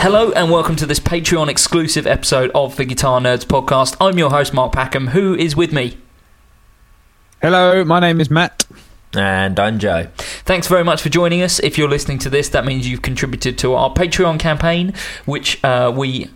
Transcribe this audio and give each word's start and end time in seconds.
Hello 0.00 0.32
and 0.32 0.50
welcome 0.50 0.76
to 0.76 0.86
this 0.86 0.98
Patreon 0.98 1.48
exclusive 1.48 2.06
episode 2.06 2.50
of 2.54 2.76
the 2.76 2.86
Guitar 2.86 3.20
Nerds 3.20 3.44
podcast. 3.44 3.98
I'm 4.00 4.16
your 4.16 4.30
host 4.30 4.54
Mark 4.54 4.72
Packham. 4.72 5.08
Who 5.08 5.34
is 5.34 5.54
with 5.54 5.74
me? 5.74 5.98
Hello, 7.42 7.84
my 7.84 8.00
name 8.00 8.18
is 8.18 8.30
Matt. 8.30 8.64
And 9.12 9.60
I'm 9.60 9.78
Joe. 9.78 10.08
Thanks 10.16 10.68
very 10.68 10.84
much 10.84 11.02
for 11.02 11.10
joining 11.10 11.42
us. 11.42 11.58
If 11.58 11.76
you're 11.76 11.86
listening 11.86 12.18
to 12.20 12.30
this, 12.30 12.48
that 12.48 12.64
means 12.64 12.88
you've 12.88 13.02
contributed 13.02 13.58
to 13.58 13.74
our 13.74 13.92
Patreon 13.92 14.40
campaign, 14.40 14.94
which 15.26 15.62
uh, 15.62 15.92
we 15.94 16.30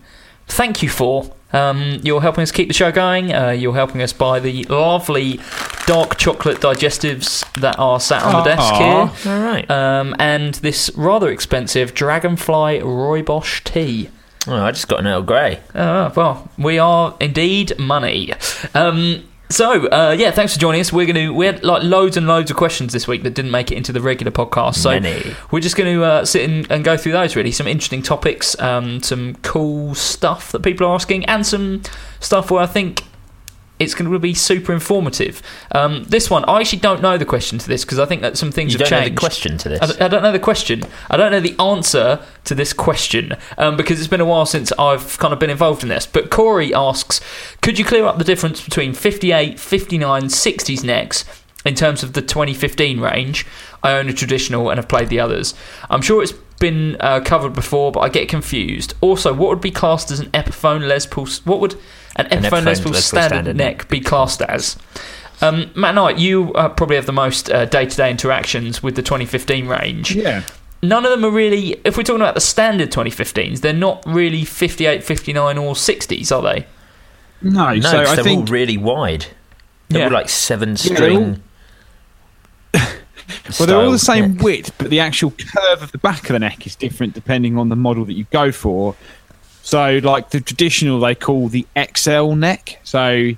thank 0.47 0.83
you 0.83 0.91
for. 0.91 1.35
Um, 1.55 2.01
you're 2.03 2.21
helping 2.21 2.43
us 2.43 2.51
keep 2.51 2.69
the 2.69 2.75
show 2.75 2.93
going. 2.93 3.33
Uh, 3.33 3.51
you're 3.51 3.75
helping 3.75 4.03
us 4.03 4.13
buy 4.13 4.41
the 4.41 4.65
lovely 4.65 5.41
dark 5.87 6.17
chocolate 6.17 6.59
digestives 6.59 7.45
that 7.61 7.79
are 7.79 8.01
sat 8.01 8.23
on 8.23 8.43
the 8.43 8.43
desk 8.43 8.75
Aw. 8.75 9.07
here. 9.07 9.33
All 9.33 9.41
right. 9.41 9.71
Um, 9.71 10.17
and 10.19 10.55
this 10.55 10.91
rather 10.97 11.31
expensive 11.31 11.95
Dragonfly 11.95 12.81
Rooibos 12.81 13.63
tea. 13.65 14.11
Oh, 14.47 14.57
I 14.57 14.73
just 14.73 14.89
got 14.89 15.01
an 15.01 15.07
Earl 15.07 15.23
Grey. 15.23 15.61
Oh, 15.75 16.13
well, 16.15 16.51
we 16.59 16.79
are 16.79 17.17
indeed 17.21 17.79
money. 17.79 18.33
Um, 18.75 19.25
so, 19.55 19.87
uh, 19.87 20.17
yeah, 20.19 20.31
thanks 20.33 20.53
for 20.55 20.61
joining 20.61 20.81
us. 20.81 20.93
We're 20.93 21.13
to 21.13 21.33
we 21.33 21.47
had 21.47 21.63
like 21.63 21.83
loads 21.83 22.17
and 22.17 22.27
loads 22.27 22.51
of 22.51 22.57
questions 22.57 22.93
this 22.93 23.07
week 23.07 23.23
that 23.23 23.35
didn't 23.35 23.51
make 23.51 23.71
it 23.71 23.77
into 23.77 23.93
the 23.93 24.01
regular 24.01 24.33
podcast. 24.33 24.75
So 24.77 24.91
Many. 24.91 25.35
we're 25.51 25.61
just 25.61 25.77
going 25.77 25.95
to 25.95 26.05
uh, 26.05 26.25
sit 26.25 26.43
in 26.43 26.67
and 26.71 26.85
go 26.85 26.97
through 26.97 27.13
those. 27.13 27.37
Really, 27.37 27.53
some 27.53 27.67
interesting 27.69 28.03
topics, 28.03 28.59
um, 28.61 29.03
some 29.03 29.37
cool 29.37 29.95
stuff 29.95 30.53
that 30.53 30.63
people 30.63 30.87
are 30.87 30.95
asking, 30.95 31.25
and 31.27 31.47
some 31.47 31.83
stuff 32.21 32.51
where 32.51 32.63
I 32.63 32.67
think 32.67 33.05
it's 33.79 33.95
going 33.95 34.11
to 34.11 34.19
be 34.21 34.35
super 34.35 34.73
informative. 34.73 35.43
Um, 35.73 36.05
this 36.05 36.31
one, 36.31 36.45
I 36.45 36.61
actually 36.61 36.79
don't 36.79 37.03
know 37.03 37.19
the 37.19 37.25
question 37.25 37.59
to 37.59 37.67
this 37.69 37.85
because 37.85 37.99
I 37.99 38.07
think 38.07 38.23
that 38.23 38.39
some 38.39 38.53
things 38.53 38.73
You 38.73 38.79
have 38.79 38.89
don't 38.89 38.99
know 39.01 39.05
changed. 39.07 39.17
the 39.17 39.21
question 39.21 39.59
to 39.59 39.69
this. 39.69 40.01
I 40.01 40.07
don't 40.09 40.23
know 40.23 40.31
the 40.33 40.39
question. 40.39 40.85
I 41.11 41.17
don't 41.17 41.33
know 41.33 41.41
the 41.41 41.61
answer 41.61 42.25
to 42.45 42.55
this 42.55 42.73
question 42.73 43.37
um, 43.59 43.77
because 43.77 43.99
it's 43.99 44.09
been 44.09 44.21
a 44.21 44.25
while 44.25 44.47
since 44.47 44.71
I've 44.79 45.19
kind 45.19 45.33
of 45.33 45.41
been 45.41 45.51
involved 45.51 45.83
in 45.83 45.89
this. 45.89 46.07
But 46.07 46.31
Corey 46.31 46.73
asks, 46.73 47.21
could 47.63 47.79
you 47.79 47.85
clear 47.85 48.05
up 48.07 48.19
the 48.19 48.25
difference 48.25 48.63
between 48.63 48.93
58, 48.95 49.59
59, 49.59 50.23
60s 50.25 50.85
necks 50.85 51.25
in 51.65 51.75
terms 51.75 52.03
of 52.05 52.13
the 52.13 52.23
2015 52.23 53.01
range? 53.01 53.45
I 53.83 53.93
own 53.99 54.09
a 54.09 54.13
traditional 54.13 54.71
and 54.71 54.79
have 54.79 54.89
played 54.89 55.09
the 55.09 55.21
others. 55.21 55.53
I'm 55.91 56.01
sure 56.01 56.23
it's 56.23 56.33
been 56.61 56.97
uh, 57.01 57.21
covered 57.21 57.53
before, 57.55 57.93
but 57.93 58.01
I 58.01 58.09
get 58.09 58.29
confused. 58.29 58.95
Also, 59.01 59.33
what 59.35 59.49
would 59.51 59.61
be 59.61 59.71
classed 59.71 60.11
as 60.11 60.21
an 60.21 60.31
Epiphone 60.31 60.87
Les 60.89 61.07
Paul? 61.07 61.27
What 61.45 61.61
would 61.61 61.75
an 62.17 62.27
Epiphone, 62.27 62.41
Les 62.43 62.49
Epiphone 62.49 62.51
Paul 62.51 62.63
Les 62.63 62.81
Paul 62.81 62.95
standard, 62.95 63.03
standard 63.35 63.57
neck 63.57 63.89
be 63.89 64.01
classed 64.01 64.43
as? 64.43 64.77
Um, 65.41 65.71
Matt 65.75 65.95
Knight, 65.97 66.19
you 66.19 66.53
uh, 66.55 66.69
probably 66.69 66.97
have 66.97 67.07
the 67.07 67.13
most 67.13 67.51
uh, 67.51 67.65
day-to-day 67.65 68.11
interactions 68.11 68.83
with 68.83 68.95
the 68.97 69.03
2015 69.03 69.67
range. 69.67 70.15
Yeah. 70.15 70.43
None 70.83 71.05
of 71.05 71.11
them 71.11 71.25
are 71.25 71.31
really, 71.31 71.81
if 71.85 71.97
we're 71.97 72.03
talking 72.03 72.21
about 72.21 72.35
the 72.35 72.41
standard 72.41 72.91
2015s, 72.93 73.61
they're 73.61 73.73
not 73.73 74.03
really 74.07 74.45
58, 74.45 75.03
59, 75.03 75.59
or 75.59 75.75
60s, 75.75 76.31
are 76.35 76.43
they? 76.43 76.67
No, 77.43 77.75
no, 77.75 77.81
so 77.81 77.91
'cause 78.05 78.09
I 78.11 78.15
they're 78.17 78.25
think 78.25 78.41
all 78.49 78.53
really 78.53 78.77
wide. 78.79 79.27
They're 79.89 80.01
Yeah. 80.01 80.07
all 80.07 80.13
like 80.13 80.29
seven 80.29 80.71
Yeah, 80.71 80.75
string. 80.77 81.43
Well, 83.59 83.67
they're 83.67 83.77
all 83.77 83.91
the 83.91 83.99
same 83.99 84.35
neck. 84.35 84.43
width, 84.43 84.79
but 84.79 84.91
the 84.91 85.01
actual 85.01 85.33
curve 85.33 85.83
of 85.83 85.93
the 85.93 85.99
back 85.99 86.25
of 86.25 86.35
the 86.35 86.39
neck 86.39 86.67
is 86.67 86.77
different 86.77 87.15
depending 87.15 87.59
on 87.59 87.69
the 87.69 87.77
model 87.77 88.05
that 88.05 88.15
you 88.15 88.27
go 88.31 88.53
for. 88.53 88.95
So, 89.63 90.01
like 90.03 90.31
the 90.31 90.41
traditional, 90.41 91.01
they 91.01 91.15
call 91.15 91.49
the 91.49 91.67
XL 91.97 92.35
neck, 92.35 92.81
so 92.85 93.33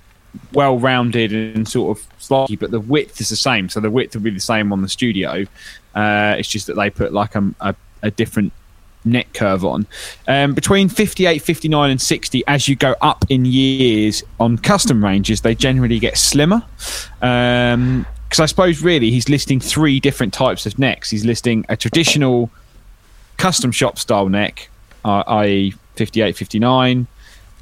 well 0.53 0.79
rounded 0.79 1.33
and 1.33 1.69
sort 1.69 1.97
of 1.97 2.07
slightly, 2.19 2.57
but 2.57 2.71
the 2.71 2.81
width 2.81 3.21
is 3.21 3.29
the 3.29 3.37
same. 3.37 3.69
So 3.69 3.81
the 3.81 3.91
width 3.91 4.15
will 4.15 4.23
be 4.23 4.31
the 4.31 4.41
same 4.41 4.73
on 4.73 4.83
the 4.83 4.89
studio. 4.89 5.47
Uh, 5.95 6.37
it's 6.39 6.49
just 6.49 6.67
that 6.67 6.75
they 6.75 6.91
put 6.91 7.13
like 7.13 7.35
a, 7.35 7.55
a, 7.61 7.75
a 8.03 8.11
different 8.11 8.53
neck 9.05 9.33
curve 9.33 9.65
on. 9.65 9.87
Um, 10.27 10.55
between 10.55 10.89
58, 10.89 11.41
59, 11.41 11.91
and 11.91 12.01
60, 12.01 12.43
as 12.47 12.69
you 12.69 12.77
go 12.77 12.95
up 13.01 13.25
in 13.29 13.45
years 13.45 14.23
on 14.41 14.59
custom 14.59 15.05
ranges, 15.05 15.41
they 15.41 15.55
generally 15.55 15.99
get 15.99 16.19
slimmer. 16.19 16.63
Because 18.29 18.41
I 18.41 18.47
suppose 18.47 18.83
really 18.83 19.11
he's 19.11 19.29
listing 19.29 19.61
three 19.61 20.01
different 20.01 20.35
types 20.35 20.67
of 20.67 20.79
necks. 20.79 21.11
He's 21.11 21.25
listing 21.25 21.65
a 21.69 21.77
traditional 21.77 22.51
custom 23.37 23.71
shop 23.73 23.99
style 23.99 24.29
neck, 24.29 24.69
uh, 25.05 25.23
i.e., 25.27 25.75
58, 25.95 26.37
59, 26.37 27.07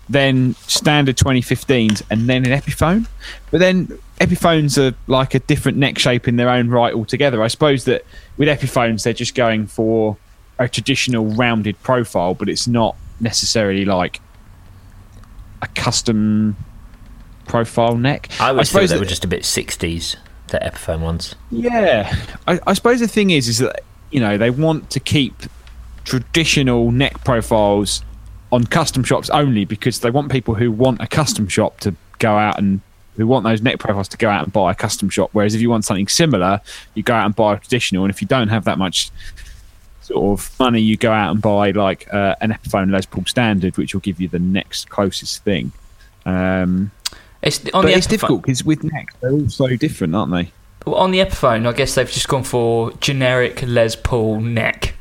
then 0.08 0.54
standard 0.66 1.16
2015s, 1.16 2.02
and 2.10 2.28
then 2.28 2.46
an 2.46 2.58
Epiphone. 2.58 3.06
But 3.50 3.60
then 3.60 3.98
Epiphones 4.20 4.78
are 4.78 4.96
like 5.06 5.34
a 5.34 5.38
different 5.40 5.78
neck 5.78 5.98
shape 5.98 6.28
in 6.28 6.36
their 6.36 6.48
own 6.48 6.68
right 6.68 6.94
altogether. 6.94 7.42
I 7.42 7.48
suppose 7.48 7.84
that 7.84 8.04
with 8.36 8.48
Epiphones, 8.48 9.04
they're 9.04 9.12
just 9.12 9.34
going 9.34 9.66
for 9.66 10.16
a 10.58 10.68
traditional 10.68 11.26
rounded 11.26 11.80
profile, 11.82 12.34
but 12.34 12.48
it's 12.48 12.66
not 12.66 12.96
necessarily 13.20 13.84
like 13.84 14.20
a 15.62 15.66
custom 15.68 16.56
profile 17.46 17.96
neck. 17.96 18.28
I 18.40 18.48
always 18.50 18.70
thought 18.70 18.78
suppose 18.78 18.90
they 18.90 18.98
were 18.98 19.04
just 19.04 19.24
a 19.24 19.28
bit 19.28 19.42
60s, 19.42 20.16
the 20.48 20.58
Epiphone 20.58 21.00
ones. 21.00 21.34
yeah, 21.50 22.14
I, 22.46 22.60
I 22.66 22.74
suppose 22.74 23.00
the 23.00 23.08
thing 23.08 23.30
is, 23.30 23.48
is 23.48 23.58
that 23.58 23.82
you 24.10 24.20
know 24.20 24.36
they 24.38 24.50
want 24.50 24.90
to 24.90 25.00
keep 25.00 25.34
traditional 26.04 26.90
neck 26.90 27.24
profiles 27.24 28.02
on 28.52 28.64
custom 28.64 29.02
shops 29.02 29.30
only 29.30 29.64
because 29.64 30.00
they 30.00 30.10
want 30.10 30.30
people 30.30 30.54
who 30.54 30.70
want 30.70 31.00
a 31.00 31.06
custom 31.06 31.48
shop 31.48 31.80
to 31.80 31.94
go 32.18 32.36
out 32.36 32.58
and 32.58 32.80
who 33.16 33.26
want 33.26 33.44
those 33.44 33.62
neck 33.62 33.78
profiles 33.78 34.08
to 34.08 34.16
go 34.16 34.28
out 34.28 34.44
and 34.44 34.52
buy 34.52 34.70
a 34.70 34.74
custom 34.74 35.08
shop. 35.08 35.30
Whereas 35.32 35.54
if 35.54 35.60
you 35.60 35.70
want 35.70 35.84
something 35.84 36.08
similar, 36.08 36.60
you 36.94 37.02
go 37.02 37.14
out 37.14 37.26
and 37.26 37.34
buy 37.34 37.54
a 37.54 37.58
traditional, 37.58 38.04
and 38.04 38.12
if 38.12 38.20
you 38.20 38.28
don't 38.28 38.48
have 38.48 38.64
that 38.64 38.78
much 38.78 39.10
sort 40.02 40.38
of 40.38 40.58
money, 40.58 40.80
you 40.80 40.96
go 40.96 41.12
out 41.12 41.30
and 41.30 41.40
buy 41.40 41.70
like 41.70 42.12
uh, 42.12 42.34
an 42.40 42.52
Epiphone 42.52 42.90
Les 42.90 43.06
Paul 43.06 43.24
Standard, 43.24 43.76
which 43.76 43.94
will 43.94 44.00
give 44.00 44.20
you 44.20 44.28
the 44.28 44.38
next 44.38 44.90
closest 44.90 45.42
thing. 45.44 45.72
Um, 46.26 46.90
It's 47.44 47.60
on 47.74 47.82
but 47.82 47.82
the 47.82 47.92
it's 47.94 48.06
Epiphone- 48.06 48.10
difficult 48.10 48.42
because 48.42 48.64
with 48.64 48.84
necks 48.84 49.14
they're 49.20 49.32
all 49.32 49.48
so 49.48 49.68
different, 49.76 50.14
aren't 50.14 50.32
they? 50.32 50.50
Well, 50.86 50.96
on 50.96 51.12
the 51.12 51.20
Epiphone, 51.20 51.66
I 51.66 51.72
guess 51.72 51.94
they've 51.94 52.10
just 52.10 52.28
gone 52.28 52.42
for 52.44 52.92
generic 53.00 53.62
Les 53.66 53.96
Paul 53.96 54.40
neck. 54.40 54.94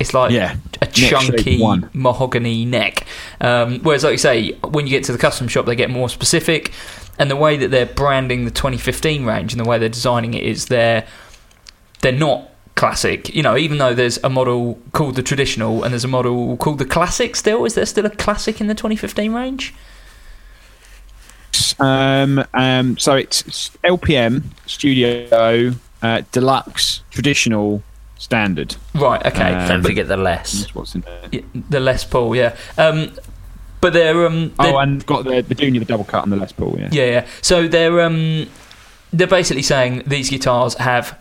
It's 0.00 0.14
like 0.14 0.32
Yeah, 0.32 0.56
a 0.80 0.86
chunky 0.86 1.62
mahogany 1.92 2.64
neck. 2.64 3.06
Um, 3.40 3.80
whereas, 3.80 4.02
like 4.02 4.12
you 4.12 4.18
say, 4.18 4.52
when 4.64 4.86
you 4.86 4.90
get 4.90 5.04
to 5.04 5.12
the 5.12 5.18
custom 5.18 5.46
shop, 5.46 5.66
they 5.66 5.76
get 5.76 5.90
more 5.90 6.08
specific. 6.08 6.72
And 7.18 7.30
the 7.30 7.36
way 7.36 7.58
that 7.58 7.68
they're 7.70 7.84
branding 7.86 8.46
the 8.46 8.50
2015 8.50 9.26
range 9.26 9.52
and 9.52 9.62
the 9.62 9.68
way 9.68 9.78
they're 9.78 9.90
designing 9.90 10.32
it 10.32 10.42
is 10.42 10.66
they're 10.66 11.06
they're 12.00 12.12
not 12.12 12.48
classic. 12.76 13.34
You 13.34 13.42
know, 13.42 13.58
even 13.58 13.76
though 13.76 13.92
there's 13.94 14.18
a 14.24 14.30
model 14.30 14.78
called 14.92 15.16
the 15.16 15.22
traditional 15.22 15.84
and 15.84 15.92
there's 15.92 16.04
a 16.04 16.08
model 16.08 16.56
called 16.56 16.78
the 16.78 16.86
classic. 16.86 17.36
Still, 17.36 17.66
is 17.66 17.74
there 17.74 17.84
still 17.84 18.06
a 18.06 18.10
classic 18.10 18.58
in 18.60 18.68
the 18.68 18.74
2015 18.74 19.32
range? 19.34 19.74
Um, 21.80 22.44
um, 22.54 22.98
so 22.98 23.14
it's 23.16 23.70
LPM 23.84 24.42
Studio 24.66 25.72
uh, 26.02 26.22
deluxe, 26.32 27.02
traditional, 27.10 27.82
standard. 28.18 28.76
Right. 28.94 29.24
Okay. 29.26 29.54
Uh, 29.54 29.68
Don't 29.68 29.82
forget 29.82 30.08
the 30.08 30.16
less. 30.16 30.72
What's 30.74 30.94
in 30.94 31.00
there. 31.02 31.42
The 31.70 31.80
Les 31.80 32.04
Paul. 32.04 32.36
Yeah. 32.36 32.56
Um, 32.78 33.12
but 33.80 33.92
they're 33.94 34.26
um. 34.26 34.48
they're- 34.58 34.72
Oh, 34.74 34.78
and 34.78 35.04
got 35.06 35.24
the 35.24 35.40
the 35.42 35.54
junior, 35.54 35.80
the 35.80 35.86
double 35.86 36.04
cut, 36.04 36.22
and 36.24 36.32
the 36.32 36.36
Les 36.36 36.52
Paul. 36.52 36.76
Yeah. 36.78 36.88
Yeah, 36.92 37.04
yeah. 37.06 37.26
So 37.42 37.66
they're 37.66 38.00
um, 38.02 38.46
they're 39.12 39.26
basically 39.26 39.62
saying 39.62 40.02
these 40.06 40.28
guitars 40.30 40.74
have 40.74 41.18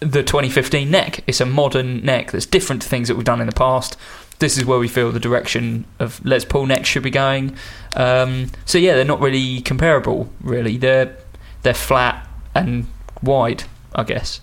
the 0.00 0.22
2015 0.22 0.90
neck. 0.90 1.22
It's 1.26 1.40
a 1.40 1.46
modern 1.46 2.04
neck 2.04 2.32
that's 2.32 2.46
different 2.46 2.82
to 2.82 2.88
things 2.88 3.08
that 3.08 3.14
we've 3.16 3.24
done 3.24 3.40
in 3.40 3.46
the 3.46 3.52
past. 3.54 3.96
This 4.42 4.58
is 4.58 4.64
where 4.64 4.80
we 4.80 4.88
feel 4.88 5.12
the 5.12 5.20
direction 5.20 5.84
of 6.00 6.20
Les 6.24 6.44
Paul 6.44 6.66
necks 6.66 6.88
should 6.88 7.04
be 7.04 7.10
going. 7.10 7.56
Um, 7.94 8.50
so 8.64 8.76
yeah, 8.76 8.96
they're 8.96 9.04
not 9.04 9.20
really 9.20 9.60
comparable. 9.60 10.32
Really, 10.40 10.76
they're 10.76 11.16
they're 11.62 11.74
flat 11.74 12.26
and 12.52 12.88
wide, 13.22 13.62
I 13.94 14.02
guess. 14.02 14.40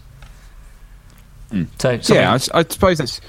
Mm. 1.52 1.68
So 2.02 2.14
yeah, 2.14 2.32
I, 2.32 2.60
I, 2.60 2.64
suppose 2.64 3.00
that's. 3.00 3.20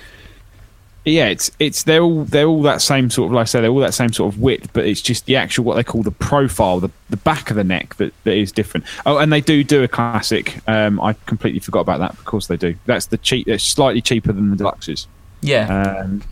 Yeah, 1.04 1.26
it's 1.26 1.50
it's 1.58 1.82
they're 1.82 2.02
all 2.02 2.22
they're 2.22 2.46
all 2.46 2.62
that 2.62 2.82
same 2.82 3.10
sort 3.10 3.30
of 3.30 3.32
like 3.32 3.42
I 3.42 3.44
say 3.46 3.60
they're 3.62 3.70
all 3.70 3.80
that 3.80 3.94
same 3.94 4.12
sort 4.12 4.32
of 4.32 4.40
width, 4.40 4.72
but 4.72 4.86
it's 4.86 5.02
just 5.02 5.26
the 5.26 5.34
actual 5.34 5.64
what 5.64 5.74
they 5.74 5.82
call 5.82 6.04
the 6.04 6.12
profile, 6.12 6.78
the 6.78 6.90
the 7.08 7.16
back 7.16 7.50
of 7.50 7.56
the 7.56 7.64
neck 7.64 7.96
that, 7.96 8.14
that 8.22 8.36
is 8.36 8.52
different. 8.52 8.86
Oh, 9.06 9.18
and 9.18 9.32
they 9.32 9.40
do 9.40 9.64
do 9.64 9.82
a 9.82 9.88
classic. 9.88 10.60
Um, 10.68 11.00
I 11.00 11.14
completely 11.26 11.58
forgot 11.58 11.80
about 11.80 11.98
that. 11.98 12.12
Of 12.12 12.24
course 12.26 12.46
they 12.46 12.56
do. 12.56 12.76
That's 12.86 13.06
the 13.06 13.18
cheap. 13.18 13.48
It's 13.48 13.64
slightly 13.64 14.00
cheaper 14.00 14.32
than 14.32 14.54
the 14.54 14.62
deluxes. 14.62 15.08
yeah, 15.40 16.02
Um, 16.04 16.22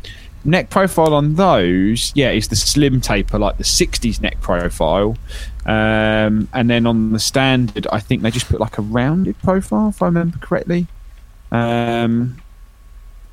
neck 0.49 0.71
profile 0.71 1.15
on 1.15 1.35
those, 1.35 2.13
yeah, 2.15 2.31
is 2.31 2.49
the 2.49 2.57
slim 2.57 3.01
taper, 3.01 3.39
like 3.39 3.59
the 3.59 3.65
'60s 3.65 4.21
neck 4.21 4.41
profile. 4.41 5.17
Um, 5.67 6.49
and 6.55 6.71
then 6.71 6.87
on 6.87 7.13
the 7.13 7.19
standard, 7.19 7.87
I 7.93 8.01
think 8.01 8.23
they 8.23 8.31
just 8.31 8.49
put 8.49 8.61
like 8.61 8.79
a 8.79 8.83
rounded 8.83 9.39
profile, 9.43 9.89
if 9.91 10.03
I 10.03 10.07
remember 10.07 10.39
correctly. 10.39 10.87
Um, 11.53 12.41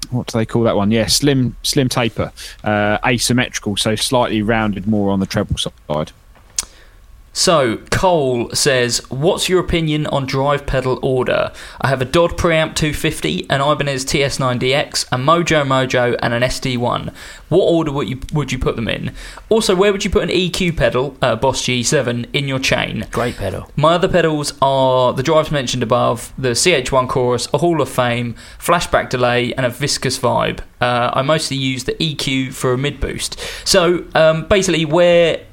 what 0.09 0.27
do 0.27 0.37
they 0.37 0.45
call 0.45 0.63
that 0.63 0.75
one? 0.75 0.91
Yeah, 0.91 1.07
slim, 1.07 1.55
slim 1.63 1.89
taper, 1.89 2.31
uh, 2.63 2.97
asymmetrical, 3.05 3.77
so 3.77 3.95
slightly 3.95 4.41
rounded 4.41 4.87
more 4.87 5.11
on 5.11 5.19
the 5.19 5.25
treble 5.25 5.57
side. 5.57 6.11
So, 7.37 7.79
Cole 7.91 8.49
says, 8.51 8.99
What's 9.11 9.49
your 9.49 9.59
opinion 9.59 10.07
on 10.07 10.25
drive 10.25 10.65
pedal 10.65 10.97
order? 11.01 11.51
I 11.81 11.89
have 11.89 12.01
a 12.01 12.05
DOD 12.05 12.37
Preamp 12.37 12.75
250, 12.75 13.49
an 13.49 13.59
Ibanez 13.59 14.05
TS9DX, 14.05 15.07
a 15.11 15.17
Mojo 15.17 15.65
Mojo, 15.67 16.17
and 16.21 16.33
an 16.33 16.43
SD1. 16.43 17.13
What 17.49 17.65
order 17.65 17.91
would 17.91 18.07
you, 18.07 18.21
would 18.31 18.53
you 18.53 18.57
put 18.57 18.77
them 18.77 18.87
in? 18.87 19.13
Also, 19.49 19.75
where 19.75 19.91
would 19.91 20.05
you 20.05 20.09
put 20.09 20.23
an 20.23 20.29
EQ 20.29 20.77
pedal, 20.77 21.17
uh, 21.21 21.35
Boss 21.35 21.61
G7, 21.61 22.27
in 22.31 22.47
your 22.47 22.57
chain? 22.57 23.05
Great 23.11 23.35
pedal. 23.35 23.69
My 23.75 23.95
other 23.95 24.07
pedals 24.07 24.53
are 24.61 25.11
the 25.11 25.21
drives 25.21 25.51
mentioned 25.51 25.83
above, 25.83 26.31
the 26.37 26.51
CH1 26.51 27.09
chorus, 27.09 27.49
a 27.53 27.57
Hall 27.57 27.81
of 27.81 27.89
Fame, 27.89 28.35
flashback 28.59 29.09
delay, 29.09 29.53
and 29.55 29.65
a 29.65 29.69
viscous 29.69 30.17
vibe. 30.17 30.61
Uh, 30.79 31.11
I 31.13 31.21
mostly 31.21 31.57
use 31.57 31.83
the 31.83 31.95
EQ 31.95 32.53
for 32.53 32.71
a 32.71 32.77
mid 32.77 33.01
boost. 33.01 33.37
So 33.65 34.05
um, 34.15 34.47
basically, 34.47 34.85
where 34.85 35.45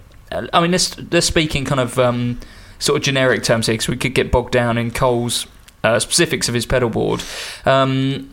I 0.53 0.61
mean, 0.61 0.71
let's, 0.73 0.97
let's 1.11 1.27
speak 1.27 1.55
in 1.57 1.65
kind 1.65 1.81
of 1.81 1.99
um, 1.99 2.41
sort 2.79 2.99
of 2.99 3.03
generic 3.05 3.43
terms 3.43 3.67
here, 3.67 3.75
because 3.75 3.89
we 3.89 3.97
could 3.97 4.15
get 4.15 4.31
bogged 4.31 4.53
down 4.53 4.79
in 4.79 4.91
Cole's 4.91 5.47
uh, 5.85 5.99
specifics 5.99 6.49
of 6.49 6.55
his 6.55 6.67
pedal 6.67 6.89
board. 6.91 7.23
Um, 7.65 8.33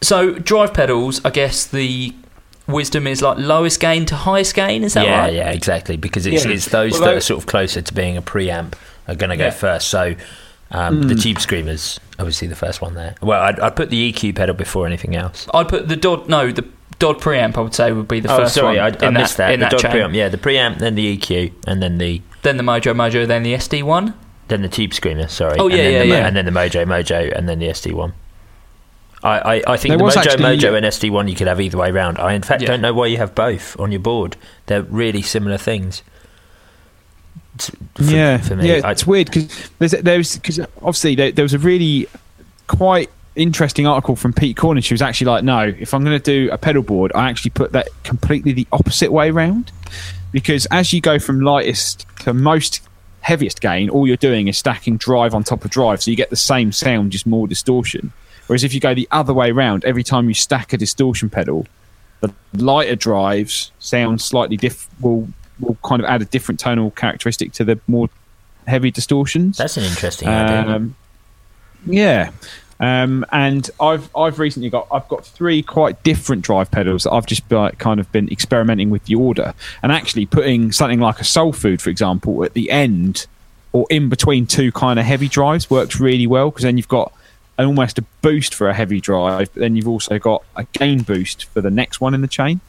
so 0.00 0.32
drive 0.32 0.74
pedals, 0.74 1.24
I 1.24 1.30
guess 1.30 1.66
the 1.66 2.14
wisdom 2.66 3.06
is 3.06 3.22
like 3.22 3.38
lowest 3.38 3.80
gain 3.80 4.06
to 4.06 4.16
highest 4.16 4.54
gain. 4.54 4.82
Is 4.84 4.94
that 4.94 5.04
yeah, 5.06 5.20
right? 5.20 5.32
yeah, 5.32 5.44
yeah, 5.46 5.50
exactly. 5.52 5.96
Because 5.96 6.26
it's, 6.26 6.44
Yeah. 6.44 6.52
it's 6.52 6.66
those 6.66 6.92
Well, 6.92 7.02
that 7.02 7.16
are 7.16 7.20
sort 7.20 7.38
of 7.42 7.46
closer 7.46 7.82
to 7.82 7.94
being 7.94 8.16
a 8.16 8.22
preamp 8.22 8.74
are 9.08 9.14
going 9.14 9.30
to 9.30 9.36
go 9.36 9.44
Yeah. 9.46 9.50
first. 9.50 9.88
So 9.88 10.14
um, 10.70 11.02
the 11.02 11.14
Tube 11.14 11.38
Screamers, 11.38 12.00
obviously 12.18 12.48
the 12.48 12.56
first 12.56 12.80
one 12.80 12.94
there. 12.94 13.14
Well, 13.20 13.40
I'd, 13.42 13.60
I'd 13.60 13.76
put 13.76 13.90
the 13.90 14.12
EQ 14.12 14.34
pedal 14.36 14.54
before 14.54 14.86
anything 14.86 15.14
else. 15.14 15.46
I'd 15.52 15.68
put 15.68 15.88
the 15.88 15.96
DOD. 15.96 16.28
No, 16.28 16.50
the 16.50 16.64
DOD 17.02 17.18
preamp. 17.20 17.56
I 17.56 17.60
would 17.60 17.74
say 17.74 17.92
would 17.92 18.08
be 18.08 18.20
the 18.20 18.32
oh, 18.32 18.36
first 18.38 18.54
sorry, 18.54 18.78
one. 18.78 18.96
I, 19.02 19.06
I 19.06 19.10
missed 19.10 19.36
that. 19.36 19.52
In 19.52 19.60
the 19.60 19.64
that 19.64 19.72
DOD 19.72 19.80
chain. 19.80 19.90
preamp, 19.90 20.14
yeah, 20.14 20.28
the 20.28 20.38
preamp, 20.38 20.78
then 20.78 20.94
the 20.94 21.16
EQ, 21.18 21.52
and 21.66 21.82
then 21.82 21.98
the 21.98 22.22
Then 22.42 22.56
the 22.56 22.62
Mojo 22.62 22.94
Mojo. 22.94 23.26
Then 23.26 23.42
the 23.42 23.54
SD 23.54 23.82
one. 23.82 24.14
then 24.48 24.62
the 24.62 24.68
Tube 24.68 24.94
Screamer. 24.94 25.28
Sorry. 25.28 25.56
Oh, 25.58 25.66
and 25.68 25.76
yeah, 25.76 25.82
then 25.82 25.92
yeah, 25.92 25.98
the, 26.00 26.06
yeah. 26.06 26.26
And 26.26 26.36
then 26.36 26.44
the 26.44 26.50
Mojo 26.50 26.84
Mojo, 26.86 27.36
and 27.36 27.48
then 27.48 27.58
the 27.58 27.66
SD 27.68 27.92
one. 27.92 28.14
I, 29.24 29.38
I, 29.38 29.62
I 29.74 29.76
think 29.76 29.90
There 29.90 29.98
the 29.98 30.04
Mojo 30.04 30.16
actually- 30.16 30.42
Mojo 30.42 30.76
and 30.76 30.84
SD 30.86 31.10
one 31.10 31.28
you 31.28 31.34
could 31.36 31.46
have 31.46 31.60
either 31.60 31.78
way 31.78 31.90
round. 31.92 32.18
I 32.18 32.32
in 32.32 32.42
fact 32.42 32.62
Yeah. 32.62 32.68
don't 32.68 32.80
know 32.80 32.92
why 32.92 33.06
you 33.06 33.18
have 33.18 33.34
both 33.34 33.78
on 33.78 33.92
your 33.92 34.00
board. 34.00 34.36
They're 34.66 34.82
really 34.82 35.22
similar 35.22 35.58
things. 35.58 36.02
For- 37.58 38.02
yeah, 38.02 38.38
for 38.38 38.56
me, 38.56 38.66
yeah, 38.68 38.80
I- 38.84 38.92
it's 38.92 39.06
weird 39.06 39.26
because 39.30 39.70
there's 39.78 39.92
there's 39.92 40.36
because 40.36 40.58
obviously 40.78 41.14
there, 41.14 41.30
there 41.32 41.42
was 41.44 41.54
a 41.54 41.58
really 41.58 42.08
quite 42.66 43.10
interesting 43.34 43.86
article 43.86 44.16
from 44.16 44.32
Pete 44.32 44.56
Cornish. 44.56 44.88
Who 44.88 44.94
was 44.94 45.02
actually 45.02 45.26
like, 45.26 45.44
no, 45.44 45.60
if 45.60 45.94
I'm 45.94 46.04
going 46.04 46.18
to 46.18 46.22
do 46.22 46.50
a 46.52 46.58
pedal 46.58 46.82
board, 46.82 47.12
I 47.14 47.28
actually 47.30 47.52
put 47.52 47.72
that 47.72 47.88
completely 48.04 48.52
the 48.52 48.66
opposite 48.72 49.12
way 49.12 49.30
round 49.30 49.72
because 50.32 50.66
as 50.70 50.92
you 50.92 51.00
go 51.00 51.18
from 51.18 51.40
lightest 51.40 52.06
to 52.20 52.34
most 52.34 52.80
heaviest 53.20 53.60
gain, 53.60 53.88
all 53.90 54.06
you're 54.06 54.16
doing 54.16 54.48
is 54.48 54.58
stacking 54.58 54.96
drive 54.96 55.34
on 55.34 55.44
top 55.44 55.64
of 55.64 55.70
drive, 55.70 56.02
so 56.02 56.10
you 56.10 56.16
get 56.16 56.30
the 56.30 56.36
same 56.36 56.72
sound, 56.72 57.12
just 57.12 57.26
more 57.26 57.46
distortion. 57.46 58.12
Whereas 58.46 58.64
if 58.64 58.74
you 58.74 58.80
go 58.80 58.94
the 58.94 59.06
other 59.10 59.32
way 59.32 59.52
round, 59.52 59.84
every 59.84 60.02
time 60.02 60.28
you 60.28 60.34
stack 60.34 60.72
a 60.72 60.76
distortion 60.76 61.30
pedal, 61.30 61.66
the 62.20 62.32
lighter 62.54 62.96
drives 62.96 63.70
sound 63.78 64.20
slightly 64.20 64.56
diff 64.56 64.88
will 65.00 65.28
will 65.60 65.76
kind 65.84 66.02
of 66.02 66.08
add 66.08 66.22
a 66.22 66.24
different 66.24 66.58
tonal 66.58 66.90
characteristic 66.92 67.52
to 67.52 67.64
the 67.64 67.78
more 67.86 68.08
heavy 68.66 68.90
distortions. 68.90 69.58
That's 69.58 69.76
an 69.76 69.84
interesting 69.84 70.28
idea. 70.28 70.74
Um, 70.74 70.96
yeah. 71.86 72.30
Um, 72.82 73.24
and 73.30 73.70
I've 73.80 74.14
I've 74.14 74.40
recently 74.40 74.68
got 74.68 74.88
I've 74.90 75.06
got 75.06 75.24
three 75.24 75.62
quite 75.62 76.02
different 76.02 76.42
drive 76.42 76.68
pedals 76.72 77.04
that 77.04 77.12
I've 77.12 77.26
just 77.26 77.50
like, 77.50 77.78
kind 77.78 78.00
of 78.00 78.10
been 78.10 78.28
experimenting 78.28 78.90
with 78.90 79.04
the 79.04 79.14
order 79.14 79.54
and 79.84 79.92
actually 79.92 80.26
putting 80.26 80.72
something 80.72 80.98
like 80.98 81.20
a 81.20 81.24
soul 81.24 81.52
food, 81.52 81.80
for 81.80 81.90
example, 81.90 82.44
at 82.44 82.54
the 82.54 82.72
end 82.72 83.28
or 83.72 83.86
in 83.88 84.08
between 84.08 84.46
two 84.46 84.72
kind 84.72 84.98
of 84.98 85.04
heavy 85.04 85.28
drives 85.28 85.70
works 85.70 86.00
really 86.00 86.26
well 86.26 86.50
because 86.50 86.64
then 86.64 86.76
you've 86.76 86.88
got 86.88 87.12
an, 87.56 87.66
almost 87.66 87.98
a 87.98 88.02
boost 88.20 88.52
for 88.52 88.68
a 88.68 88.74
heavy 88.74 89.00
drive, 89.00 89.52
but 89.54 89.60
then 89.60 89.76
you've 89.76 89.88
also 89.88 90.18
got 90.18 90.42
a 90.56 90.64
gain 90.72 91.02
boost 91.02 91.44
for 91.46 91.60
the 91.60 91.70
next 91.70 92.00
one 92.00 92.14
in 92.14 92.20
the 92.20 92.28
chain. 92.28 92.60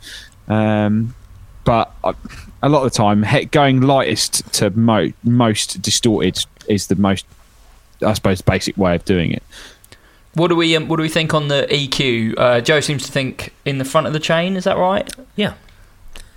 Um, 0.48 1.16
but 1.64 1.92
I, 2.04 2.14
a 2.62 2.70
lot 2.70 2.86
of 2.86 2.92
the 2.92 2.96
time, 2.96 3.26
going 3.50 3.82
lightest 3.82 4.54
to 4.54 4.70
mo- 4.70 5.14
most 5.24 5.82
distorted 5.82 6.46
is 6.68 6.86
the 6.86 6.96
most, 6.96 7.26
I 8.06 8.14
suppose, 8.14 8.42
basic 8.42 8.78
way 8.78 8.94
of 8.96 9.04
doing 9.06 9.32
it. 9.32 9.42
What 10.36 10.48
do 10.48 10.56
we 10.56 10.76
um, 10.76 10.88
What 10.88 10.98
do 10.98 11.04
we 11.04 11.10
think 11.10 11.34
on 11.34 11.48
the 11.48 11.68
EQ? 11.70 12.34
Uh, 12.38 12.62
Joe 12.62 12.80
seems 12.80 13.06
to 13.06 13.12
think 13.12 13.54
in 13.66 13.78
the 13.78 13.86
front 13.86 14.08
of 14.08 14.14
the 14.14 14.20
chain. 14.20 14.56
Is 14.56 14.64
that 14.64 14.78
right? 14.78 15.10
Yeah. 15.36 15.54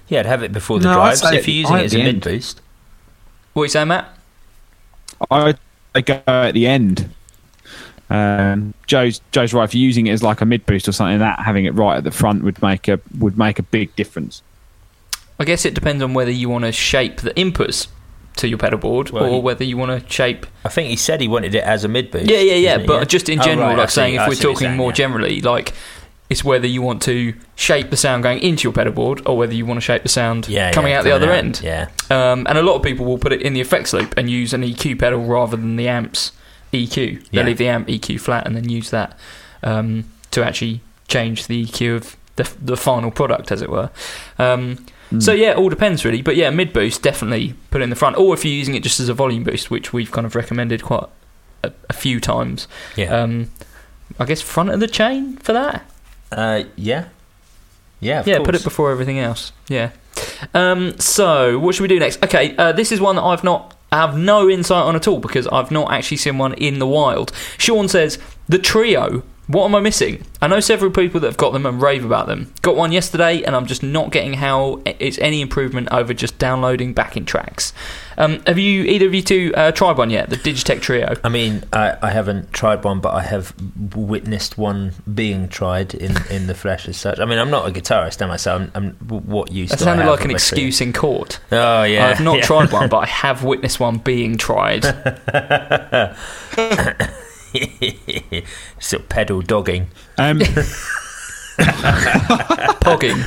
Yeah, 0.09 0.21
I'd 0.21 0.27
have 0.27 0.43
it 0.43 0.53
before 0.53 0.79
the 0.79 0.87
No, 0.89 0.95
drives. 0.95 1.21
say 1.21 1.39
If 1.39 1.49
you're 1.49 1.57
using 1.57 1.77
it 1.77 1.85
as 1.85 1.95
a 1.95 1.99
the 1.99 2.05
mid 2.05 2.21
boost. 2.21 2.61
What 3.55 3.63
are 3.63 3.65
you 3.65 3.71
saying, 3.71 3.89
Matt? 3.89 4.09
I, 5.31 5.55
I 5.95 6.01
go 6.03 6.21
at 6.27 6.53
the 6.53 6.67
end. 6.67 7.09
Um, 8.11 8.75
Joe's 8.87 9.21
Joe's 9.33 9.53
right. 9.53 9.65
If 9.65 9.75
you're 9.75 9.83
using 9.83 10.07
it 10.07 10.13
as 10.13 10.23
like 10.23 10.41
a 10.41 10.45
mid 10.45 10.65
boost 10.67 10.87
or 10.89 10.93
something, 10.93 11.19
like 11.19 11.37
that 11.37 11.45
having 11.45 11.65
it 11.65 11.75
right 11.75 11.97
at 11.97 12.05
the 12.05 12.11
front 12.11 12.45
would 12.45 12.61
make 12.63 12.87
a 12.87 13.01
would 13.19 13.37
make 13.39 13.59
a 13.59 13.63
big 13.63 13.97
difference. 13.97 14.43
I 15.41 15.45
guess 15.45 15.65
it 15.65 15.75
depends 15.75 16.03
on 16.03 16.15
whether 16.15 16.31
you 16.31 16.49
want 16.49 16.65
to 16.65 16.73
shape 16.73 17.23
the 17.23 17.31
inputs 17.33 17.89
to 18.37 18.49
your 18.49 18.59
pedal 18.59 18.79
board 18.79 19.11
Well, 19.11 19.25
or 19.25 19.31
he- 19.35 19.41
whether 19.41 19.65
you 19.65 19.77
want 19.77 20.01
to 20.07 20.11
shape. 20.13 20.47
I 20.65 20.69
think 20.69 20.89
he 20.91 20.97
said 20.97 21.21
he 21.21 21.29
wanted 21.29 21.55
it 21.55 21.65
as 21.65 21.85
a 21.85 21.89
mid 21.89 22.11
boost. 22.11 22.31
Yeah, 22.31 22.41
yeah, 22.41 22.55
yeah. 22.55 22.87
But 22.87 23.09
just 23.09 23.29
in 23.29 23.41
Oh, 23.41 23.43
general, 23.43 23.69
right, 23.69 23.79
like 23.79 23.91
see- 23.91 23.95
saying, 23.95 24.19
I 24.19 24.23
if 24.25 24.29
we're 24.29 24.35
see 24.35 24.39
what 24.39 24.43
you're 24.45 24.53
talking 24.55 24.67
saying, 24.69 24.77
more 24.77 24.91
yeah. 24.91 24.95
generally, 24.95 25.41
like 25.41 25.73
it's 26.29 26.43
whether 26.45 26.67
you 26.67 26.83
want 26.83 27.01
to 27.03 27.35
shape 27.55 27.91
the 27.91 27.97
sound 27.97 28.23
going 28.25 28.41
into 28.41 28.65
your 28.65 28.73
pedal 28.73 28.93
board 28.93 29.23
or 29.27 29.37
whether 29.39 29.55
you 29.55 29.65
want 29.65 29.77
to 29.79 29.81
shape 29.81 30.03
the 30.03 30.09
sound 30.09 30.49
Yeah, 30.49 30.73
coming 30.73 30.91
yeah, 30.91 30.99
out 30.99 31.05
the 31.05 31.13
other 31.13 31.31
out, 31.31 31.39
end. 31.39 31.61
Yeah. 31.63 31.89
Um, 32.11 32.47
and 32.49 32.59
a 32.59 32.63
lot 32.63 32.75
of 32.75 32.83
people 32.83 33.07
will 33.07 33.17
put 33.19 33.33
it 33.33 33.43
in 33.43 33.53
the 33.55 33.61
effects 33.61 33.93
loop 33.93 34.13
and 34.17 34.29
use 34.29 34.53
an 34.53 34.63
EQ 34.65 34.99
pedal 34.99 35.21
rather 35.25 35.57
than 35.57 35.77
the 35.77 35.87
amp's 35.89 36.33
EQ. 36.73 36.95
They 37.31 37.39
Yeah. 37.39 37.43
leave 37.45 37.59
the 37.59 37.69
amp 37.69 37.87
EQ 37.89 38.19
flat 38.21 38.45
and 38.47 38.57
then 38.57 38.69
use 38.69 38.91
that 38.91 39.17
um, 39.63 40.05
to 40.33 40.45
actually 40.45 40.81
change 41.09 41.47
the 41.47 41.65
EQ 41.65 41.95
of 41.97 42.17
the, 42.35 42.51
the 42.61 42.77
final 42.77 43.11
product, 43.13 43.53
as 43.53 43.63
it 43.63 43.71
were. 43.71 43.89
Um, 44.39 44.85
So 45.21 45.33
yeah, 45.33 45.53
it 45.53 45.57
all 45.57 45.69
depends 45.69 46.05
really. 46.05 46.23
But 46.23 46.37
yeah, 46.37 46.51
mid 46.51 46.73
boost 46.73 47.03
definitely 47.03 47.55
put 47.71 47.81
in 47.83 47.91
the 47.91 47.97
front, 47.97 48.17
or 48.19 48.35
if 48.35 48.45
you're 48.45 48.55
using 48.55 48.75
it 48.75 48.83
just 48.83 48.99
as 49.01 49.09
a 49.09 49.15
volume 49.15 49.45
boost, 49.45 49.71
which 49.71 49.93
we've 49.93 50.11
kind 50.11 50.27
of 50.27 50.35
recommended 50.35 50.83
quite 50.83 51.05
a, 51.63 51.73
a 51.89 51.93
few 51.93 52.21
times. 52.21 52.67
Yeah. 52.97 53.15
Um, 53.15 53.51
I 54.19 54.25
guess 54.25 54.41
front 54.43 54.71
of 54.71 54.81
the 54.81 54.89
chain 54.89 55.37
for 55.39 55.53
that. 55.53 55.89
uh, 56.33 56.65
yeah. 56.77 57.09
Yeah. 58.01 58.21
Of 58.21 58.27
yeah, 58.29 58.37
course. 58.37 58.47
put 58.47 58.55
it 58.57 58.65
before 58.65 58.91
everything 58.91 59.19
else. 59.19 59.53
Yeah. 59.69 59.91
Um, 60.55 60.99
so 60.99 61.59
what 61.59 61.75
should 61.75 61.83
we 61.83 61.89
do 61.89 61.99
next? 61.99 62.23
Okay, 62.25 62.57
uh, 62.57 62.73
this 62.73 62.93
is 62.93 63.01
one 63.01 63.17
that 63.17 63.23
I've 63.23 63.45
not 63.45 63.77
I 63.93 63.99
have 63.99 64.17
no 64.19 64.51
insight 64.51 64.85
on 64.85 64.97
at 64.97 65.07
all 65.07 65.21
because 65.21 65.47
I've 65.49 65.71
not 65.71 65.93
actually 65.93 66.17
seen 66.19 66.39
one 66.39 66.55
in 66.55 66.79
the 66.79 66.87
wild. 66.87 67.33
Sean 67.59 67.89
says 67.89 68.19
the 68.49 68.59
trio 68.59 69.23
What 69.49 69.67
am 69.67 69.77
I 69.77 69.81
missing? 69.81 70.25
I 70.43 70.49
know 70.49 70.59
several 70.59 70.91
people 70.91 71.21
that 71.21 71.29
have 71.29 71.37
got 71.37 71.53
them 71.53 71.67
and 71.67 71.81
rave 71.81 72.05
about 72.05 72.27
them. 72.27 72.53
Got 72.63 72.75
one 72.75 72.91
yesterday, 72.91 73.45
and 73.45 73.55
I'm 73.55 73.67
just 73.67 73.81
not 73.81 74.11
getting 74.11 74.35
how 74.35 74.83
it's 74.85 75.19
any 75.19 75.41
improvement 75.41 75.89
over 75.93 76.13
just 76.13 76.37
downloading 76.39 76.93
backing 76.93 77.25
tracks. 77.25 77.73
Um, 78.19 78.41
have 78.47 78.59
you 78.59 78.83
either 78.85 79.07
of 79.07 79.15
you 79.15 79.23
two 79.23 79.53
uh, 79.55 79.71
tried 79.71 79.99
one 79.99 80.11
yet? 80.11 80.31
The 80.31 80.37
Digitech 80.37 80.81
Trio. 80.81 81.15
I 81.23 81.29
mean, 81.29 81.63
I, 81.73 81.97
I 82.03 82.11
haven't 82.11 82.53
tried 82.53 82.83
one, 82.83 83.01
but 83.01 83.15
I 83.15 83.23
have 83.23 83.55
witnessed 83.95 84.59
one 84.59 84.95
being 85.15 85.49
tried 85.49 85.95
in, 85.95 86.17
in 86.29 86.49
the 86.49 86.55
flesh 86.55 86.89
as 86.89 86.97
such. 86.97 87.21
I 87.21 87.25
mean, 87.25 87.39
I'm 87.39 87.51
not 87.51 87.69
a 87.69 87.73
guitarist, 87.73 88.21
am 88.23 88.33
I? 88.33 88.37
So 88.37 88.57
I'm, 88.57 88.73
I'm 88.75 88.91
what 89.07 89.53
use? 89.53 89.71
That 89.71 89.79
sounded 89.79 90.07
like 90.07 90.21
an 90.21 90.27
trio? 90.27 90.35
excuse 90.35 90.81
in 90.81 90.93
court. 90.93 91.39
Oh 91.53 91.85
yeah, 91.85 92.09
I've 92.09 92.21
not 92.21 92.37
yeah. 92.39 92.43
tried 92.43 92.73
one, 92.73 92.89
but 92.89 92.99
I 92.99 93.07
have 93.07 93.45
witnessed 93.45 93.79
one 93.79 93.99
being 93.99 94.39
tried. 94.39 94.85
of 98.93 99.09
pedal 99.09 99.43
dogging. 99.43 99.89
Um, 100.19 100.39
Pogging. 102.81 103.25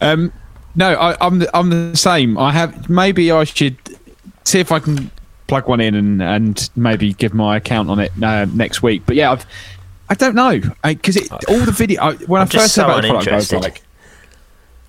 um, 0.00 0.32
no, 0.74 0.94
I, 0.94 1.16
I'm 1.24 1.38
the, 1.40 1.56
I'm 1.56 1.70
the 1.70 1.96
same. 1.96 2.38
I 2.38 2.52
have 2.52 2.88
maybe 2.88 3.30
I 3.30 3.44
should 3.44 3.76
see 4.44 4.60
if 4.60 4.72
I 4.72 4.78
can 4.80 5.10
plug 5.46 5.68
one 5.68 5.80
in 5.80 5.94
and, 5.94 6.22
and 6.22 6.70
maybe 6.76 7.12
give 7.12 7.34
my 7.34 7.56
account 7.56 7.90
on 7.90 7.98
it 8.00 8.12
uh, 8.22 8.46
next 8.46 8.82
week. 8.82 9.02
But 9.06 9.16
yeah, 9.16 9.32
I've 9.32 9.46
I 10.08 10.14
don't 10.14 10.34
know 10.34 10.60
because 10.82 11.16
all 11.48 11.60
the 11.60 11.72
video 11.72 12.02
I, 12.02 12.14
when 12.14 12.42
I'm 12.42 12.48
I 12.48 12.50
first 12.50 12.74
so 12.74 12.84
heard 12.84 12.90
about 12.90 13.02
the 13.02 13.08
product, 13.08 13.32
I 13.32 13.36
was 13.36 13.52
like, 13.52 13.82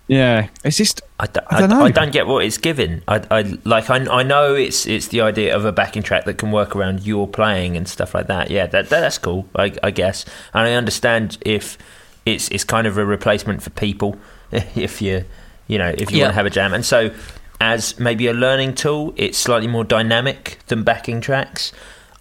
yeah, 0.08 0.50
it's 0.64 0.78
just 0.78 1.02
I, 1.20 1.28
d- 1.28 1.40
I 1.50 1.62
don't 1.62 1.72
I- 1.72 1.76
know. 1.80 1.86
I 1.86 1.92
don't 1.92 2.12
get 2.12 2.28
what 2.28 2.44
it's 2.46 2.58
given. 2.58 3.04
I, 3.08 3.22
I 3.32 3.42
like. 3.64 3.90
I, 3.90 3.98
I 4.12 4.24
know 4.24 4.54
it's 4.54 4.86
it's 4.86 5.08
the 5.08 5.22
idea 5.22 5.56
of 5.56 5.64
a 5.66 5.72
backing 5.72 6.04
track 6.04 6.26
that 6.26 6.38
can 6.38 6.52
work 6.52 6.76
around 6.76 7.06
your 7.06 7.28
playing 7.28 7.78
and 7.78 7.88
stuff 7.88 8.14
like 8.14 8.28
that. 8.28 8.52
Yeah, 8.52 8.68
that, 8.68 8.90
that 8.90 9.00
that's 9.02 9.18
cool. 9.18 9.48
I, 9.56 9.74
I 9.82 9.92
guess, 9.92 10.26
and 10.54 10.68
I 10.68 10.74
understand 10.74 11.38
if 11.42 11.78
it's 12.26 12.50
it's 12.50 12.64
kind 12.64 12.86
of 12.88 12.98
a 12.98 13.06
replacement 13.06 13.62
for 13.64 13.70
people. 13.72 14.18
If 14.76 15.02
you 15.02 15.26
you 15.68 15.78
know 15.80 15.90
if 15.98 16.12
you 16.12 16.18
Yeah. 16.18 16.26
want 16.26 16.32
to 16.34 16.36
have 16.36 16.46
a 16.46 16.50
jam, 16.52 16.74
and 16.74 16.86
so 16.86 17.12
as 17.60 17.98
maybe 18.00 18.28
a 18.28 18.34
learning 18.34 18.76
tool, 18.76 19.14
it's 19.16 19.38
slightly 19.38 19.68
more 19.68 19.84
dynamic 19.86 20.60
than 20.68 20.84
backing 20.84 21.22
tracks. 21.22 21.72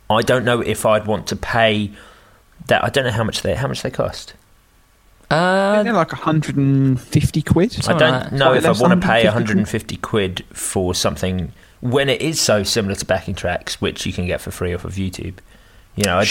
I 0.08 0.22
don't 0.22 0.44
know 0.44 0.60
if 0.60 0.86
I'd 0.86 1.06
want 1.06 1.26
to 1.26 1.36
pay 1.36 1.90
that. 2.68 2.82
I 2.84 2.88
don't 2.90 3.04
know 3.04 3.10
how 3.10 3.24
much 3.24 3.42
they 3.42 3.54
how 3.54 3.66
much 3.68 3.82
they 3.82 3.90
cost. 3.90 4.32
Uh, 5.32 5.82
they're 5.82 5.92
like 5.92 6.12
150 6.12 7.42
quid. 7.42 7.76
I 7.88 7.92
don't 7.98 8.10
like 8.12 8.32
know 8.32 8.54
if 8.54 8.64
I 8.64 8.72
want 8.72 9.00
to 9.00 9.06
pay 9.06 9.24
150 9.24 9.26
150 9.26 9.96
quid 9.98 10.44
for 10.52 10.94
something 10.94 11.52
when 11.80 12.08
it 12.08 12.20
is 12.22 12.40
so 12.40 12.62
similar 12.62 12.94
to 12.94 13.04
backing 13.06 13.34
tracks, 13.34 13.80
which 13.80 14.06
you 14.06 14.12
can 14.12 14.26
get 14.26 14.40
for 14.40 14.50
free 14.50 14.74
off 14.74 14.84
of 14.84 14.94
YouTube. 14.94 15.34
You 15.96 16.04
know, 16.04 16.18
I 16.18 16.24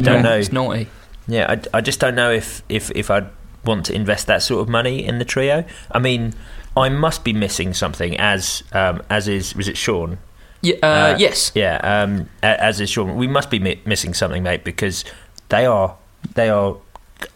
don't 0.00 0.04
Yeah. 0.06 0.22
know. 0.22 0.36
It's 0.36 0.52
naughty. 0.52 0.88
Yeah, 1.28 1.46
I, 1.72 1.78
I 1.78 1.80
just 1.80 2.00
don't 2.00 2.14
know 2.14 2.30
if, 2.30 2.62
if, 2.68 2.90
if 2.92 3.10
I'd 3.10 3.26
want 3.64 3.86
to 3.86 3.94
invest 3.94 4.26
that 4.26 4.42
sort 4.42 4.60
of 4.62 4.68
money 4.68 5.04
in 5.04 5.18
the 5.18 5.24
trio. 5.24 5.64
I 5.90 5.98
mean, 5.98 6.34
I 6.76 6.88
must 6.88 7.22
be 7.24 7.32
missing 7.32 7.74
something, 7.74 8.18
as 8.18 8.62
um, 8.72 9.02
as 9.08 9.28
is 9.28 9.54
was 9.54 9.68
it 9.68 9.76
Sean? 9.76 10.18
Yeah, 10.62 10.76
uh, 10.82 10.86
Uh, 10.86 11.16
yes. 11.18 11.52
Yeah, 11.54 11.76
um, 11.82 12.28
as 12.42 12.80
is 12.80 12.90
Sean. 12.90 13.16
We 13.16 13.26
must 13.28 13.50
be 13.50 13.58
mi- 13.58 13.80
missing 13.84 14.14
something, 14.14 14.42
mate, 14.42 14.64
because 14.64 15.04
they 15.48 15.64
are 15.66 15.96
they 16.34 16.48
are 16.48 16.76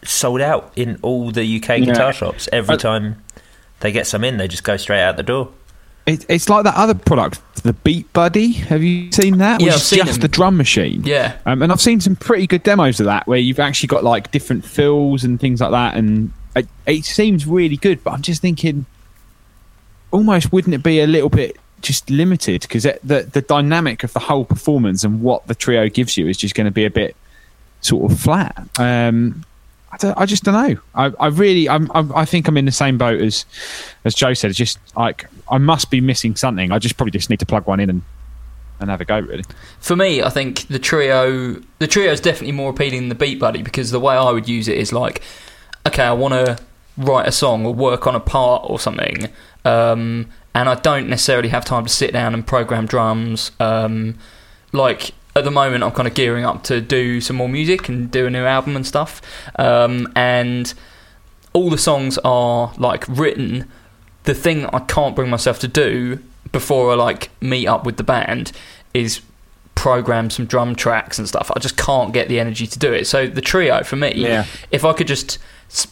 sold 0.03 0.41
out 0.41 0.71
in 0.75 0.97
all 1.01 1.31
the 1.31 1.43
UK 1.43 1.79
Yeah. 1.79 1.85
guitar 1.85 2.13
shops. 2.13 2.47
Every 2.51 2.75
Uh, 2.75 2.77
time 2.77 3.23
they 3.79 3.91
get 3.91 4.07
some 4.07 4.23
in, 4.23 4.37
they 4.37 4.47
just 4.47 4.63
go 4.63 4.77
straight 4.77 5.01
out 5.01 5.17
the 5.17 5.23
door. 5.23 5.49
It, 6.05 6.25
it's 6.29 6.47
like 6.47 6.63
that 6.63 6.75
other 6.75 6.93
product, 6.93 7.41
the 7.63 7.73
Beat 7.73 8.11
Buddy. 8.13 8.53
Have 8.53 8.81
you 8.81 9.11
seen 9.11 9.39
that? 9.39 9.59
Yeah, 9.59 9.65
Which 9.65 9.73
I've 9.73 9.79
is 9.81 9.87
seen 9.87 9.99
just 10.05 10.13
them. 10.13 10.21
the 10.21 10.27
drum 10.29 10.55
machine. 10.55 11.01
Yeah. 11.03 11.33
Um, 11.45 11.61
and 11.61 11.69
I've 11.71 11.81
seen 11.81 11.99
some 11.99 12.15
pretty 12.15 12.47
good 12.47 12.63
demos 12.63 13.01
of 13.01 13.07
that 13.07 13.27
where 13.27 13.39
you've 13.39 13.59
actually 13.59 13.87
got 13.87 14.05
like 14.05 14.31
different 14.31 14.63
fills 14.63 15.25
and 15.25 15.37
things 15.37 15.59
like 15.59 15.71
that, 15.71 15.95
and 15.95 16.31
it, 16.55 16.65
it 16.85 17.03
seems 17.03 17.45
really 17.45 17.75
good. 17.75 18.01
But 18.05 18.11
I'm 18.13 18.21
just 18.21 18.41
thinking, 18.41 18.85
almost 20.11 20.51
wouldn't 20.53 20.73
it 20.73 20.83
be 20.83 20.99
a 21.01 21.07
little 21.07 21.29
bit 21.29 21.57
just 21.81 22.09
limited 22.09 22.61
because 22.61 22.83
the 22.83 23.27
the 23.31 23.41
dynamic 23.41 24.03
of 24.03 24.13
the 24.13 24.19
whole 24.19 24.45
performance 24.45 25.03
and 25.03 25.21
what 25.21 25.45
the 25.47 25.53
trio 25.55 25.89
gives 25.89 26.17
you 26.17 26.27
is 26.27 26.37
just 26.37 26.55
going 26.55 26.65
to 26.65 26.71
be 26.71 26.85
a 26.85 26.89
bit 26.89 27.15
sort 27.81 28.11
of 28.11 28.19
flat. 28.19 28.67
Um, 28.79 29.43
I, 29.91 30.13
I 30.17 30.25
just 30.25 30.43
don't 30.43 30.53
know. 30.53 30.79
I, 30.95 31.11
I 31.19 31.27
really, 31.27 31.69
I'm, 31.69 31.89
I'm, 31.93 32.13
I 32.13 32.25
think 32.25 32.47
I'm 32.47 32.57
in 32.57 32.65
the 32.65 32.71
same 32.71 32.97
boat 32.97 33.21
as 33.21 33.45
as 34.03 34.13
Joe 34.13 34.33
said. 34.33 34.49
It's 34.49 34.57
just 34.57 34.79
like 34.95 35.27
I 35.49 35.57
must 35.57 35.89
be 35.89 36.01
missing 36.01 36.35
something. 36.35 36.71
I 36.71 36.79
just 36.79 36.97
probably 36.97 37.11
just 37.11 37.29
need 37.29 37.39
to 37.39 37.45
plug 37.45 37.67
one 37.67 37.79
in 37.79 37.89
and 37.89 38.01
and 38.79 38.89
have 38.89 39.01
a 39.01 39.05
go. 39.05 39.19
Really. 39.19 39.43
For 39.79 39.95
me, 39.95 40.21
I 40.21 40.29
think 40.29 40.67
the 40.67 40.79
trio 40.79 41.61
the 41.79 41.87
trio 41.87 42.11
is 42.11 42.21
definitely 42.21 42.53
more 42.53 42.69
appealing 42.71 43.01
than 43.01 43.09
the 43.09 43.15
Beat 43.15 43.39
Buddy 43.39 43.61
because 43.61 43.91
the 43.91 43.99
way 43.99 44.15
I 44.15 44.31
would 44.31 44.47
use 44.47 44.67
it 44.67 44.77
is 44.77 44.91
like, 44.91 45.21
okay, 45.85 46.03
I 46.03 46.13
want 46.13 46.33
to 46.33 46.59
write 46.97 47.27
a 47.27 47.31
song 47.31 47.65
or 47.65 47.73
work 47.73 48.07
on 48.07 48.15
a 48.15 48.19
part 48.19 48.63
or 48.69 48.79
something, 48.79 49.29
um, 49.65 50.29
and 50.53 50.67
I 50.67 50.75
don't 50.75 51.07
necessarily 51.07 51.49
have 51.49 51.63
time 51.63 51.85
to 51.85 51.91
sit 51.91 52.11
down 52.13 52.33
and 52.33 52.45
program 52.45 52.85
drums. 52.85 53.51
Um, 53.59 54.17
like 54.73 55.11
at 55.37 55.43
the 55.43 55.51
moment, 55.51 55.83
I'm 55.83 55.91
kind 55.91 56.07
of 56.07 56.13
gearing 56.13 56.43
up 56.45 56.63
to 56.63 56.81
do 56.81 57.21
some 57.21 57.35
more 57.35 57.47
music 57.49 57.87
and 57.89 58.09
do 58.11 58.25
a 58.25 58.29
new 58.29 58.43
album 58.45 58.75
and 58.75 58.85
stuff, 58.85 59.21
um, 59.57 60.11
and 60.15 60.73
all 61.53 61.69
the 61.69 61.77
songs 61.77 62.17
are 62.25 62.73
like 62.77 63.05
written. 63.07 63.69
The 64.23 64.33
thing 64.33 64.65
I 64.67 64.79
can't 64.79 65.15
bring 65.15 65.29
myself 65.29 65.59
to 65.59 65.67
do 65.67 66.19
before 66.51 66.91
I 66.91 66.95
like 66.95 67.29
meet 67.41 67.67
up 67.67 67.85
with 67.85 67.97
the 67.97 68.03
band 68.03 68.51
is 68.93 69.21
program 69.75 70.29
some 70.29 70.45
drum 70.45 70.75
tracks 70.75 71.19
and 71.19 71.27
stuff. 71.27 71.51
I 71.55 71.59
just 71.59 71.77
can't 71.77 72.11
get 72.11 72.27
the 72.29 72.39
energy 72.39 72.65
to 72.67 72.79
do 72.79 72.91
it. 72.91 73.05
So 73.07 73.27
the 73.27 73.41
trio 73.41 73.83
for 73.83 73.95
me, 73.95 74.13
Yeah. 74.15 74.45
if 74.71 74.83
I 74.83 74.93
could 74.93 75.07
just 75.07 75.37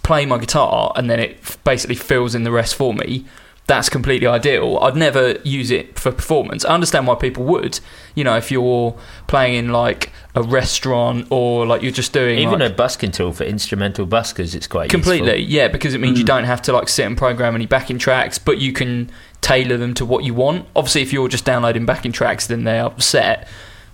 play 0.03 0.25
my 0.25 0.37
guitar 0.37 0.91
and 0.95 1.09
then 1.09 1.19
it 1.19 1.37
f- 1.41 1.57
basically 1.63 1.95
fills 1.95 2.33
in 2.35 2.43
the 2.43 2.51
rest 2.51 2.75
for 2.75 2.93
me, 2.93 3.25
that's 3.67 3.89
completely 3.89 4.27
ideal. 4.27 4.77
I'd 4.81 4.95
never 4.95 5.39
use 5.43 5.71
it 5.71 5.97
for 5.97 6.11
performance. 6.11 6.63
I 6.65 6.73
understand 6.73 7.07
why 7.07 7.15
people 7.15 7.43
would. 7.45 7.79
You 8.13 8.23
know, 8.23 8.35
if 8.35 8.51
you're 8.51 8.95
playing 9.27 9.55
in 9.55 9.69
like 9.71 10.11
a 10.35 10.43
restaurant 10.43 11.27
or 11.31 11.65
like 11.65 11.81
you're 11.81 11.91
just 11.91 12.13
doing 12.13 12.37
Even 12.39 12.59
like, 12.59 12.71
a 12.71 12.73
busking 12.73 13.11
tool 13.11 13.33
for 13.33 13.43
instrumental 13.43 14.05
buskers, 14.05 14.53
it's 14.53 14.67
quite 14.67 14.89
completely 14.89 15.37
useful. 15.39 15.51
yeah 15.51 15.67
because 15.69 15.93
it 15.93 16.01
means 16.01 16.19
you 16.19 16.25
mm. 16.25 16.27
don't 16.27 16.43
have 16.43 16.61
to 16.63 16.73
like 16.73 16.89
sit 16.89 17.05
and 17.05 17.17
program 17.17 17.55
any 17.55 17.65
backing 17.65 17.97
tracks 17.97 18.37
but 18.37 18.57
you 18.57 18.73
can 18.73 19.09
tailor 19.39 19.77
them 19.77 19.93
to 19.93 20.05
what 20.05 20.25
you 20.25 20.33
want 20.33 20.67
obviously 20.75 21.01
if 21.01 21.13
you're 21.13 21.29
just 21.29 21.45
downloading 21.45 21.85
backing 21.85 22.11
tracks 22.11 22.47
then 22.47 22.65
they're 22.65 22.91
set 22.99 23.47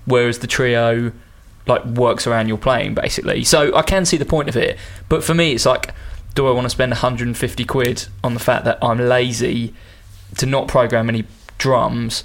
whereas 0.06 0.40
the 0.40 0.48
trio 0.48 1.12
like 1.68 1.86
works 1.86 2.26
around 2.26 2.48
your 2.48 2.58
playing 2.58 2.96
basically 2.96 3.44
so 3.44 3.76
i 3.76 3.84
can 3.84 4.04
see 4.04 4.18
the 4.18 4.26
point 4.26 4.50
of 4.50 4.58
it 4.58 4.80
but 5.10 5.24
for 5.24 5.36
me 5.36 5.54
it's 5.54 5.66
like 5.66 5.94
do 6.36 6.48
i 6.48 6.52
want 6.52 6.66
to 6.66 6.70
spend 6.70 6.90
150 6.92 7.66
quid 7.66 8.08
on 8.24 8.34
the 8.34 8.40
fact 8.40 8.66
that 8.66 8.78
i'm 8.82 8.98
lazy 8.98 9.74
to 10.38 10.46
not 10.46 10.68
program 10.68 11.10
any 11.10 11.26
drums 11.58 12.24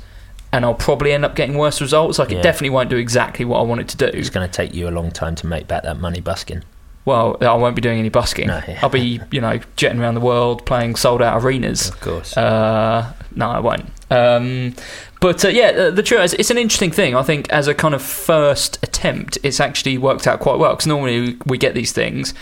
and 0.53 0.65
i'll 0.65 0.75
probably 0.75 1.13
end 1.13 1.25
up 1.25 1.35
getting 1.35 1.59
worse 1.59 1.81
results 1.81 2.19
like 2.19 2.31
Yeah. 2.31 2.39
it 2.39 2.43
definitely 2.43 2.71
won't 2.71 2.89
do 2.91 2.97
exactly 2.97 3.45
what 3.45 3.59
i 3.59 3.63
want 3.63 3.81
it 3.81 3.89
to 3.89 3.97
do 3.97 4.07
It's 4.07 4.31
going 4.31 4.49
to 4.49 4.53
take 4.53 4.75
you 4.75 4.89
a 4.89 4.91
long 4.91 5.11
time 5.11 5.35
to 5.37 5.47
make 5.47 5.67
back 5.67 5.83
that 5.83 5.99
money 5.99 6.21
busking. 6.21 6.63
well, 7.05 7.37
I 7.41 7.55
won't 7.55 7.77
be 7.77 7.83
doing 7.83 7.99
any 8.01 8.09
busking. 8.09 8.49
No, 8.49 8.61
yeah. 8.67 8.81
I'll 8.83 8.89
be, 8.89 9.21
you 9.31 9.41
know, 9.41 9.61
jetting 9.77 10.01
around 10.01 10.15
the 10.15 10.21
world 10.21 10.67
playing 10.67 10.97
sold 10.97 11.23
out 11.23 11.41
arenas. 11.41 11.89
Of 11.91 12.01
course. 12.01 12.37
Uh, 12.37 13.13
no, 13.37 13.49
I 13.49 13.61
won't. 13.61 13.85
Um, 14.11 14.75
but 15.21 15.45
uh, 15.45 15.49
yeah, 15.49 15.71
the, 15.71 15.91
the 15.93 16.03
trio 16.03 16.23
is 16.23 16.35
it's 16.35 16.51
an 16.51 16.59
interesting 16.59 16.91
thing. 16.91 17.15
I 17.15 17.23
think 17.23 17.49
as 17.51 17.69
a 17.69 17.75
kind 17.75 17.95
of 17.95 18.03
first 18.03 18.79
attempt, 18.83 19.39
it's 19.45 19.61
actually 19.61 19.99
worked 19.99 20.27
out 20.27 20.41
quite 20.41 20.59
well. 20.59 20.73
Because 20.73 20.89
normally 20.89 21.37
we 21.47 21.59
get 21.59 21.75
these 21.75 21.93
things, 21.93 22.35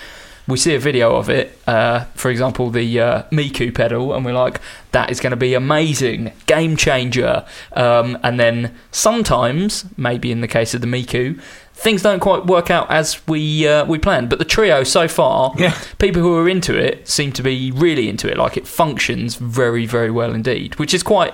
we 0.46 0.58
see 0.58 0.74
a 0.74 0.78
video 0.78 1.16
of 1.16 1.30
it, 1.30 1.58
uh, 1.66 2.04
for 2.14 2.30
example, 2.30 2.68
the 2.70 3.00
uh, 3.00 3.22
Miku 3.30 3.74
pedal, 3.74 4.12
and 4.14 4.24
we're 4.24 4.34
like, 4.34 4.60
that 4.92 5.10
is 5.10 5.18
going 5.18 5.30
to 5.30 5.36
be 5.36 5.54
amazing, 5.54 6.32
game 6.46 6.76
changer. 6.76 7.46
Um, 7.72 8.18
and 8.22 8.38
then 8.38 8.74
sometimes, 8.90 9.86
maybe 9.96 10.30
in 10.30 10.42
the 10.42 10.48
case 10.48 10.74
of 10.74 10.82
the 10.82 10.86
Miku, 10.86 11.40
things 11.72 12.02
don't 12.02 12.20
quite 12.20 12.44
work 12.46 12.70
out 12.70 12.90
as 12.90 13.26
we 13.26 13.66
uh, 13.66 13.84
we 13.86 13.98
planned. 13.98 14.28
But 14.28 14.38
the 14.38 14.44
trio 14.44 14.84
so 14.84 15.08
far, 15.08 15.54
Yeah. 15.56 15.76
people 15.98 16.20
who 16.20 16.36
are 16.36 16.48
into 16.48 16.76
it 16.78 17.08
seem 17.08 17.32
to 17.32 17.42
be 17.42 17.70
really 17.72 18.08
into 18.08 18.30
it. 18.30 18.36
Like 18.36 18.56
it 18.58 18.66
functions 18.66 19.36
very, 19.36 19.86
very 19.86 20.10
well 20.10 20.34
indeed, 20.34 20.78
which 20.78 20.92
is 20.92 21.02
quite. 21.02 21.32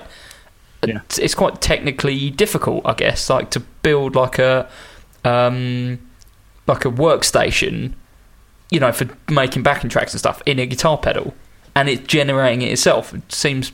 Yeah. 0.87 1.01
It's 1.19 1.35
quite 1.35 1.61
technically 1.61 2.31
difficult, 2.31 2.83
I 2.85 2.93
guess, 2.93 3.29
like 3.29 3.51
to 3.51 3.59
build 3.59 4.15
like 4.15 4.39
a, 4.39 4.67
um, 5.23 5.99
like 6.65 6.85
a 6.85 6.89
workstation, 6.89 7.93
you 8.71 8.79
know, 8.79 8.91
for 8.91 9.07
making 9.29 9.61
backing 9.61 9.89
tracks 9.89 10.13
and 10.13 10.19
stuff 10.19 10.41
in 10.47 10.57
a 10.57 10.65
guitar 10.65 10.97
pedal, 10.97 11.35
and 11.75 11.87
it's 11.89 12.07
generating 12.07 12.63
it 12.63 12.71
itself. 12.71 13.13
It 13.13 13.31
seems 13.31 13.71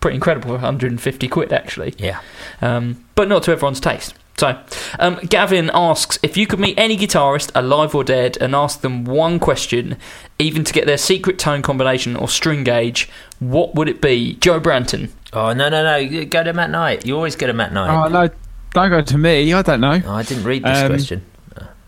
pretty 0.00 0.14
incredible 0.16 0.48
for 0.48 0.54
150 0.54 1.28
quid 1.28 1.50
actually 1.50 1.94
yeah. 1.96 2.20
um, 2.60 3.02
but 3.14 3.26
not 3.26 3.42
to 3.42 3.50
everyone's 3.52 3.80
taste. 3.80 4.12
So, 4.36 4.60
um, 4.98 5.14
Gavin 5.30 5.70
asks 5.72 6.18
if 6.22 6.36
you 6.36 6.46
could 6.46 6.58
meet 6.58 6.76
any 6.76 6.96
guitarist, 6.96 7.52
alive 7.54 7.94
or 7.94 8.02
dead, 8.04 8.36
and 8.40 8.54
ask 8.54 8.80
them 8.82 9.04
one 9.04 9.38
question, 9.38 9.96
even 10.40 10.64
to 10.64 10.72
get 10.72 10.86
their 10.86 10.98
secret 10.98 11.38
tone 11.38 11.62
combination 11.62 12.16
or 12.16 12.28
string 12.28 12.64
gauge, 12.64 13.08
what 13.38 13.76
would 13.76 13.88
it 13.88 14.02
be? 14.02 14.34
Joe 14.34 14.60
Branton. 14.60 15.10
Oh, 15.32 15.52
no, 15.52 15.68
no, 15.68 15.82
no. 15.84 16.24
Go 16.24 16.42
to 16.42 16.52
Matt 16.52 16.70
Knight. 16.70 17.06
You 17.06 17.14
always 17.14 17.36
go 17.36 17.46
to 17.46 17.52
Matt 17.52 17.72
Knight. 17.72 17.90
Oh 17.94 18.08
no, 18.08 18.28
don't 18.72 18.90
go 18.90 19.00
to 19.02 19.16
me. 19.18 19.52
I 19.54 19.62
don't 19.62 19.80
know. 19.80 20.02
Oh, 20.04 20.12
I 20.14 20.22
didn't 20.24 20.44
read 20.44 20.64
this 20.64 20.78
Um, 20.78 20.88
question. 20.88 21.24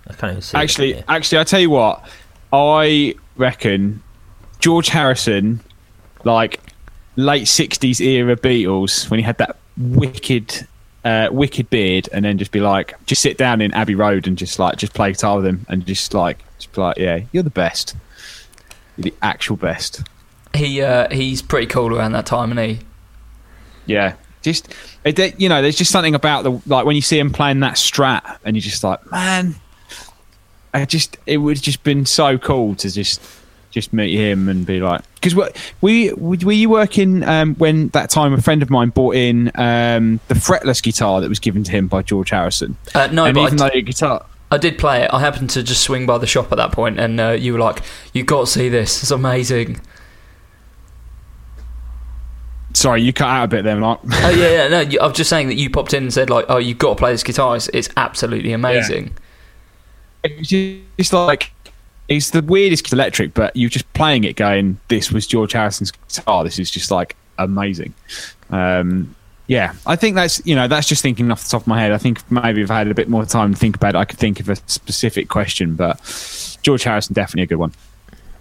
I 0.08 0.12
can't 0.14 0.30
even 0.30 0.40
see. 0.42 0.56
it 0.56 0.60
Actually, 0.60 0.92
here. 0.94 1.04
actually, 1.08 1.38
I 1.40 1.44
tell 1.44 1.60
you 1.60 1.70
what, 1.70 2.08
I 2.56 3.14
reckon 3.36 4.02
George 4.60 4.88
Harrison, 4.88 5.60
like 6.24 6.60
late 7.16 7.44
'60s 7.44 8.00
era 8.00 8.36
Beatles, 8.36 9.10
when 9.10 9.18
he 9.18 9.24
had 9.24 9.38
that 9.38 9.56
wicked, 9.76 10.66
uh, 11.04 11.28
wicked 11.30 11.68
beard, 11.68 12.08
and 12.12 12.24
then 12.24 12.38
just 12.38 12.52
be 12.52 12.60
like, 12.60 12.94
just 13.04 13.20
sit 13.20 13.36
down 13.36 13.60
in 13.60 13.72
Abbey 13.72 13.94
Road 13.94 14.26
and 14.26 14.38
just 14.38 14.58
like, 14.58 14.76
just 14.76 14.94
play 14.94 15.12
guitar 15.12 15.36
with 15.36 15.46
him, 15.46 15.66
and 15.68 15.84
just 15.84 16.14
like, 16.14 16.38
just 16.58 16.72
be 16.72 16.80
like, 16.80 16.96
yeah, 16.96 17.20
you're 17.32 17.42
the 17.42 17.50
best, 17.50 17.94
you're 18.96 19.04
the 19.04 19.14
actual 19.22 19.56
best. 19.56 20.02
He 20.54 20.80
uh, 20.80 21.12
he's 21.12 21.42
pretty 21.42 21.66
cool 21.66 21.94
around 21.94 22.12
that 22.12 22.24
time, 22.24 22.52
isn't 22.52 22.76
he? 22.76 22.86
Yeah, 23.84 24.14
just 24.40 24.74
it, 25.04 25.38
you 25.38 25.48
know, 25.48 25.60
there's 25.60 25.76
just 25.76 25.90
something 25.90 26.14
about 26.14 26.44
the 26.44 26.60
like 26.66 26.86
when 26.86 26.96
you 26.96 27.02
see 27.02 27.18
him 27.18 27.30
playing 27.30 27.60
that 27.60 27.74
Strat, 27.74 28.38
and 28.44 28.56
you're 28.56 28.62
just 28.62 28.82
like, 28.82 29.10
man, 29.10 29.54
I 30.74 30.84
just 30.84 31.16
it 31.26 31.38
would 31.38 31.60
just 31.62 31.82
been 31.82 32.06
so 32.06 32.38
cool 32.38 32.74
to 32.76 32.90
just 32.90 33.20
just 33.76 33.92
meet 33.92 34.14
him 34.14 34.48
and 34.48 34.64
be 34.64 34.80
like, 34.80 35.02
because 35.14 35.34
we 35.82 36.12
were 36.14 36.52
you 36.52 36.70
working 36.70 37.22
um, 37.24 37.54
when 37.56 37.88
that 37.88 38.08
time 38.08 38.32
a 38.32 38.40
friend 38.40 38.62
of 38.62 38.70
mine 38.70 38.88
bought 38.88 39.14
in 39.14 39.48
um, 39.54 40.18
the 40.28 40.34
fretless 40.34 40.82
guitar 40.82 41.20
that 41.20 41.28
was 41.28 41.38
given 41.38 41.62
to 41.62 41.70
him 41.70 41.86
by 41.86 42.00
George 42.00 42.30
Harrison. 42.30 42.76
Uh, 42.94 43.08
no, 43.12 43.26
and 43.26 43.34
but 43.34 43.40
I 43.42 43.46
even 43.46 43.58
d- 43.58 43.64
though 43.64 43.80
guitar. 43.82 44.26
I 44.50 44.56
did 44.58 44.78
play 44.78 45.02
it. 45.02 45.10
I 45.12 45.20
happened 45.20 45.50
to 45.50 45.62
just 45.62 45.82
swing 45.82 46.06
by 46.06 46.16
the 46.18 46.26
shop 46.26 46.52
at 46.52 46.56
that 46.56 46.72
point, 46.72 46.98
and 46.98 47.20
uh, 47.20 47.30
you 47.32 47.52
were 47.52 47.58
like, 47.58 47.82
"You 48.14 48.24
got 48.24 48.40
to 48.40 48.46
see 48.46 48.68
this. 48.68 49.02
It's 49.02 49.10
amazing." 49.10 49.80
Sorry, 52.72 53.02
you 53.02 53.12
cut 53.12 53.28
out 53.28 53.44
a 53.44 53.48
bit 53.48 53.64
there, 53.64 53.76
Mark. 53.76 54.00
oh 54.04 54.30
yeah, 54.30 54.50
yeah. 54.50 54.68
No, 54.68 54.80
you, 54.80 55.00
I 55.00 55.06
was 55.06 55.16
just 55.16 55.28
saying 55.30 55.48
that 55.48 55.54
you 55.54 55.68
popped 55.68 55.92
in 55.92 56.04
and 56.04 56.12
said 56.12 56.30
like, 56.30 56.46
"Oh, 56.48 56.58
you've 56.58 56.78
got 56.78 56.90
to 56.90 56.96
play 56.96 57.12
this 57.12 57.22
guitar. 57.22 57.56
It's, 57.56 57.68
it's 57.74 57.88
absolutely 57.96 58.52
amazing." 58.52 59.06
it 59.06 59.12
was 60.38 60.48
just 60.48 61.12
like 61.12 61.52
it's 62.08 62.30
the 62.30 62.42
weirdest 62.42 62.92
electric, 62.92 63.34
but 63.34 63.54
you're 63.56 63.70
just 63.70 63.90
playing 63.92 64.24
it, 64.24 64.36
going, 64.36 64.78
"This 64.88 65.10
was 65.10 65.26
George 65.26 65.52
Harrison's 65.52 65.90
guitar. 65.90 66.44
This 66.44 66.58
is 66.58 66.70
just 66.70 66.90
like 66.90 67.16
amazing." 67.38 67.94
Um, 68.50 69.14
yeah, 69.48 69.74
I 69.86 69.96
think 69.96 70.14
that's 70.14 70.44
you 70.46 70.54
know 70.54 70.68
that's 70.68 70.88
just 70.88 71.02
thinking 71.02 71.30
off 71.30 71.44
the 71.44 71.50
top 71.50 71.62
of 71.62 71.66
my 71.66 71.80
head. 71.80 71.92
I 71.92 71.98
think 71.98 72.30
maybe 72.30 72.62
if 72.62 72.70
I 72.70 72.78
had 72.78 72.88
a 72.88 72.94
bit 72.94 73.08
more 73.08 73.24
time 73.24 73.54
to 73.54 73.58
think 73.58 73.76
about 73.76 73.94
it, 73.94 73.98
I 73.98 74.04
could 74.04 74.18
think 74.18 74.40
of 74.40 74.48
a 74.48 74.56
specific 74.66 75.28
question, 75.28 75.74
but 75.74 76.58
George 76.62 76.84
Harrison 76.84 77.14
definitely 77.14 77.44
a 77.44 77.46
good 77.46 77.58
one. 77.58 77.72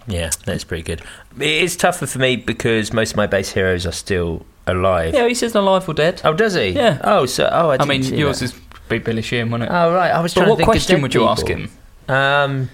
Yeah, 0.08 0.30
that's 0.44 0.64
pretty 0.64 0.84
good. 0.84 1.02
It 1.38 1.62
is 1.62 1.76
tougher 1.76 2.06
for 2.06 2.18
me 2.18 2.36
because 2.36 2.92
most 2.92 3.12
of 3.12 3.16
my 3.16 3.26
base 3.26 3.52
heroes 3.52 3.86
are 3.86 3.92
still 3.92 4.46
alive. 4.66 5.14
Yeah, 5.14 5.26
he 5.26 5.34
says 5.34 5.54
alive 5.54 5.88
or 5.88 5.94
dead. 5.94 6.20
Oh, 6.24 6.32
does 6.32 6.54
he? 6.54 6.68
Yeah. 6.68 7.00
Oh, 7.02 7.26
so 7.26 7.48
oh, 7.50 7.70
I, 7.70 7.74
I 7.74 7.76
didn't 7.78 7.88
mean, 7.88 8.02
see 8.04 8.16
yours 8.16 8.40
that. 8.40 8.46
is 8.46 8.60
be 8.88 8.98
Billy 8.98 9.22
Sheehan, 9.22 9.50
wasn't 9.50 9.70
it? 9.70 9.74
Oh 9.74 9.94
right, 9.94 10.10
I 10.10 10.20
was 10.20 10.34
but 10.34 10.40
trying 10.40 10.50
what 10.50 10.56
to 10.56 10.58
think 10.58 10.68
of 10.68 10.72
question 10.72 11.02
would 11.02 11.14
you 11.14 11.24
ask 11.26 11.46
him? 11.46 11.70
Um. 12.08 12.70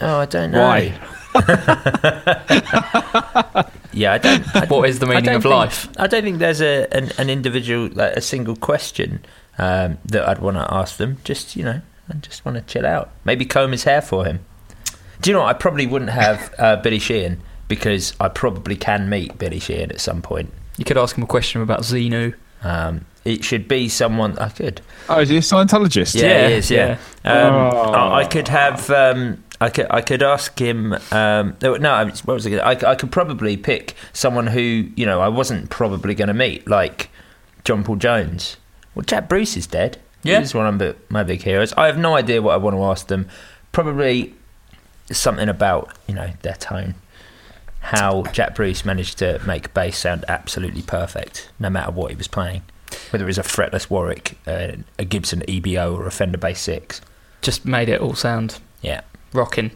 Oh, 0.00 0.18
I 0.20 0.26
don't 0.26 0.50
know. 0.50 0.60
Why? 0.60 0.94
Yeah, 3.94 4.14
I 4.14 4.18
don't. 4.18 4.56
I, 4.56 4.66
What 4.66 4.88
is 4.88 4.98
the 4.98 5.06
meaning 5.06 5.28
of 5.28 5.42
think- 5.42 5.54
life? 5.54 5.88
I 5.98 6.06
don't 6.06 6.22
think 6.24 6.38
there's 6.38 6.60
a 6.60 6.86
an, 6.92 7.10
an 7.16 7.30
individual 7.30 7.88
like 7.92 8.14
a 8.16 8.20
single 8.20 8.56
question 8.56 9.24
um, 9.58 9.98
that 10.04 10.28
I'd 10.28 10.40
want 10.40 10.56
to 10.56 10.66
ask 10.72 10.96
them. 10.96 11.18
Just 11.24 11.56
you 11.56 11.64
know, 11.64 11.80
I 12.10 12.14
just 12.14 12.44
want 12.44 12.56
to 12.56 12.62
chill 12.62 12.86
out. 12.86 13.10
Maybe 13.24 13.44
comb 13.44 13.72
his 13.72 13.84
hair 13.84 14.02
for 14.02 14.24
him. 14.24 14.40
Do 15.20 15.30
you 15.30 15.34
know? 15.34 15.42
what? 15.42 15.54
I 15.54 15.58
probably 15.58 15.86
wouldn't 15.86 16.10
have 16.10 16.54
uh, 16.58 16.76
Billy 16.76 16.98
Sheehan 16.98 17.40
because 17.68 18.14
I 18.20 18.28
probably 18.28 18.76
can 18.76 19.08
meet 19.08 19.38
Billy 19.38 19.60
Sheehan 19.60 19.90
at 19.90 20.00
some 20.00 20.22
point. 20.22 20.52
You 20.76 20.84
could 20.84 20.98
ask 20.98 21.16
him 21.16 21.22
a 21.22 21.26
question 21.28 21.62
about 21.62 21.80
Xenu. 21.82 22.34
Um, 22.62 23.06
it 23.24 23.44
should 23.44 23.68
be 23.68 23.88
someone 23.88 24.38
I 24.38 24.48
could. 24.50 24.80
Oh, 25.08 25.20
is 25.20 25.28
he 25.30 25.36
a 25.36 25.40
Scientologist? 25.40 26.14
Yeah, 26.14 26.22
Yeah, 26.26 26.48
he 26.48 26.54
is. 26.54 26.70
Yeah, 26.70 26.98
yeah. 27.24 27.46
Um, 27.48 27.54
Oh. 27.54 27.92
I, 27.92 28.20
I 28.20 28.24
could 28.26 28.48
have. 28.48 28.90
Um, 28.90 29.42
I 29.60 29.70
could. 29.70 29.86
I 29.90 30.00
could 30.00 30.22
ask 30.22 30.58
him. 30.58 30.92
Um, 31.12 31.56
no, 31.62 31.76
no, 31.76 31.90
I 31.92 32.04
was- 32.04 32.24
what 32.24 32.34
was 32.34 32.46
it? 32.46 32.58
I, 32.58 32.72
I 32.90 32.94
could 32.94 33.10
probably 33.12 33.56
pick 33.56 33.94
someone 34.12 34.46
who 34.48 34.60
you 34.96 35.06
know 35.06 35.20
I 35.20 35.28
wasn't 35.28 35.70
probably 35.70 36.14
going 36.14 36.28
to 36.28 36.34
meet, 36.34 36.68
like 36.68 37.08
John 37.64 37.82
Paul 37.84 37.96
Jones. 37.96 38.56
Well, 38.94 39.04
Jack 39.04 39.28
Bruce 39.28 39.56
is 39.56 39.66
dead. 39.66 39.98
Yeah. 40.22 40.40
he's 40.40 40.54
one 40.54 40.66
of 40.66 40.78
my- 40.80 40.94
my 41.08 41.22
big 41.22 41.42
heroes. 41.42 41.72
I 41.76 41.86
have 41.86 41.98
no 41.98 42.14
idea 42.16 42.40
what 42.42 42.52
I 42.54 42.56
want 42.58 42.76
to 42.76 42.82
ask 42.84 43.06
them. 43.08 43.28
Probably 43.72 44.34
something 45.12 45.48
about 45.48 45.92
you 46.06 46.14
know 46.14 46.30
their 46.42 46.54
tone. 46.54 46.94
How 47.80 48.22
Jack 48.32 48.54
Bruce 48.54 48.84
managed 48.84 49.18
to 49.18 49.40
make 49.46 49.74
bass 49.74 49.98
sound 49.98 50.24
absolutely 50.28 50.80
perfect, 50.82 51.50
no 51.58 51.68
matter 51.68 51.90
what 51.92 52.10
he 52.10 52.16
was 52.16 52.28
playing. 52.28 52.62
Whether 53.10 53.24
it 53.24 53.28
was 53.28 53.38
a 53.38 53.42
fretless 53.42 53.88
Warwick, 53.90 54.36
uh, 54.46 54.72
a 54.98 55.04
Gibson 55.04 55.42
EBO, 55.48 55.94
or 55.96 56.06
a 56.06 56.10
Fender 56.10 56.38
Bass 56.38 56.60
Six. 56.60 57.00
Just 57.42 57.64
made 57.66 57.88
it 57.88 58.00
all 58.00 58.14
sound 58.14 58.58
Yeah. 58.82 59.02
rocking. 59.32 59.70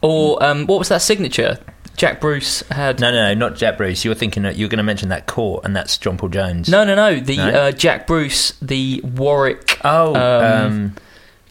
Or 0.00 0.42
um, 0.42 0.66
what 0.66 0.78
was 0.78 0.88
that 0.88 1.02
signature? 1.02 1.58
Jack 1.96 2.20
Bruce 2.20 2.62
had. 2.70 2.98
No, 3.00 3.10
no, 3.12 3.28
no, 3.28 3.34
not 3.34 3.56
Jack 3.56 3.76
Bruce. 3.76 4.04
You 4.04 4.10
were 4.10 4.14
thinking 4.14 4.42
that 4.44 4.56
you 4.56 4.64
were 4.66 4.70
going 4.70 4.78
to 4.78 4.82
mention 4.82 5.10
that 5.10 5.26
court, 5.26 5.64
and 5.64 5.76
that's 5.76 5.98
John 5.98 6.16
Paul 6.16 6.30
Jones. 6.30 6.68
No, 6.68 6.84
no, 6.84 6.94
no. 6.94 7.20
The 7.20 7.36
No? 7.36 7.48
Uh, 7.50 7.72
Jack 7.72 8.06
Bruce, 8.06 8.52
the 8.62 9.00
Warwick. 9.04 9.78
Oh, 9.84 10.14
um, 10.14 10.72
um, 10.72 10.94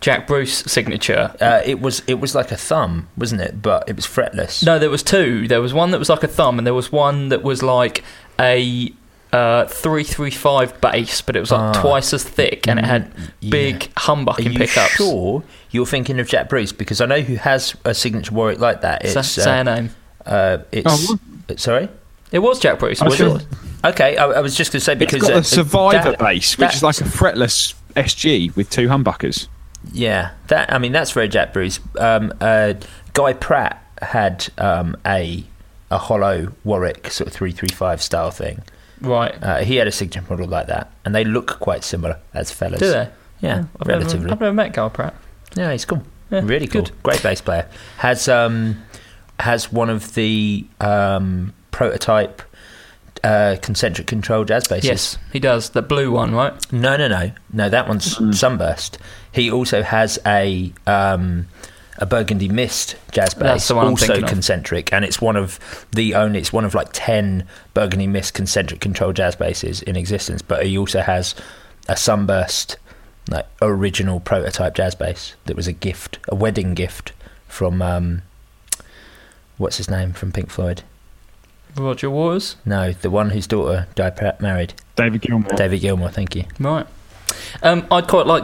Jack 0.01 0.25
Bruce 0.25 0.63
signature. 0.63 1.33
uh, 1.39 1.61
it 1.63 1.79
was 1.79 2.01
it 2.07 2.15
was 2.19 2.33
like 2.33 2.51
a 2.51 2.57
thumb, 2.57 3.07
wasn't 3.15 3.41
it? 3.41 3.61
But 3.61 3.87
it 3.87 3.95
was 3.95 4.05
fretless. 4.07 4.65
No, 4.65 4.79
there 4.79 4.89
was 4.89 5.03
two. 5.03 5.47
There 5.47 5.61
was 5.61 5.73
one 5.75 5.91
that 5.91 5.99
was 5.99 6.09
like 6.09 6.23
a 6.23 6.27
thumb, 6.27 6.57
and 6.57 6.65
there 6.65 6.73
was 6.73 6.91
one 6.91 7.29
that 7.29 7.43
was 7.43 7.61
like 7.61 8.03
a 8.39 8.91
uh, 9.33 9.65
three 9.65 10.03
three 10.03 10.31
five 10.31 10.79
bass, 10.81 11.21
but 11.21 11.35
it 11.35 11.39
was 11.39 11.51
like 11.51 11.75
Ah. 11.77 11.81
twice 11.81 12.13
as 12.13 12.23
thick, 12.23 12.67
and 12.67 12.79
it 12.79 12.85
had 12.85 13.11
yeah. 13.39 13.49
big 13.49 13.75
Are 13.97 14.15
humbucking 14.15 14.53
you 14.53 14.59
pickups. 14.59 14.91
sure 14.95 15.43
you're 15.71 15.85
thinking 15.85 16.19
of 16.19 16.27
Jack 16.27 16.49
Bruce? 16.49 16.71
Because 16.71 16.99
I 17.01 17.05
know 17.05 17.21
who 17.21 17.35
has 17.35 17.75
a 17.85 17.93
signature 17.93 18.33
Warwick 18.33 18.59
like 18.59 18.81
that. 18.81 19.05
It's 19.05 19.13
Say, 19.13 19.21
say 19.41 19.57
a 19.57 19.59
uh, 19.59 19.63
name. 19.63 19.89
uh, 20.25 20.57
it's 20.71 21.09
Oh, 21.11 21.17
sorry. 21.55 21.89
It 22.31 22.39
was 22.39 22.59
Jack 22.59 22.79
Bruce. 22.79 23.01
I'm 23.01 23.07
Was 23.07 23.15
sure. 23.17 23.37
it? 23.37 23.45
Okay, 23.83 24.15
I, 24.15 24.25
I 24.25 24.39
was 24.41 24.55
just 24.55 24.71
going 24.71 24.79
to 24.79 24.85
say 24.85 24.93
It's 24.93 24.99
because 24.99 25.21
got 25.23 25.33
uh, 25.33 25.39
a 25.39 25.43
Survivor 25.43 26.11
that- 26.11 26.19
bass, 26.19 26.57
which 26.57 26.73
is 26.75 26.83
like 26.83 26.99
a 27.01 27.05
fretless 27.05 27.73
SG 27.95 28.55
with 28.55 28.69
two 28.69 28.87
humbuckers. 28.87 29.47
Yeah, 29.91 30.31
that 30.47 30.71
I 30.71 30.77
mean 30.77 30.91
that's 30.91 31.11
very 31.11 31.27
Jack 31.27 31.53
Bruce. 31.53 31.79
Um, 31.99 32.31
uh, 32.39 32.73
Guy 33.13 33.33
Pratt 33.33 33.83
had 34.01 34.47
um, 34.59 34.95
a 35.05 35.43
a 35.89 35.97
hollow 35.97 36.53
Warwick 36.63 37.09
sort 37.11 37.27
of 37.27 37.33
three 37.33 37.51
three 37.51 37.69
five 37.69 38.01
style 38.01 38.29
thing. 38.31 38.61
Right. 39.01 39.35
Uh, 39.41 39.59
he 39.59 39.75
had 39.75 39.87
a 39.87 39.91
signature 39.91 40.25
model 40.29 40.47
like 40.47 40.67
that, 40.67 40.91
and 41.05 41.13
they 41.15 41.23
look 41.23 41.59
quite 41.59 41.83
similar 41.83 42.19
as 42.33 42.51
fellas. 42.51 42.79
Do 42.79 42.89
they? 42.91 43.09
Yeah, 43.41 43.65
I've 43.79 43.87
relatively. 43.87 44.27
Never, 44.27 44.33
I've 44.33 44.39
never 44.41 44.53
met 44.53 44.73
Guy 44.73 44.89
Pratt. 44.89 45.15
Yeah, 45.55 45.71
he's 45.71 45.85
cool. 45.85 46.03
Yeah, 46.29 46.41
really 46.43 46.67
cool. 46.67 46.83
good. 46.83 46.91
Great 47.03 47.21
bass 47.23 47.41
player. 47.41 47.67
Has 47.97 48.27
um 48.29 48.81
has 49.39 49.71
one 49.71 49.89
of 49.89 50.13
the 50.13 50.65
um 50.79 51.53
prototype 51.71 52.41
uh, 53.23 53.57
concentric 53.61 54.07
control 54.07 54.45
jazz 54.45 54.67
basses. 54.67 54.85
Yes, 54.85 55.17
he 55.31 55.39
does. 55.39 55.71
The 55.71 55.81
blue 55.81 56.11
one, 56.11 56.33
right? 56.33 56.53
No, 56.71 56.97
no, 56.97 57.07
no, 57.07 57.31
no. 57.53 57.69
That 57.69 57.87
one's 57.87 58.17
Sunburst. 58.37 58.97
He 59.31 59.51
also 59.51 59.83
has 59.83 60.19
a 60.25 60.73
um, 60.87 61.47
a 62.01 62.05
Burgundy 62.05 62.49
Mist 62.49 62.95
jazz 63.11 63.33
bass, 63.35 63.43
That's 63.43 63.67
the 63.67 63.75
one 63.75 63.85
I'm 63.85 63.91
also 63.91 64.07
thinking 64.07 64.23
of. 64.23 64.29
concentric, 64.29 64.91
and 64.91 65.05
it's 65.05 65.21
one 65.21 65.35
of 65.37 65.59
the 65.91 66.15
only. 66.15 66.39
It's 66.39 66.51
one 66.51 66.65
of 66.65 66.73
like 66.73 66.89
ten 66.91 67.47
Burgundy 67.73 68.07
Mist 68.07 68.33
concentric 68.33 68.81
control 68.81 69.13
jazz 69.13 69.35
basses 69.35 69.81
in 69.83 69.95
existence. 69.95 70.41
But 70.41 70.65
he 70.65 70.77
also 70.77 71.01
has 71.01 71.35
a 71.87 71.95
Sunburst, 71.95 72.77
like 73.29 73.45
original 73.61 74.19
prototype 74.19 74.73
jazz 74.75 74.95
bass 74.95 75.35
that 75.45 75.55
was 75.55 75.67
a 75.67 75.73
gift, 75.73 76.17
a 76.27 76.35
wedding 76.35 76.73
gift 76.73 77.13
from 77.47 77.81
um, 77.81 78.23
what's 79.57 79.77
his 79.77 79.89
name 79.89 80.11
from 80.11 80.31
Pink 80.31 80.49
Floyd. 80.49 80.81
Roger 81.77 82.09
Waters. 82.09 82.57
No, 82.65 82.91
the 82.91 83.09
one 83.09 83.29
whose 83.29 83.47
daughter 83.47 83.87
died 83.95 84.41
married. 84.41 84.73
David 84.95 85.21
Gilmour. 85.21 85.55
David 85.55 85.81
Gilmour. 85.81 86.09
Thank 86.11 86.35
you. 86.35 86.43
Right. 86.59 86.85
Um, 87.63 87.87
I'd 87.91 88.07
quite 88.07 88.25
like 88.25 88.43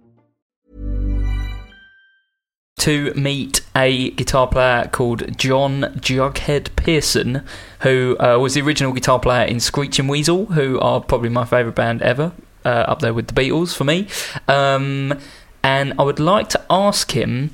To 2.81 3.13
meet 3.13 3.61
a 3.75 4.09
guitar 4.09 4.47
player 4.47 4.89
called 4.91 5.37
John 5.37 5.81
Jughead 5.99 6.75
Pierson, 6.75 7.43
who 7.81 8.17
uh, 8.19 8.39
was 8.39 8.55
the 8.55 8.61
original 8.61 8.91
guitar 8.91 9.19
player 9.19 9.45
in 9.45 9.59
Screeching 9.59 10.07
Weasel, 10.07 10.47
who 10.47 10.79
are 10.79 10.99
probably 10.99 11.29
my 11.29 11.45
favourite 11.45 11.75
band 11.75 12.01
ever, 12.01 12.31
uh, 12.65 12.69
up 12.69 13.01
there 13.01 13.13
with 13.13 13.27
the 13.27 13.39
Beatles 13.39 13.75
for 13.75 13.83
me. 13.83 14.07
Um, 14.47 15.13
and 15.61 15.93
I 15.99 16.01
would 16.01 16.19
like 16.19 16.49
to 16.49 16.65
ask 16.71 17.11
him. 17.11 17.51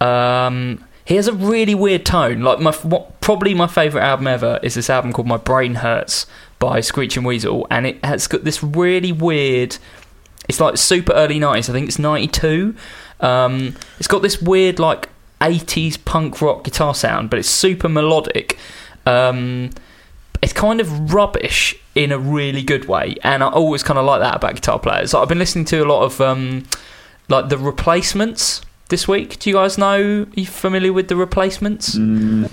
Um, 0.00 0.82
he 1.04 1.16
has 1.16 1.28
a 1.28 1.34
really 1.34 1.74
weird 1.74 2.06
tone. 2.06 2.40
Like 2.40 2.58
my 2.58 2.72
what, 2.72 3.20
probably 3.20 3.52
my 3.52 3.66
favourite 3.66 4.02
album 4.02 4.28
ever 4.28 4.60
is 4.62 4.76
this 4.76 4.88
album 4.88 5.12
called 5.12 5.28
My 5.28 5.36
Brain 5.36 5.74
Hurts 5.74 6.26
by 6.58 6.80
Screeching 6.80 7.22
Weasel, 7.22 7.66
and 7.70 7.86
it 7.86 8.02
has 8.02 8.26
got 8.26 8.44
this 8.44 8.62
really 8.62 9.12
weird. 9.12 9.76
It's 10.48 10.58
like 10.58 10.78
super 10.78 11.12
early 11.12 11.38
nineties. 11.38 11.68
I 11.68 11.74
think 11.74 11.88
it's 11.88 11.98
ninety 11.98 12.28
two. 12.28 12.74
Um, 13.20 13.74
it's 13.98 14.08
got 14.08 14.22
this 14.22 14.40
weird 14.40 14.78
like 14.78 15.08
eighties 15.42 15.96
punk 15.96 16.40
rock 16.40 16.64
guitar 16.64 16.94
sound, 16.94 17.30
but 17.30 17.38
it's 17.38 17.48
super 17.50 17.88
melodic. 17.88 18.58
Um, 19.06 19.70
it's 20.42 20.52
kind 20.52 20.80
of 20.80 21.12
rubbish 21.12 21.74
in 21.94 22.12
a 22.12 22.18
really 22.18 22.62
good 22.62 22.84
way, 22.86 23.16
and 23.24 23.42
I 23.42 23.48
always 23.48 23.82
kind 23.82 23.98
of 23.98 24.04
like 24.04 24.20
that 24.20 24.36
about 24.36 24.54
guitar 24.54 24.78
players. 24.78 25.14
I've 25.14 25.28
been 25.28 25.38
listening 25.38 25.64
to 25.66 25.82
a 25.82 25.86
lot 25.86 26.02
of 26.04 26.20
um, 26.20 26.64
like 27.28 27.48
the 27.48 27.58
Replacements 27.58 28.60
this 28.88 29.08
week. 29.08 29.38
Do 29.40 29.50
you 29.50 29.56
guys 29.56 29.76
know? 29.78 30.22
Are 30.22 30.40
you 30.40 30.46
familiar 30.46 30.92
with 30.92 31.08
the 31.08 31.16
Replacements? 31.16 31.96
Mm, 31.96 32.50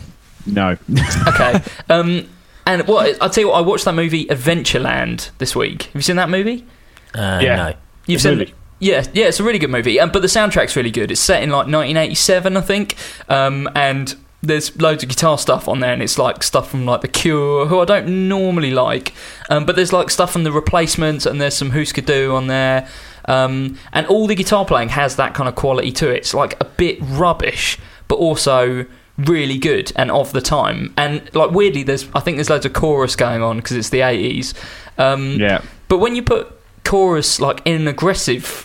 no. 0.47 0.77
okay. 1.27 1.61
Um, 1.89 2.27
and 2.65 2.87
what 2.87 3.21
I'll 3.21 3.29
tell 3.29 3.43
you 3.43 3.49
what, 3.49 3.57
I 3.57 3.61
watched 3.61 3.85
that 3.85 3.93
movie 3.93 4.25
Adventureland 4.25 5.29
this 5.37 5.55
week. 5.55 5.83
Have 5.83 5.95
you 5.95 6.01
seen 6.01 6.15
that 6.15 6.29
movie? 6.29 6.65
Uh, 7.13 7.39
Yeah. 7.43 7.55
No. 7.55 7.67
You've 8.07 8.15
It's 8.15 8.23
seen 8.23 8.39
really- 8.39 8.53
Yeah, 8.79 9.05
yeah, 9.13 9.25
it's 9.27 9.39
a 9.39 9.43
really 9.43 9.59
good 9.59 9.69
movie. 9.69 9.99
Um, 9.99 10.11
but 10.11 10.21
the 10.21 10.27
soundtrack's 10.27 10.75
really 10.75 10.91
good. 10.91 11.11
It's 11.11 11.21
set 11.21 11.41
in 11.41 11.49
like 11.49 11.67
1987, 11.67 12.57
I 12.57 12.61
think. 12.61 12.95
Um, 13.29 13.69
and 13.75 14.15
there's 14.43 14.79
loads 14.79 15.01
of 15.01 15.09
guitar 15.09 15.37
stuff 15.37 15.67
on 15.67 15.79
there, 15.79 15.93
and 15.93 16.03
it's 16.03 16.17
like 16.19 16.43
stuff 16.43 16.69
from 16.71 16.85
like 16.85 17.01
The 17.01 17.07
Cure, 17.07 17.65
who 17.67 17.79
I 17.79 17.85
don't 17.85 18.27
normally 18.27 18.71
like. 18.71 19.13
Um, 19.49 19.65
but 19.65 19.75
there's 19.75 19.93
like 19.93 20.09
stuff 20.09 20.31
from 20.33 20.43
The 20.43 20.51
Replacements, 20.51 21.25
and 21.25 21.39
there's 21.39 21.55
some 21.55 21.71
Husker 21.71 22.01
Du 22.01 22.33
on 22.35 22.47
there. 22.47 22.87
Um, 23.27 23.79
and 23.93 24.05
all 24.07 24.27
the 24.27 24.35
guitar 24.35 24.65
playing 24.65 24.89
has 24.89 25.15
that 25.15 25.33
kind 25.33 25.47
of 25.49 25.55
quality 25.55 25.91
to 25.93 26.09
it. 26.11 26.17
It's 26.17 26.33
like 26.33 26.59
a 26.61 26.65
bit 26.65 26.97
rubbish, 27.01 27.79
but 28.07 28.15
also 28.15 28.85
really 29.17 29.57
good 29.57 29.91
and 29.95 30.11
of 30.11 30.33
the 30.33 30.41
time. 30.41 30.93
And 30.97 31.33
like 31.33 31.49
weirdly, 31.51 31.81
there's 31.83 32.07
I 32.13 32.19
think 32.19 32.37
there's 32.37 32.49
loads 32.49 32.65
of 32.65 32.73
chorus 32.73 33.15
going 33.15 33.41
on 33.41 33.55
because 33.57 33.77
it's 33.77 33.89
the 33.89 34.01
80s. 34.01 34.53
Um, 34.97 35.39
Yeah. 35.39 35.61
but 35.87 35.97
when 35.99 36.15
you 36.15 36.21
put 36.21 36.51
chorus 36.83 37.39
like 37.39 37.61
in 37.65 37.81
an 37.81 37.87
aggressive 37.87 38.64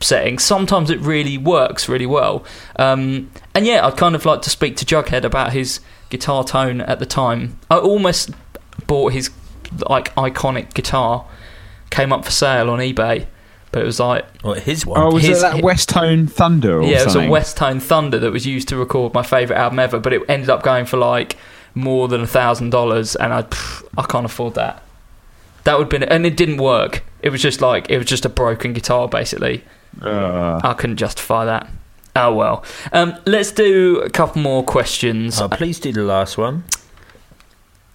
setting, 0.00 0.38
sometimes 0.38 0.90
it 0.90 1.00
really 1.00 1.36
works 1.38 1.88
really 1.88 2.06
well. 2.06 2.44
Um, 2.76 3.30
and 3.54 3.66
yeah, 3.66 3.86
I'd 3.86 3.96
kind 3.96 4.14
of 4.14 4.24
like 4.24 4.42
to 4.42 4.50
speak 4.50 4.76
to 4.76 4.84
Jughead 4.84 5.24
about 5.24 5.52
his 5.52 5.80
guitar 6.10 6.44
tone 6.44 6.80
at 6.80 6.98
the 6.98 7.06
time. 7.06 7.58
I 7.70 7.78
almost 7.78 8.30
bought 8.86 9.12
his 9.12 9.30
like 9.88 10.14
iconic 10.14 10.72
guitar, 10.74 11.26
came 11.90 12.12
up 12.12 12.24
for 12.24 12.30
sale 12.30 12.70
on 12.70 12.78
eBay, 12.78 13.26
but 13.72 13.82
it 13.82 13.84
was 13.86 14.00
like 14.00 14.24
Well, 14.42 14.54
his 14.54 14.86
one. 14.86 15.00
Oh, 15.00 15.12
was 15.12 15.24
His- 15.24 15.38
it 15.38 15.42
that 15.42 15.62
Westone 15.62 16.26
Thunder 16.26 16.80
or 16.80 16.84
yeah, 16.84 17.00
it 17.02 17.04
was 17.04 17.16
a 17.16 17.28
West 17.28 17.56
Tone 17.58 17.80
Thunder 17.80 18.18
that 18.18 18.30
was 18.32 18.46
used 18.46 18.68
to 18.68 18.76
record 18.76 19.12
my 19.12 19.22
favorite 19.22 19.56
album 19.56 19.78
ever, 19.78 19.98
but 19.98 20.12
it 20.12 20.22
ended 20.28 20.48
up 20.48 20.62
going 20.62 20.86
for 20.86 20.96
like 20.96 21.36
more 21.74 22.08
than 22.08 22.22
a 22.22 22.26
thousand 22.26 22.70
dollars, 22.70 23.14
and 23.16 23.32
I 23.32 23.42
pff, 23.42 23.84
I 23.96 24.02
can't 24.04 24.24
afford 24.24 24.54
that. 24.54 24.82
That 25.64 25.76
would 25.78 25.84
have 25.92 26.00
been, 26.00 26.02
and 26.04 26.24
it 26.24 26.36
didn't 26.36 26.56
work. 26.56 27.04
It 27.20 27.28
was 27.30 27.42
just 27.42 27.60
like 27.60 27.90
it 27.90 27.98
was 27.98 28.06
just 28.06 28.24
a 28.24 28.28
broken 28.30 28.72
guitar, 28.72 29.06
basically. 29.06 29.64
Uh, 30.00 30.60
I 30.62 30.74
couldn't 30.74 30.96
justify 30.96 31.44
that. 31.44 31.68
Oh 32.16 32.34
well. 32.34 32.64
Um, 32.92 33.14
let's 33.26 33.52
do 33.52 34.00
a 34.00 34.10
couple 34.10 34.42
more 34.42 34.64
questions. 34.64 35.40
oh, 35.40 35.48
please 35.48 35.78
do 35.78 35.92
the 35.92 36.02
last 36.02 36.36
one. 36.36 36.64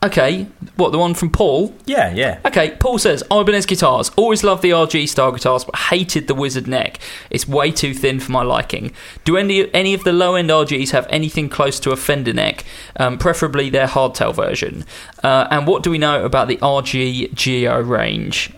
Okay, 0.04 0.48
what 0.76 0.92
the 0.92 0.98
one 0.98 1.14
from 1.14 1.30
Paul? 1.30 1.74
Yeah, 1.86 2.14
yeah. 2.14 2.40
Okay, 2.44 2.76
Paul 2.78 2.98
says 2.98 3.24
Ibanez 3.32 3.66
guitars. 3.66 4.12
Always 4.18 4.44
loved 4.44 4.62
the 4.62 4.72
RG 4.72 5.08
style 5.08 5.32
guitars, 5.32 5.64
but 5.64 5.78
hated 5.78 6.28
the 6.28 6.36
Wizard 6.36 6.68
neck. 6.68 7.00
It's 7.30 7.48
way 7.48 7.72
too 7.72 7.94
thin 7.94 8.20
for 8.20 8.34
my 8.34 8.44
liking. 8.44 8.92
Do 9.24 9.38
any 9.38 9.74
any 9.74 9.94
of 9.94 10.04
the 10.04 10.12
low 10.12 10.36
end 10.36 10.50
RGs 10.50 10.90
have 10.92 11.08
anything 11.10 11.48
close 11.48 11.80
to 11.80 11.92
a 11.92 11.96
Fender 11.96 12.34
neck? 12.34 12.66
Um, 12.98 13.18
preferably 13.18 13.70
their 13.70 13.88
hardtail 13.88 14.36
version. 14.36 14.84
Uh, 15.24 15.48
and 15.50 15.66
what 15.66 15.84
do 15.84 15.90
we 15.90 15.98
know 15.98 16.26
about 16.26 16.50
the 16.50 16.58
RG 16.58 17.34
GIO 17.36 17.80
range? 17.80 18.52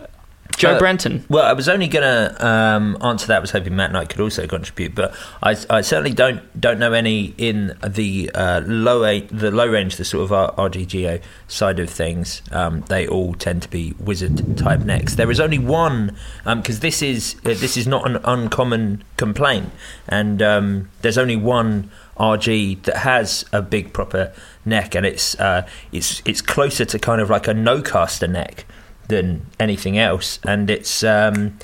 Joe 0.57 0.71
Uh, 0.75 0.79
Branton. 0.79 1.23
Well, 1.29 1.45
I 1.45 1.53
was 1.53 1.67
only 1.67 1.87
going 1.87 2.03
to 2.03 2.45
um, 2.45 2.97
answer 3.01 3.27
that. 3.27 3.37
I 3.37 3.39
was 3.39 3.51
hoping 3.51 3.75
Matt 3.75 3.91
Knight 3.91 4.09
could 4.09 4.19
also 4.21 4.47
contribute, 4.47 4.95
but 4.95 5.15
I, 5.43 5.55
I 5.69 5.81
certainly 5.81 6.13
don't 6.13 6.41
don't 6.59 6.79
know 6.79 6.93
any 6.93 7.33
in 7.37 7.77
the 7.85 8.31
uh, 8.33 8.61
low 8.65 9.03
a, 9.05 9.21
the 9.21 9.51
low 9.51 9.67
range, 9.67 9.97
the 9.97 10.05
sort 10.05 10.23
of 10.23 10.31
R- 10.31 10.53
RGGO 10.69 11.21
side 11.47 11.79
of 11.79 11.89
things. 11.89 12.41
Um, 12.51 12.81
they 12.87 13.07
all 13.07 13.33
tend 13.33 13.63
to 13.63 13.69
be 13.69 13.93
wizard 13.99 14.57
type 14.57 14.81
necks. 14.81 15.15
There 15.15 15.29
is 15.31 15.39
only 15.39 15.59
one 15.59 16.15
because 16.45 16.79
this 16.79 17.01
is 17.01 17.35
uh, 17.45 17.49
this 17.49 17.77
is 17.77 17.87
not 17.87 18.09
an 18.09 18.17
uncommon 18.23 19.03
complaint, 19.17 19.71
and 20.07 20.41
um, 20.41 20.89
there's 21.01 21.17
only 21.17 21.35
one 21.35 21.91
RG 22.17 22.81
that 22.83 22.97
has 22.97 23.43
a 23.51 23.61
big 23.61 23.91
proper 23.93 24.31
neck, 24.63 24.95
and 24.95 25.05
it's 25.05 25.37
uh, 25.39 25.67
it's 25.91 26.21
it's 26.25 26.41
closer 26.41 26.85
to 26.85 26.97
kind 26.99 27.19
of 27.21 27.29
like 27.29 27.47
a 27.47 27.53
Nocaster 27.53 28.29
neck 28.29 28.65
than 29.07 29.45
anything 29.59 29.97
else, 29.97 30.39
and 30.43 30.69
it's 30.69 31.03
um, 31.03 31.57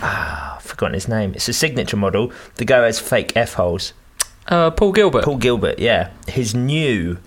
ah, 0.00 0.56
I've 0.56 0.62
forgotten 0.62 0.94
his 0.94 1.08
name. 1.08 1.32
It's 1.34 1.48
a 1.48 1.52
signature 1.52 1.96
model. 1.96 2.32
The 2.56 2.64
guy 2.64 2.84
has 2.84 2.98
fake 3.00 3.32
f 3.36 3.54
holes. 3.54 3.92
Uh, 4.46 4.70
Paul 4.70 4.92
Gilbert. 4.92 5.24
Paul 5.24 5.36
Gilbert, 5.36 5.78
yeah, 5.78 6.10
his 6.26 6.54
new 6.54 7.18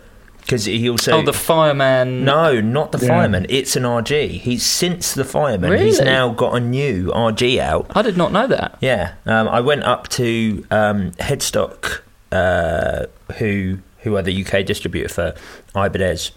because 0.42 0.66
he 0.66 0.90
also 0.90 1.14
oh, 1.14 1.22
the 1.22 1.34
fireman. 1.34 2.26
no, 2.26 2.60
not 2.60 2.92
the 2.92 2.98
Yeah. 2.98 3.08
fireman. 3.08 3.46
It's 3.48 3.76
an 3.76 3.84
RG. 3.84 4.28
He's 4.40 4.66
since 4.66 5.14
the 5.14 5.24
fireman. 5.24 5.80
He's 5.80 6.02
now 6.02 6.30
got 6.30 6.56
a 6.56 6.60
new 6.60 7.12
RG 7.12 7.60
out. 7.60 7.86
I 7.96 8.02
did 8.02 8.18
not 8.18 8.32
know 8.32 8.48
that. 8.48 8.76
Yeah, 8.82 9.14
um, 9.26 9.48
I 9.48 9.62
went 9.62 9.84
up 9.84 10.08
to 10.10 10.66
um, 10.72 11.12
Headstock, 11.20 12.02
uh, 12.32 13.06
who 13.38 13.78
who 14.00 14.18
are 14.18 14.24
the 14.24 14.44
UK 14.44 14.66
distributor 14.66 15.08
for 15.10 15.36
Ibanez, 15.76 16.32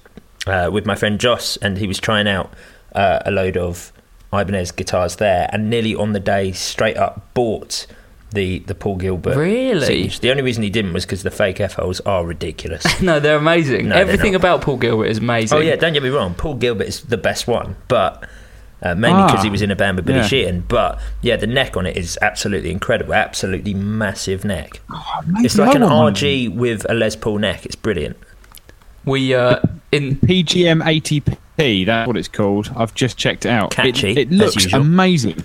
uh, 0.46 0.68
with 0.70 0.84
my 0.84 0.94
friend 0.94 1.18
Joss, 1.18 1.56
and 1.56 1.78
he 1.78 1.86
was 1.86 1.98
trying 1.98 2.28
out 2.28 2.52
uh, 2.94 3.20
a 3.24 3.30
load 3.30 3.56
of 3.56 3.92
Ibanez 4.32 4.72
guitars 4.72 5.16
there, 5.16 5.48
and 5.52 5.70
nearly 5.70 5.94
on 5.94 6.12
the 6.12 6.20
day, 6.20 6.52
straight 6.52 6.96
up 6.96 7.32
bought 7.34 7.86
the 8.32 8.58
the 8.60 8.74
Paul 8.74 8.96
Gilbert. 8.96 9.36
Really? 9.36 9.86
signature. 9.86 10.20
The 10.20 10.30
only 10.32 10.42
reason 10.42 10.62
he 10.64 10.70
didn't 10.70 10.92
was 10.92 11.04
because 11.06 11.22
the 11.22 11.30
fake 11.30 11.60
F 11.60 11.74
holes 11.74 12.00
are 12.00 12.24
ridiculous. 12.26 12.84
No, 13.00 13.20
they're 13.20 13.36
amazing. 13.36 13.88
No, 13.88 13.94
they're 13.94 14.02
Everything 14.04 14.34
about 14.34 14.60
Paul 14.62 14.76
Gilbert 14.78 15.06
is 15.06 15.18
amazing. 15.18 15.56
Oh 15.56 15.60
yeah, 15.60 15.76
don't 15.76 15.92
get 15.92 16.02
me 16.02 16.08
wrong. 16.08 16.34
Paul 16.34 16.54
Gilbert 16.54 16.88
is 16.88 17.02
the 17.02 17.16
best 17.16 17.46
one, 17.46 17.76
but 17.86 18.28
uh, 18.82 18.94
mainly 18.96 19.22
because 19.22 19.40
Ah, 19.40 19.42
he 19.44 19.50
was 19.50 19.62
in 19.62 19.70
a 19.70 19.76
band 19.76 19.96
with 19.96 20.04
Billy 20.06 20.18
yeah. 20.18 20.26
Sheehan. 20.26 20.60
But 20.66 21.00
yeah, 21.22 21.36
the 21.36 21.46
neck 21.46 21.76
on 21.76 21.86
it 21.86 21.96
is 21.96 22.18
absolutely 22.20 22.70
incredible. 22.72 23.14
Absolutely 23.14 23.72
massive 23.74 24.44
neck. 24.44 24.80
maybe 25.26 25.46
It's 25.46 25.56
like 25.56 25.74
an 25.76 25.82
one. 25.82 26.12
RG 26.12 26.54
with 26.54 26.84
a 26.90 26.94
Les 26.94 27.14
Paul 27.14 27.38
neck. 27.38 27.64
It's 27.64 27.76
brilliant. 27.76 28.16
We 29.04 29.32
uh, 29.34 29.60
in 29.92 30.16
PGM 30.16 30.82
80p, 31.58 31.86
that's 31.86 32.06
what 32.06 32.16
it's 32.16 32.28
called. 32.28 32.70
I've 32.76 32.94
just 32.94 33.16
checked 33.16 33.46
it 33.46 33.50
out. 33.50 33.72
It- 33.72 33.76
Catchy, 33.76 34.10
It, 34.12 34.32
as 34.32 34.38
looks 34.38 34.72
amazing. 34.72 35.44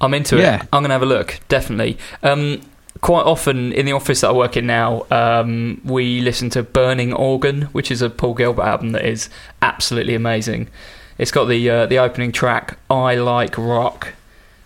I'm 0.00 0.14
into 0.14 0.36
Yeah. 0.38 0.56
it. 0.56 0.68
I'm 0.72 0.82
gonna 0.82 0.94
have 0.94 1.02
a 1.02 1.06
look, 1.06 1.40
definitely. 1.48 1.96
Um, 2.22 2.60
quite 3.00 3.22
often 3.24 3.72
in 3.72 3.86
the 3.86 3.92
office 3.92 4.20
that 4.22 4.28
I 4.28 4.32
work 4.32 4.56
in 4.56 4.66
now, 4.66 5.06
um, 5.10 5.80
we 5.84 6.20
listen 6.20 6.50
to 6.50 6.62
Burning 6.62 7.12
Organ, 7.12 7.62
which 7.72 7.90
is 7.90 8.02
a 8.02 8.10
Paul 8.10 8.34
Gilbert 8.34 8.62
album 8.64 8.90
that 8.92 9.04
is 9.04 9.28
absolutely 9.62 10.14
amazing. 10.14 10.68
It's 11.18 11.30
got 11.30 11.44
the 11.44 11.68
uh, 11.70 11.86
the 11.86 11.98
opening 11.98 12.32
track, 12.32 12.78
I 12.90 13.14
Like 13.14 13.56
Rock, 13.56 14.08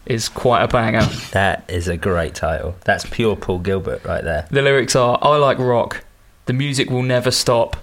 is 0.06 0.28
quite 0.28 0.62
a 0.62 0.68
banger. 0.68 1.06
That 1.32 1.64
is 1.68 1.86
a 1.88 1.96
great 1.98 2.34
title. 2.34 2.76
That's 2.84 3.04
pure 3.04 3.36
Paul 3.36 3.58
Gilbert 3.58 4.04
right 4.04 4.24
there. 4.24 4.46
The 4.50 4.62
lyrics 4.62 4.96
are 4.96 5.18
I 5.20 5.36
like 5.36 5.58
rock, 5.58 6.02
the 6.46 6.52
music 6.54 6.88
will 6.88 7.02
never 7.02 7.30
stop. 7.30 7.76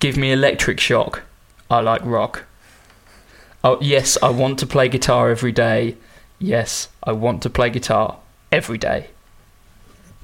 Give 0.00 0.16
me 0.16 0.32
electric 0.32 0.80
shock, 0.80 1.22
I 1.70 1.80
like 1.80 2.00
rock. 2.04 2.44
Oh, 3.62 3.78
yes, 3.80 4.16
I 4.22 4.30
want 4.30 4.58
to 4.60 4.66
play 4.66 4.88
guitar 4.88 5.30
every 5.30 5.52
day. 5.52 5.96
Yes, 6.38 6.88
I 7.02 7.12
want 7.12 7.42
to 7.42 7.50
play 7.50 7.70
guitar 7.70 8.18
every 8.52 8.78
day. 8.78 9.08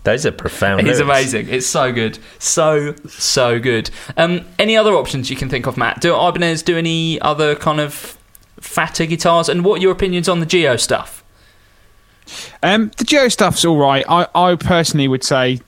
Those 0.05 0.27
are 0.27 0.33
profound. 0.33 0.87
He's 0.87 1.01
lyrics. 1.01 1.01
amazing. 1.01 1.49
It's 1.49 1.67
so 1.67 1.91
good. 1.93 2.19
So, 2.39 2.95
so 3.09 3.59
good. 3.59 3.91
Um, 4.17 4.45
any 4.59 4.77
other 4.77 4.93
options 4.93 5.31
you 5.31 5.37
can 5.37 5.49
think 5.49 5.67
of, 5.67 5.77
Matt? 5.77 6.01
Do 6.01 6.15
Ibanez 6.15 6.63
do 6.63 6.77
any 6.77 7.21
other 7.23 7.57
kind 7.57 7.81
of 7.81 8.19
fatter 8.61 9.07
guitars? 9.07 9.49
And 9.49 9.65
what 9.65 9.79
are 9.79 9.83
your 9.83 9.93
opinions 9.93 10.29
on 10.29 10.41
the 10.41 10.47
GIO 10.47 10.77
stuff? 10.77 11.25
Um, 12.63 12.91
the 12.99 13.05
GIO 13.05 13.29
stuff's 13.29 13.65
all 13.65 13.79
right. 13.79 14.05
I, 14.09 14.29
I 14.35 14.57
personally 14.57 15.09
would 15.09 15.25
say, 15.25 15.61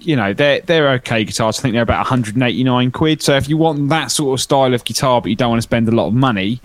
you 0.00 0.16
know, 0.16 0.32
they're 0.32 0.60
they're 0.60 0.90
okay 0.92 1.24
guitars. 1.24 1.58
I 1.58 1.62
think 1.62 1.74
they're 1.74 1.82
about 1.82 1.98
189 1.98 2.90
quid. 2.90 3.22
So 3.22 3.36
if 3.36 3.48
you 3.48 3.56
want 3.56 3.88
that 3.90 4.10
sort 4.10 4.38
of 4.38 4.42
style 4.42 4.74
of 4.74 4.84
guitar, 4.84 5.20
but 5.20 5.30
you 5.30 5.36
don't 5.36 5.50
want 5.50 5.58
to 5.58 5.62
spend 5.62 5.88
a 5.88 5.92
lot 5.92 6.08
of 6.08 6.14
money, 6.14 6.60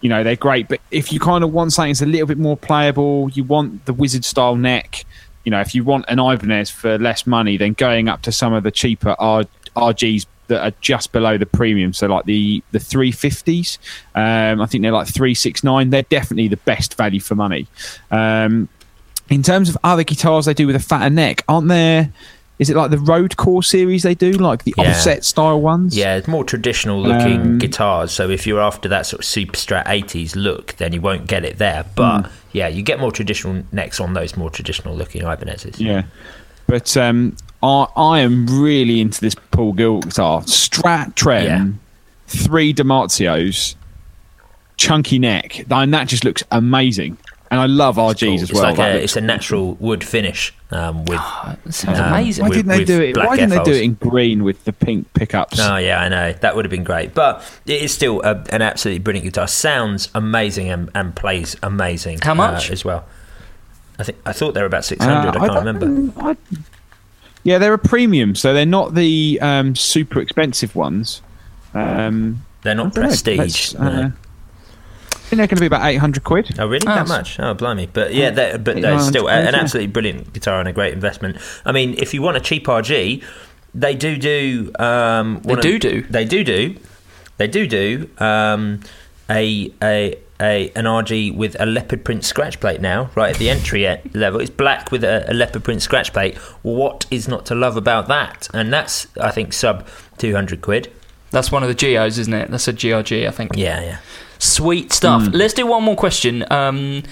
you 0.00 0.08
know, 0.08 0.24
they're 0.24 0.36
great. 0.36 0.68
But 0.68 0.80
if 0.90 1.12
you 1.12 1.20
kind 1.20 1.44
of 1.44 1.52
want 1.52 1.72
something 1.72 1.90
that's 1.90 2.02
a 2.02 2.06
little 2.06 2.26
bit 2.26 2.38
more 2.38 2.56
playable, 2.56 3.30
you 3.30 3.44
want 3.44 3.84
the 3.86 3.92
wizard 3.92 4.24
style 4.24 4.56
neck. 4.56 5.04
You 5.44 5.50
know, 5.50 5.60
if 5.60 5.74
you 5.74 5.84
want 5.84 6.04
an 6.08 6.18
Ibanez 6.18 6.70
for 6.70 6.98
less 6.98 7.26
money, 7.26 7.56
then 7.56 7.72
going 7.72 8.08
up 8.08 8.22
to 8.22 8.32
some 8.32 8.52
of 8.52 8.62
the 8.62 8.70
cheaper 8.70 9.16
R, 9.18 9.44
RGs 9.76 10.26
that 10.48 10.62
are 10.62 10.74
just 10.80 11.12
below 11.12 11.38
the 11.38 11.46
premium, 11.46 11.92
so 11.92 12.06
like 12.08 12.26
the 12.26 12.62
the 12.72 12.78
350s, 12.78 13.78
um, 14.14 14.60
I 14.60 14.66
think 14.66 14.82
they're 14.82 14.92
like 14.92 15.06
369. 15.06 15.90
They're 15.90 16.02
definitely 16.02 16.48
the 16.48 16.56
best 16.58 16.96
value 16.96 17.20
for 17.20 17.34
money. 17.34 17.66
Um, 18.10 18.68
in 19.30 19.42
terms 19.42 19.68
of 19.68 19.78
other 19.84 20.02
guitars 20.02 20.44
they 20.44 20.54
do 20.54 20.66
with 20.66 20.76
a 20.76 20.80
fatter 20.80 21.08
neck, 21.08 21.44
aren't 21.48 21.68
there? 21.68 22.12
Is 22.60 22.68
it 22.70 22.76
like 22.76 22.90
the 22.90 22.98
Road 22.98 23.36
Core 23.38 23.62
series 23.62 24.02
they 24.04 24.14
do, 24.14 24.30
like 24.32 24.62
the 24.64 24.74
Yeah. 24.76 24.90
offset 24.90 25.24
style 25.24 25.60
ones? 25.60 25.96
Yeah, 25.96 26.16
it's 26.16 26.28
more 26.28 26.44
traditional 26.44 27.00
looking 27.02 27.40
Um, 27.40 27.58
guitars. 27.58 28.12
So 28.12 28.28
if 28.30 28.46
you're 28.46 28.60
after 28.60 28.86
that 28.90 29.06
sort 29.06 29.20
of 29.20 29.24
super 29.24 29.56
strat 29.56 29.84
80s 29.86 30.36
look, 30.36 30.76
then 30.76 30.92
you 30.92 31.00
won't 31.00 31.26
get 31.26 31.42
it 31.44 31.56
there. 31.58 31.86
But 31.96 32.20
Hmm. 32.20 32.26
yeah, 32.52 32.68
you 32.68 32.82
get 32.82 33.00
more 33.00 33.10
traditional 33.12 33.62
necks 33.72 33.98
on 33.98 34.12
those 34.12 34.36
more 34.36 34.50
traditional 34.50 34.94
looking 34.94 35.22
Ibanez's. 35.22 35.80
Yeah. 35.80 36.02
But 36.66 36.94
um, 36.98 37.34
I, 37.62 37.86
I 37.96 38.20
am 38.20 38.46
really 38.62 39.00
into 39.00 39.20
this 39.22 39.34
Paul 39.52 39.72
Gilbert 39.72 40.08
guitar. 40.10 40.42
Strat 40.42 41.14
Trem, 41.14 41.44
Yeah. 41.44 41.66
three 42.28 42.74
DiMarzios, 42.74 43.74
chunky 44.76 45.18
neck. 45.18 45.64
And 45.70 45.92
that 45.94 46.08
just 46.08 46.24
looks 46.24 46.44
amazing. 46.50 47.16
And 47.52 47.58
I 47.60 47.66
love 47.66 47.96
RGs 47.96 48.34
as 48.36 48.42
It's 48.42 48.52
well. 48.52 48.62
like 48.62 48.78
a, 48.78 48.92
looks- 48.92 49.04
it's 49.04 49.16
a 49.16 49.20
natural 49.20 49.74
wood 49.74 50.04
finish 50.04 50.54
um, 50.70 51.04
with. 51.06 51.18
That 51.18 51.74
sounds 51.74 51.98
um, 51.98 52.08
amazing. 52.08 52.44
why 52.44 52.50
didn't 52.54 52.68
they 52.68 52.84
do 52.84 53.00
it? 53.02 53.16
Why 53.16 53.34
didn't 53.34 53.50
they 53.50 53.62
do 53.64 53.72
it 53.72 53.82
in 53.82 53.94
green 53.94 54.44
with 54.44 54.64
the 54.64 54.72
pink 54.72 55.12
pickups? 55.14 55.58
Oh 55.58 55.76
yeah, 55.76 56.00
I 56.00 56.08
know 56.08 56.32
that 56.32 56.54
would 56.54 56.64
have 56.64 56.70
been 56.70 56.84
great, 56.84 57.12
but 57.12 57.42
it 57.66 57.82
is 57.82 57.92
still 57.92 58.22
a, 58.22 58.44
an 58.50 58.62
absolutely 58.62 59.00
brilliant 59.00 59.24
guitar. 59.24 59.48
Sounds 59.48 60.10
amazing 60.14 60.68
and, 60.68 60.90
and 60.94 61.16
plays 61.16 61.56
amazing. 61.62 62.20
How 62.22 62.34
much? 62.34 62.70
uh, 62.70 62.72
as 62.72 62.84
well? 62.84 63.04
I 63.98 64.04
think 64.04 64.18
I 64.24 64.32
thought 64.32 64.54
they 64.54 64.60
were 64.60 64.66
about 64.66 64.84
six 64.84 65.04
hundred. 65.04 65.36
Uh. 65.36 65.42
I 65.42 65.48
can't 65.48 65.64
don't- 65.64 65.80
remember. 65.80 66.20
I- 66.22 66.36
yeah, 67.42 67.58
they're 67.58 67.74
a 67.74 67.78
premium, 67.78 68.34
so 68.36 68.52
they're 68.54 68.64
not 68.66 68.94
the 68.94 69.38
um, 69.42 69.74
super 69.74 70.20
expensive 70.20 70.76
ones. 70.76 71.22
Um, 71.74 72.44
They're 72.62 72.74
not 72.74 72.92
don't 72.92 73.02
know. 73.02 73.08
prestige. 73.08 73.38
Let's, 73.38 73.74
uh, 73.74 73.90
no. 74.02 74.12
I 75.14 75.19
think 75.30 75.38
they're 75.38 75.46
going 75.46 75.56
to 75.56 75.60
be 75.60 75.66
about 75.66 75.86
800 75.86 76.24
quid. 76.24 76.58
Oh 76.58 76.66
really? 76.66 76.86
Oh, 76.86 76.94
that 76.94 77.08
much? 77.08 77.38
Oh 77.40 77.54
blimey! 77.54 77.86
But 77.92 78.12
yeah, 78.12 78.30
they're, 78.30 78.58
but 78.58 78.80
they're 78.80 78.98
still 79.00 79.28
a- 79.28 79.30
surprised, 79.30 79.48
an 79.48 79.54
yeah. 79.54 79.60
absolutely 79.60 79.92
brilliant 79.92 80.32
guitar 80.32 80.60
and 80.60 80.68
a 80.68 80.72
great 80.72 80.92
investment. 80.92 81.36
I 81.64 81.72
mean, 81.72 81.94
if 81.98 82.12
you 82.12 82.20
want 82.22 82.36
a 82.36 82.40
cheap 82.40 82.66
RG, 82.66 83.22
they 83.74 83.94
do 83.94 84.16
do. 84.16 84.72
Um, 84.78 85.40
They 85.44 85.48
one 85.50 85.58
of- 85.58 85.62
do 85.62 85.78
do. 85.78 86.02
They 86.02 86.24
do 86.24 86.44
do. 86.44 86.76
They 87.38 87.46
do 87.46 87.66
do. 87.66 88.10
Um, 88.18 88.80
a 89.30 89.72
a. 89.82 90.18
A, 90.42 90.70
an 90.74 90.86
RG 90.86 91.36
with 91.36 91.54
a 91.60 91.66
leopard 91.66 92.02
print 92.02 92.24
scratch 92.24 92.60
plate 92.60 92.80
now, 92.80 93.10
right 93.14 93.28
at 93.30 93.36
the 93.36 93.50
entry 93.50 93.86
level. 94.14 94.40
It's 94.40 94.48
black 94.48 94.90
with 94.90 95.04
a, 95.04 95.30
a 95.30 95.34
leopard 95.34 95.64
print 95.64 95.82
scratch 95.82 96.14
plate. 96.14 96.38
What 96.62 97.04
is 97.10 97.28
not 97.28 97.44
to 97.44 97.54
love 97.54 97.76
about 97.76 98.08
that? 98.08 98.48
And 98.54 98.72
that's, 98.72 99.06
I 99.20 99.32
think, 99.32 99.52
sub 99.52 99.86
200 100.16 100.62
quid. 100.62 100.90
That's 101.30 101.52
one 101.52 101.62
of 101.62 101.68
the 101.68 101.74
GIOs, 101.74 102.18
isn't 102.18 102.32
it? 102.32 102.50
That's 102.50 102.66
a 102.68 102.72
GRG, 102.72 103.28
I 103.28 103.30
think. 103.30 103.50
Yeah, 103.54 103.82
yeah. 103.82 103.98
Sweet 104.40 104.92
stuff. 104.92 105.28
Let's 105.32 105.54
do 105.54 105.66
one 105.66 105.84
more 105.84 105.96
question. 105.96 106.44
Um, 106.50 107.02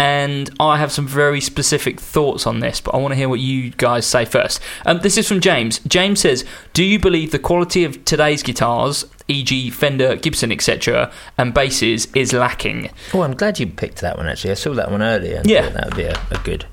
and 0.00 0.48
I 0.60 0.78
have 0.78 0.92
some 0.92 1.06
very 1.08 1.40
specific 1.40 1.98
thoughts 2.00 2.46
on 2.46 2.60
this, 2.60 2.80
but 2.80 2.94
I 2.94 2.98
want 2.98 3.12
to 3.12 3.16
hear 3.16 3.28
what 3.28 3.40
you 3.40 3.70
guys 3.70 4.06
say 4.06 4.24
first. 4.24 4.60
Um, 4.86 5.00
this 5.00 5.16
is 5.18 5.26
from 5.26 5.40
James. 5.40 5.80
James 5.80 6.20
says, 6.20 6.44
"Do 6.72 6.84
you 6.84 6.98
believe 7.00 7.32
the 7.32 7.38
quality 7.40 7.84
of 7.84 8.04
today's 8.04 8.42
guitars, 8.44 9.04
e.g., 9.26 9.70
Fender, 9.70 10.14
Gibson, 10.14 10.52
etc., 10.52 11.10
and 11.36 11.52
basses, 11.52 12.06
is 12.14 12.32
lacking?" 12.32 12.90
Oh, 13.12 13.22
I'm 13.22 13.34
glad 13.34 13.58
you 13.58 13.66
picked 13.66 14.00
that 14.02 14.16
one, 14.16 14.28
actually. 14.28 14.52
I 14.52 14.54
saw 14.54 14.72
that 14.74 14.90
one 14.90 15.02
earlier. 15.02 15.42
Yeah. 15.44 15.68
that 15.68 15.86
would 15.86 15.96
be 15.96 16.04
a, 16.04 16.20
a 16.30 16.38
good. 16.44 16.66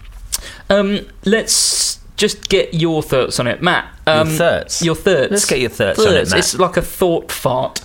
Um, 0.69 1.07
let's 1.25 1.99
just 2.17 2.47
get 2.47 2.75
your 2.75 3.01
thoughts 3.01 3.39
on 3.39 3.47
it, 3.47 3.61
Matt. 3.61 3.91
Um, 4.05 4.27
Your 4.29 4.37
thoughts? 4.37 4.81
Your 4.83 4.95
thoughts. 4.95 5.31
Let's 5.31 5.45
get 5.45 5.59
your 5.59 5.69
thoughts 5.71 5.99
on 5.99 6.13
it, 6.15 6.29
Matt. 6.29 6.37
It's 6.39 6.57
like 6.57 6.77
a 6.77 6.81
thought 6.81 7.31
fart. 7.31 7.81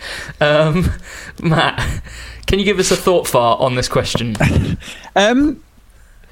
um, 0.40 0.90
Matt, 1.42 2.02
can 2.46 2.58
you 2.58 2.64
give 2.64 2.78
us 2.78 2.90
a 2.90 2.96
thought 2.96 3.26
fart 3.26 3.60
on 3.60 3.74
this 3.74 3.88
question? 3.88 4.36
Um, 5.16 5.64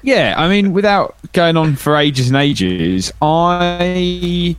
yeah, 0.01 0.35
I 0.37 0.47
mean, 0.47 0.71
without 0.71 1.17
going 1.33 1.57
on 1.57 1.75
for 1.75 1.97
ages 1.97 2.29
and 2.29 2.37
ages, 2.37 3.11
I 3.21 4.55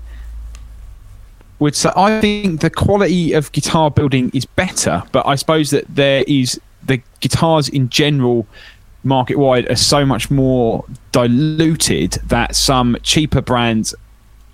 would 1.59 1.75
say 1.75 1.91
I 1.97 2.21
think 2.21 2.61
the 2.61 2.69
quality 2.69 3.33
of 3.33 3.51
guitar 3.53 3.91
building 3.91 4.31
is 4.35 4.45
better, 4.45 5.03
but 5.13 5.27
I 5.27 5.37
suppose 5.37 5.71
that 5.71 5.87
there 5.89 6.25
is 6.27 6.61
the 6.85 7.01
guitars 7.21 7.71
in 7.71 7.89
general 7.89 8.47
market 9.05 9.39
wide 9.39 9.71
are 9.71 9.77
so 9.77 10.05
much 10.05 10.31
more 10.31 10.85
diluted 11.13 12.13
that 12.27 12.55
some 12.55 12.97
cheaper 13.03 13.41
brands 13.41 13.95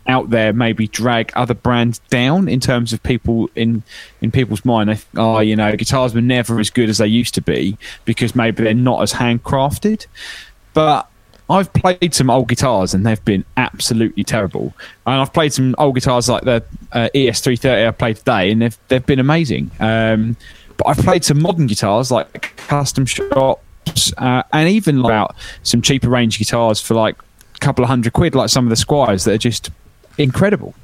out 0.06 0.30
there 0.30 0.52
maybe 0.52 0.86
drag 0.86 1.32
other 1.34 1.54
brands 1.54 1.98
down 2.10 2.48
in 2.48 2.60
terms 2.60 2.92
of 2.92 3.02
people 3.02 3.48
in 3.54 3.82
in 4.20 4.30
people's 4.30 4.64
mind. 4.64 4.90
They 4.90 4.96
think, 4.96 5.18
oh, 5.18 5.40
you 5.40 5.56
know, 5.56 5.74
guitars 5.76 6.14
were 6.14 6.20
never 6.20 6.60
as 6.60 6.70
good 6.70 6.88
as 6.88 6.98
they 6.98 7.06
used 7.06 7.34
to 7.34 7.40
be 7.40 7.76
because 8.04 8.34
maybe 8.34 8.64
they're 8.64 8.74
not 8.74 9.02
as 9.02 9.14
handcrafted. 9.14 10.06
But 10.74 11.08
I've 11.48 11.72
played 11.72 12.14
some 12.14 12.30
old 12.30 12.48
guitars 12.48 12.94
and 12.94 13.04
they've 13.04 13.24
been 13.24 13.44
absolutely 13.56 14.24
terrible. 14.24 14.74
And 15.06 15.20
I've 15.20 15.32
played 15.32 15.52
some 15.52 15.74
old 15.78 15.94
guitars 15.94 16.28
like 16.28 16.44
the 16.44 16.64
uh, 16.92 17.08
ES330 17.14 17.88
I 17.88 17.90
played 17.90 18.16
today, 18.16 18.50
and 18.50 18.62
they've 18.62 18.78
they've 18.88 19.04
been 19.04 19.20
amazing. 19.20 19.70
Um, 19.80 20.36
but 20.76 20.88
I've 20.88 20.98
played 20.98 21.24
some 21.24 21.40
modern 21.40 21.66
guitars 21.66 22.10
like 22.10 22.56
custom 22.56 23.06
shops, 23.06 24.12
uh, 24.18 24.42
and 24.52 24.68
even 24.68 25.00
about 25.00 25.36
some 25.62 25.82
cheaper 25.82 26.08
range 26.08 26.38
guitars 26.38 26.80
for 26.80 26.94
like 26.94 27.16
a 27.54 27.58
couple 27.58 27.84
of 27.84 27.88
hundred 27.88 28.12
quid, 28.12 28.34
like 28.34 28.48
some 28.48 28.64
of 28.64 28.70
the 28.70 28.82
Squiers 28.82 29.24
that 29.24 29.34
are 29.34 29.38
just 29.38 29.70
incredible. 30.18 30.74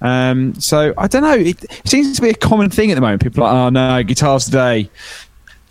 Um, 0.00 0.54
so 0.60 0.94
I 0.98 1.06
don't 1.06 1.22
know. 1.22 1.34
It, 1.34 1.62
it 1.64 1.88
seems 1.88 2.16
to 2.16 2.22
be 2.22 2.30
a 2.30 2.34
common 2.34 2.70
thing 2.70 2.90
at 2.90 2.94
the 2.94 3.00
moment. 3.00 3.22
People 3.22 3.44
are 3.44 3.46
like, 3.46 3.66
oh 3.66 3.68
no, 3.70 4.02
guitars 4.02 4.46
today, 4.46 4.90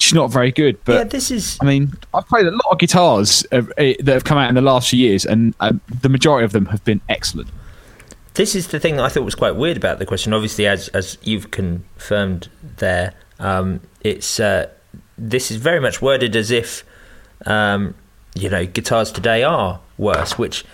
She's 0.02 0.16
not 0.16 0.32
very 0.32 0.52
good. 0.52 0.84
But 0.84 0.94
yeah, 0.94 1.04
this 1.04 1.30
is. 1.30 1.60
I 1.62 1.66
mean, 1.66 1.94
I've 2.12 2.28
played 2.28 2.48
a 2.48 2.52
lot 2.52 2.66
of 2.72 2.80
guitars 2.80 3.46
uh, 3.52 3.62
eh, 3.78 3.94
that 4.00 4.14
have 4.14 4.24
come 4.24 4.40
out 4.40 4.50
in 4.50 4.56
the 4.56 4.62
last 4.62 4.90
few 4.90 4.98
years, 4.98 5.26
and 5.26 5.54
uh, 5.60 5.74
the 6.02 6.10
majority 6.10 6.44
of 6.44 6.54
them 6.54 6.66
have 6.66 6.84
been 6.84 7.02
excellent. 7.08 7.50
This 8.34 8.56
is 8.56 8.70
the 8.70 8.80
thing 8.80 8.96
that 8.96 9.04
I 9.04 9.10
thought 9.10 9.24
was 9.24 9.36
quite 9.36 9.56
weird 9.56 9.78
about 9.78 10.00
the 10.00 10.08
question. 10.08 10.34
Obviously, 10.34 10.66
as 10.66 10.88
as 10.88 11.20
you've 11.22 11.52
confirmed 11.52 12.50
there, 12.78 13.14
um, 13.38 13.80
it's 14.04 14.40
uh, 14.40 14.72
this 15.20 15.52
is 15.52 15.58
very 15.58 15.80
much 15.80 16.02
worded 16.02 16.36
as 16.36 16.50
if 16.50 16.84
um, 17.46 17.94
you 18.34 18.50
know 18.50 18.66
guitars 18.66 19.12
today 19.12 19.44
are 19.44 19.82
worse, 20.00 20.36
which. 20.36 20.66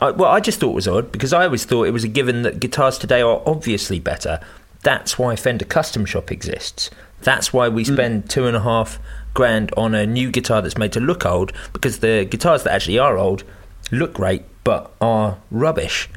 I, 0.00 0.10
well, 0.10 0.30
I 0.30 0.40
just 0.40 0.60
thought 0.60 0.74
was 0.74 0.88
odd 0.88 1.10
because 1.12 1.32
I 1.32 1.44
always 1.44 1.64
thought 1.64 1.84
it 1.84 1.92
was 1.92 2.04
a 2.04 2.08
given 2.08 2.42
that 2.42 2.60
guitars 2.60 2.98
today 2.98 3.22
are 3.22 3.42
obviously 3.46 3.98
better. 3.98 4.40
That's 4.82 5.18
why 5.18 5.36
Fender 5.36 5.64
Custom 5.64 6.04
Shop 6.04 6.30
exists. 6.30 6.90
That's 7.22 7.52
why 7.52 7.68
we 7.68 7.84
spend 7.84 8.30
two 8.30 8.46
and 8.46 8.56
a 8.56 8.60
half 8.60 8.98
grand 9.34 9.72
on 9.76 9.94
a 9.94 10.06
new 10.06 10.30
guitar 10.30 10.62
that's 10.62 10.78
made 10.78 10.92
to 10.92 11.00
look 11.00 11.26
old 11.26 11.52
because 11.72 11.98
the 11.98 12.26
guitars 12.28 12.62
that 12.62 12.72
actually 12.72 12.98
are 12.98 13.18
old 13.18 13.44
look 13.90 14.14
great 14.14 14.42
but 14.64 14.90
are 15.00 15.38
rubbish. 15.50 16.08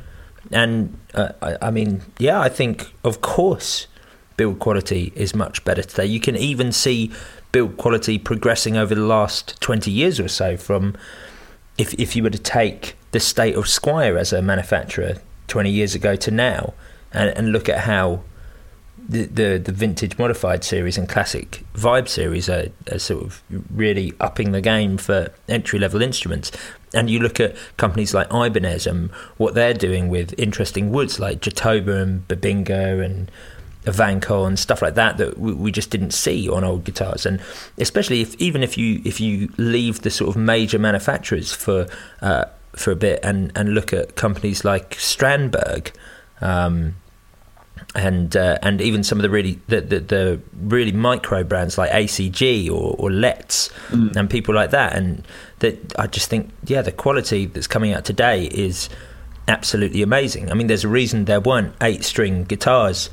And 0.52 0.98
uh, 1.14 1.30
I, 1.42 1.58
I 1.64 1.72
mean, 1.72 2.02
yeah, 2.20 2.40
I 2.40 2.50
think 2.50 2.94
of 3.04 3.22
course 3.22 3.88
build 4.38 4.60
quality 4.60 5.12
is 5.16 5.36
much 5.36 5.64
better 5.66 5.84
today. 5.84 6.06
You 6.06 6.20
can 6.20 6.36
even 6.36 6.72
see 6.72 7.12
build 7.52 7.78
quality 7.78 8.18
progressing 8.18 8.78
over 8.78 8.96
the 8.96 9.02
last 9.02 9.60
20 9.62 9.92
years 9.92 10.20
or 10.20 10.28
so 10.28 10.58
from 10.58 10.96
if 11.78 11.94
if 11.96 12.16
you 12.16 12.24
were 12.24 12.30
to 12.30 12.40
take 12.40 12.96
the 13.14 13.20
state 13.20 13.56
of 13.56 13.66
Squier 13.66 14.20
as 14.20 14.34
a 14.34 14.42
manufacturer 14.42 15.16
20 15.48 15.70
years 15.70 15.96
ago 15.96 16.16
to 16.18 16.32
now, 16.32 16.74
and, 17.14 17.30
and 17.38 17.52
look 17.52 17.70
at 17.70 17.80
how 17.82 18.22
the, 18.98 19.26
the 19.26 19.58
the 19.58 19.72
vintage 19.72 20.18
modified 20.18 20.64
series 20.64 20.98
and 20.98 21.10
classic 21.10 21.64
vibe 21.74 22.08
series 22.08 22.48
are, 22.48 22.68
are 22.90 23.00
sort 23.00 23.24
of 23.24 23.44
really 23.70 24.14
upping 24.22 24.54
the 24.54 24.62
game 24.62 24.98
for 24.98 25.32
entry 25.50 25.80
level 25.80 26.02
instruments. 26.02 26.52
And 26.94 27.10
you 27.10 27.20
look 27.20 27.40
at 27.40 27.56
companies 27.78 28.14
like 28.14 28.28
Ibanez 28.32 28.88
and 28.88 29.12
what 29.38 29.56
they're 29.56 29.74
doing 29.74 30.10
with 30.10 30.38
interesting 30.40 30.92
woods 30.92 31.20
like 31.20 31.42
Jatoba 31.42 32.02
and 32.02 32.28
Bubinga 32.28 33.04
and 33.04 33.30
Vanco 33.84 34.48
and 34.48 34.58
stuff 34.58 34.82
like 34.82 34.96
that 34.96 35.18
that 35.18 35.38
we, 35.38 35.54
we 35.54 35.72
just 35.72 35.90
didn't 35.90 36.12
see 36.12 36.48
on 36.48 36.64
old 36.64 36.84
guitars. 36.84 37.26
And 37.26 37.42
especially 37.78 38.22
if 38.22 38.36
even 38.36 38.64
if 38.64 38.78
you 38.78 39.02
if 39.04 39.20
you 39.20 39.52
leave 39.58 40.02
the 40.02 40.10
sort 40.10 40.30
of 40.30 40.38
major 40.38 40.80
manufacturers 40.80 41.52
for 41.52 41.88
uh, 42.22 42.46
for 42.76 42.92
a 42.92 42.96
bit 42.96 43.20
and, 43.24 43.52
and 43.56 43.74
look 43.74 43.94
at 43.94 44.16
companies 44.16 44.64
like 44.66 44.92
Strandberg. 44.96 45.92
Um, 46.42 46.96
and 47.96 48.36
uh, 48.36 48.58
and 48.62 48.82
even 48.82 49.04
some 49.04 49.18
of 49.18 49.24
the 49.24 49.30
really 49.30 49.60
the, 49.68 49.82
the, 49.82 50.00
the 50.00 50.42
really 50.62 50.92
micro 50.92 51.44
brands 51.44 51.78
like 51.78 51.92
ACG 51.92 52.68
or, 52.70 52.96
or 52.98 53.12
Letts 53.12 53.70
Mm. 53.90 54.16
and 54.16 54.30
people 54.30 54.56
like 54.56 54.72
that, 54.72 54.94
and 54.96 55.24
that 55.60 55.94
I 56.00 56.08
just 56.08 56.30
think 56.30 56.50
yeah 56.66 56.82
the 56.82 56.92
quality 56.92 57.46
that's 57.46 57.68
coming 57.68 57.94
out 57.94 58.06
today 58.06 58.46
is 58.46 58.90
absolutely 59.48 60.02
amazing. 60.02 60.50
I 60.50 60.54
mean, 60.56 60.68
there's 60.68 60.84
a 60.86 60.88
reason 60.88 61.26
there 61.26 61.42
weren't 61.42 61.76
eight 61.82 62.04
string 62.04 62.46
guitars, 62.46 63.10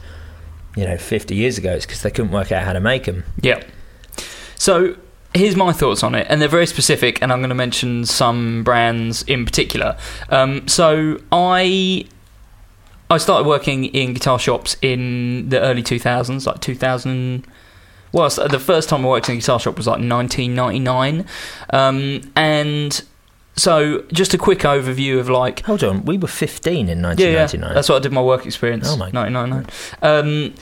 you 0.77 0.85
know, 0.87 0.96
50 0.96 1.35
years 1.35 1.59
ago. 1.59 1.73
It's 1.73 1.85
because 1.85 2.03
they 2.03 2.11
couldn't 2.11 2.31
work 2.31 2.53
out 2.53 2.62
how 2.64 2.73
to 2.73 2.81
make 2.81 3.05
them. 3.05 3.25
Yeah. 3.42 3.62
So 4.55 4.94
here's 5.35 5.57
my 5.57 5.73
thoughts 5.73 6.03
on 6.03 6.14
it, 6.14 6.27
and 6.31 6.40
they're 6.40 6.49
very 6.49 6.66
specific, 6.66 7.21
and 7.23 7.33
I'm 7.33 7.40
going 7.40 7.49
to 7.51 7.55
mention 7.55 8.05
some 8.05 8.62
brands 8.64 9.23
in 9.25 9.45
particular. 9.45 9.97
Um, 10.29 10.66
so 10.69 11.19
I. 11.33 12.07
I 13.12 13.19
started 13.19 13.45
working 13.45 13.87
in 13.87 14.14
guitar 14.14 14.38
shops 14.38 14.77
in 14.83 15.49
the 15.49 15.61
early 15.61 15.83
2000s, 15.83 16.47
like 16.47 16.61
2000. 16.61 17.45
Well, 18.12 18.31
the 18.31 18.61
first 18.61 18.88
time 18.88 19.05
I 19.05 19.09
worked 19.09 19.29
in 19.29 19.35
a 19.35 19.38
guitar 19.40 19.59
shop 19.59 19.77
was 19.77 19.88
like 19.88 19.95
1999, 19.99 21.27
um, 21.71 22.21
and 22.37 23.03
so 23.57 24.05
just 24.12 24.33
a 24.33 24.38
quick 24.38 24.61
overview 24.61 25.19
of 25.19 25.29
like 25.29 25.64
Hold 25.64 25.83
on, 25.83 26.05
we 26.05 26.19
were 26.19 26.29
15 26.29 26.88
in 26.88 26.99
yeah, 26.99 27.07
1999. 27.09 27.69
yeah. 27.69 27.75
That's 27.75 27.88
what 27.88 27.97
I 27.97 27.99
did 27.99 28.12
my 28.12 28.23
work 28.23 28.47
experience. 28.47 28.87
Oh 28.88 28.97
my- 28.97 29.11
1999. 29.11 29.66
Um, 30.03 30.55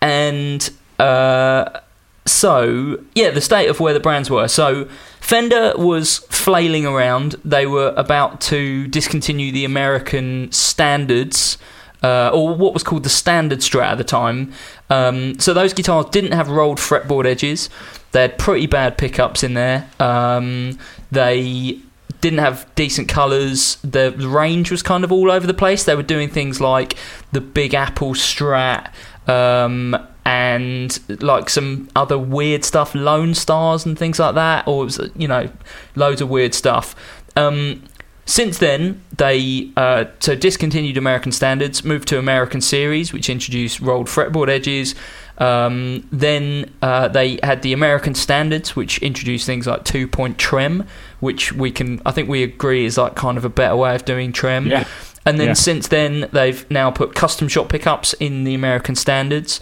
and 0.00 0.70
uh, 1.00 1.80
so, 2.30 3.02
yeah, 3.14 3.30
the 3.30 3.40
state 3.40 3.68
of 3.68 3.80
where 3.80 3.92
the 3.92 4.00
brands 4.00 4.30
were. 4.30 4.48
So, 4.48 4.88
Fender 5.20 5.74
was 5.76 6.18
flailing 6.30 6.86
around. 6.86 7.36
They 7.44 7.66
were 7.66 7.94
about 7.96 8.40
to 8.42 8.86
discontinue 8.88 9.52
the 9.52 9.64
American 9.64 10.50
standards. 10.52 11.58
Uh, 12.02 12.30
or 12.32 12.54
what 12.54 12.72
was 12.72 12.82
called 12.82 13.02
the 13.02 13.10
standard 13.10 13.58
strat 13.58 13.92
at 13.92 13.98
the 13.98 14.04
time. 14.04 14.54
Um, 14.88 15.38
so 15.38 15.52
those 15.52 15.74
guitars 15.74 16.06
didn't 16.06 16.32
have 16.32 16.48
rolled 16.48 16.78
fretboard 16.78 17.26
edges. 17.26 17.68
They 18.12 18.22
had 18.22 18.38
pretty 18.38 18.66
bad 18.66 18.96
pickups 18.96 19.42
in 19.42 19.52
there. 19.52 19.86
Um, 20.00 20.78
they 21.10 21.78
didn't 22.20 22.38
have 22.38 22.66
decent 22.74 23.08
colours. 23.08 23.76
The 23.82 24.12
range 24.12 24.70
was 24.70 24.82
kind 24.82 25.04
of 25.04 25.12
all 25.12 25.30
over 25.30 25.46
the 25.46 25.54
place. 25.54 25.84
They 25.84 25.94
were 25.94 26.02
doing 26.02 26.28
things 26.28 26.60
like 26.60 26.96
the 27.32 27.40
Big 27.40 27.74
Apple 27.74 28.14
Strat 28.14 28.92
um, 29.28 29.96
and 30.30 31.00
like 31.20 31.50
some 31.50 31.88
other 31.96 32.16
weird 32.16 32.64
stuff, 32.64 32.94
Lone 32.94 33.34
Stars 33.34 33.84
and 33.84 33.98
things 33.98 34.20
like 34.20 34.36
that, 34.36 34.66
or 34.68 34.82
it 34.82 34.84
was, 34.84 35.10
you 35.16 35.26
know, 35.26 35.50
loads 35.96 36.20
of 36.20 36.30
weird 36.30 36.54
stuff. 36.54 36.94
Um, 37.36 37.82
since 38.26 38.58
then, 38.58 39.02
they 39.16 39.70
uh, 39.76 40.04
so 40.20 40.36
discontinued 40.36 40.96
American 40.96 41.32
standards, 41.32 41.84
moved 41.84 42.06
to 42.08 42.18
American 42.18 42.60
series, 42.60 43.12
which 43.12 43.28
introduced 43.28 43.80
rolled 43.80 44.06
fretboard 44.06 44.48
edges. 44.48 44.94
Um, 45.38 46.06
then 46.12 46.70
uh, 46.80 47.08
they 47.08 47.40
had 47.42 47.62
the 47.62 47.72
American 47.72 48.14
standards, 48.14 48.76
which 48.76 48.98
introduced 48.98 49.46
things 49.46 49.66
like 49.66 49.82
two 49.84 50.06
point 50.06 50.38
trem, 50.38 50.86
which 51.18 51.52
we 51.52 51.72
can, 51.72 52.00
I 52.06 52.12
think 52.12 52.28
we 52.28 52.44
agree, 52.44 52.84
is 52.84 52.96
like 52.96 53.16
kind 53.16 53.36
of 53.36 53.44
a 53.44 53.48
better 53.48 53.74
way 53.74 53.96
of 53.96 54.04
doing 54.04 54.32
trem. 54.32 54.68
Yeah. 54.68 54.84
And 55.26 55.40
then 55.40 55.48
Yeah. 55.48 55.54
since 55.54 55.88
then, 55.88 56.28
they've 56.32 56.64
now 56.70 56.90
put 56.92 57.14
custom 57.16 57.48
shop 57.48 57.68
pickups 57.68 58.14
in 58.20 58.44
the 58.44 58.54
American 58.54 58.94
standards. 58.94 59.60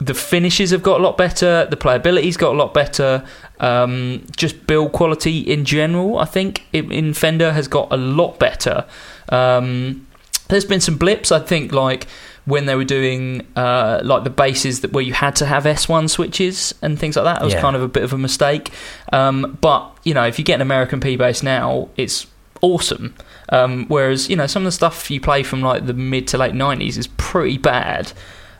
The 0.00 0.14
finishes 0.14 0.70
have 0.70 0.82
got 0.82 1.00
a 1.00 1.02
lot 1.02 1.16
better. 1.16 1.66
The 1.68 1.76
playability's 1.76 2.36
got 2.36 2.52
a 2.54 2.56
lot 2.56 2.72
better. 2.72 3.24
Um, 3.58 4.24
just 4.36 4.66
build 4.68 4.92
quality 4.92 5.40
in 5.40 5.64
general, 5.64 6.18
I 6.18 6.24
think, 6.24 6.66
in 6.72 6.92
in 6.92 7.14
Fender 7.14 7.52
has 7.52 7.66
got 7.68 7.88
a 7.90 7.96
lot 7.96 8.38
better. 8.38 8.84
Um, 9.30 10.06
there's 10.48 10.64
been 10.64 10.80
some 10.80 10.96
blips, 10.96 11.30
I 11.32 11.40
think, 11.40 11.72
like 11.72 12.06
when 12.46 12.64
they 12.66 12.74
were 12.74 12.84
doing 12.84 13.46
uh, 13.56 14.00
like 14.02 14.24
the 14.24 14.30
basses 14.30 14.80
that 14.80 14.92
where 14.92 15.02
you 15.04 15.12
had 15.12 15.36
to 15.36 15.44
have 15.46 15.64
S1 15.64 16.08
switches 16.08 16.74
and 16.80 16.98
things 16.98 17.14
like 17.16 17.24
that. 17.26 17.42
It 17.42 17.44
was 17.44 17.52
Yeah. 17.54 17.60
kind 17.60 17.76
of 17.76 17.82
a 17.82 17.88
bit 17.88 18.02
of 18.04 18.12
a 18.14 18.18
mistake. 18.18 18.70
Um, 19.12 19.58
but 19.60 19.90
you 20.04 20.14
know, 20.14 20.24
if 20.26 20.38
you 20.38 20.44
get 20.44 20.54
an 20.54 20.62
American 20.62 21.00
P 21.00 21.16
bass 21.16 21.42
now, 21.42 21.88
it's 21.96 22.26
awesome. 22.62 23.14
Um, 23.50 23.84
whereas 23.88 24.30
you 24.30 24.36
know 24.36 24.46
some 24.46 24.62
of 24.62 24.66
the 24.66 24.72
stuff 24.72 25.10
you 25.10 25.20
play 25.20 25.42
from 25.42 25.60
like 25.60 25.86
the 25.86 25.92
mid 25.92 26.26
to 26.28 26.38
late 26.38 26.54
'90s 26.54 26.96
is 26.96 27.08
pretty 27.18 27.58
bad. 27.58 28.12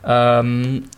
Um, 0.03 0.89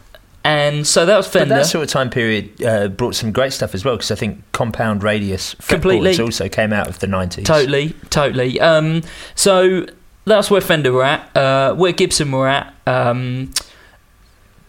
and 0.44 0.86
so 0.88 1.06
that 1.06 1.16
was 1.18 1.28
But 1.28 1.40
Fender. 1.40 1.56
that 1.56 1.66
sort 1.68 1.84
of 1.84 1.90
time 1.90 2.10
period 2.10 2.64
uh, 2.64 2.88
brought 2.88 3.16
some 3.16 3.32
great 3.32 3.54
stuff 3.54 3.76
as 3.76 3.86
well 3.86 3.96
because 3.96 4.12
I 4.12 4.16
think 4.16 4.44
compound 4.52 5.04
radius 5.04 5.54
Completely. 5.68 6.20
also 6.20 6.50
came 6.50 6.74
out 6.74 6.88
of 6.88 7.00
the 7.00 7.08
90s. 7.08 7.46
Totally, 7.46 7.94
totally. 8.10 8.60
Um, 8.60 9.04
so 9.36 9.86
that's 10.26 10.50
where 10.50 10.62
Fender 10.62 10.92
were 10.92 11.04
at. 11.04 11.36
Uh, 11.38 11.74
where 11.76 11.92
Gibson 11.92 12.32
were 12.32 12.48
at. 12.48 12.74
Um, 12.88 13.52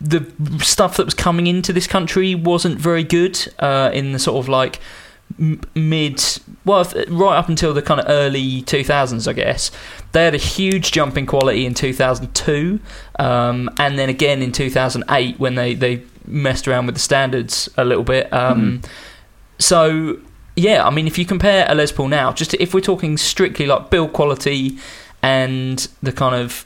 the 0.00 0.26
stuff 0.64 0.96
that 0.96 1.04
was 1.04 1.14
coming 1.14 1.46
into 1.46 1.72
this 1.72 1.86
country 1.86 2.34
wasn't 2.34 2.78
very 2.78 3.04
good 3.04 3.38
uh, 3.60 3.90
in 3.94 4.12
the 4.12 4.18
sort 4.18 4.42
of 4.44 4.48
like 4.48 4.80
mid, 5.74 6.22
well, 6.64 6.84
right 7.08 7.36
up 7.36 7.48
until 7.48 7.72
the 7.74 7.82
kind 7.82 8.00
of 8.00 8.06
early 8.08 8.62
2000s, 8.62 9.28
I 9.28 9.32
guess. 9.32 9.70
They 10.12 10.24
had 10.24 10.34
a 10.34 10.38
huge 10.38 10.92
jump 10.92 11.16
in 11.16 11.26
quality 11.26 11.64
in 11.66 11.74
2002, 11.74 12.80
um, 13.18 13.70
and 13.78 13.98
then 13.98 14.08
again 14.08 14.42
in 14.42 14.52
2008 14.52 15.38
when 15.38 15.54
they, 15.54 15.74
they 15.74 16.02
messed 16.26 16.68
around 16.68 16.86
with 16.86 16.94
the 16.94 17.00
standards 17.00 17.68
a 17.76 17.84
little 17.84 18.04
bit. 18.04 18.32
Um, 18.32 18.82
So, 19.58 20.18
yeah, 20.56 20.84
I 20.84 20.90
mean, 20.90 21.06
if 21.06 21.18
you 21.18 21.24
compare 21.24 21.66
a 21.68 21.74
Les 21.74 21.92
Paul 21.92 22.08
now, 22.08 22.32
just 22.32 22.54
if 22.54 22.74
we're 22.74 22.80
talking 22.80 23.16
strictly 23.16 23.66
like 23.66 23.90
build 23.90 24.12
quality 24.12 24.78
and 25.22 25.86
the 26.02 26.10
kind 26.12 26.34
of 26.34 26.64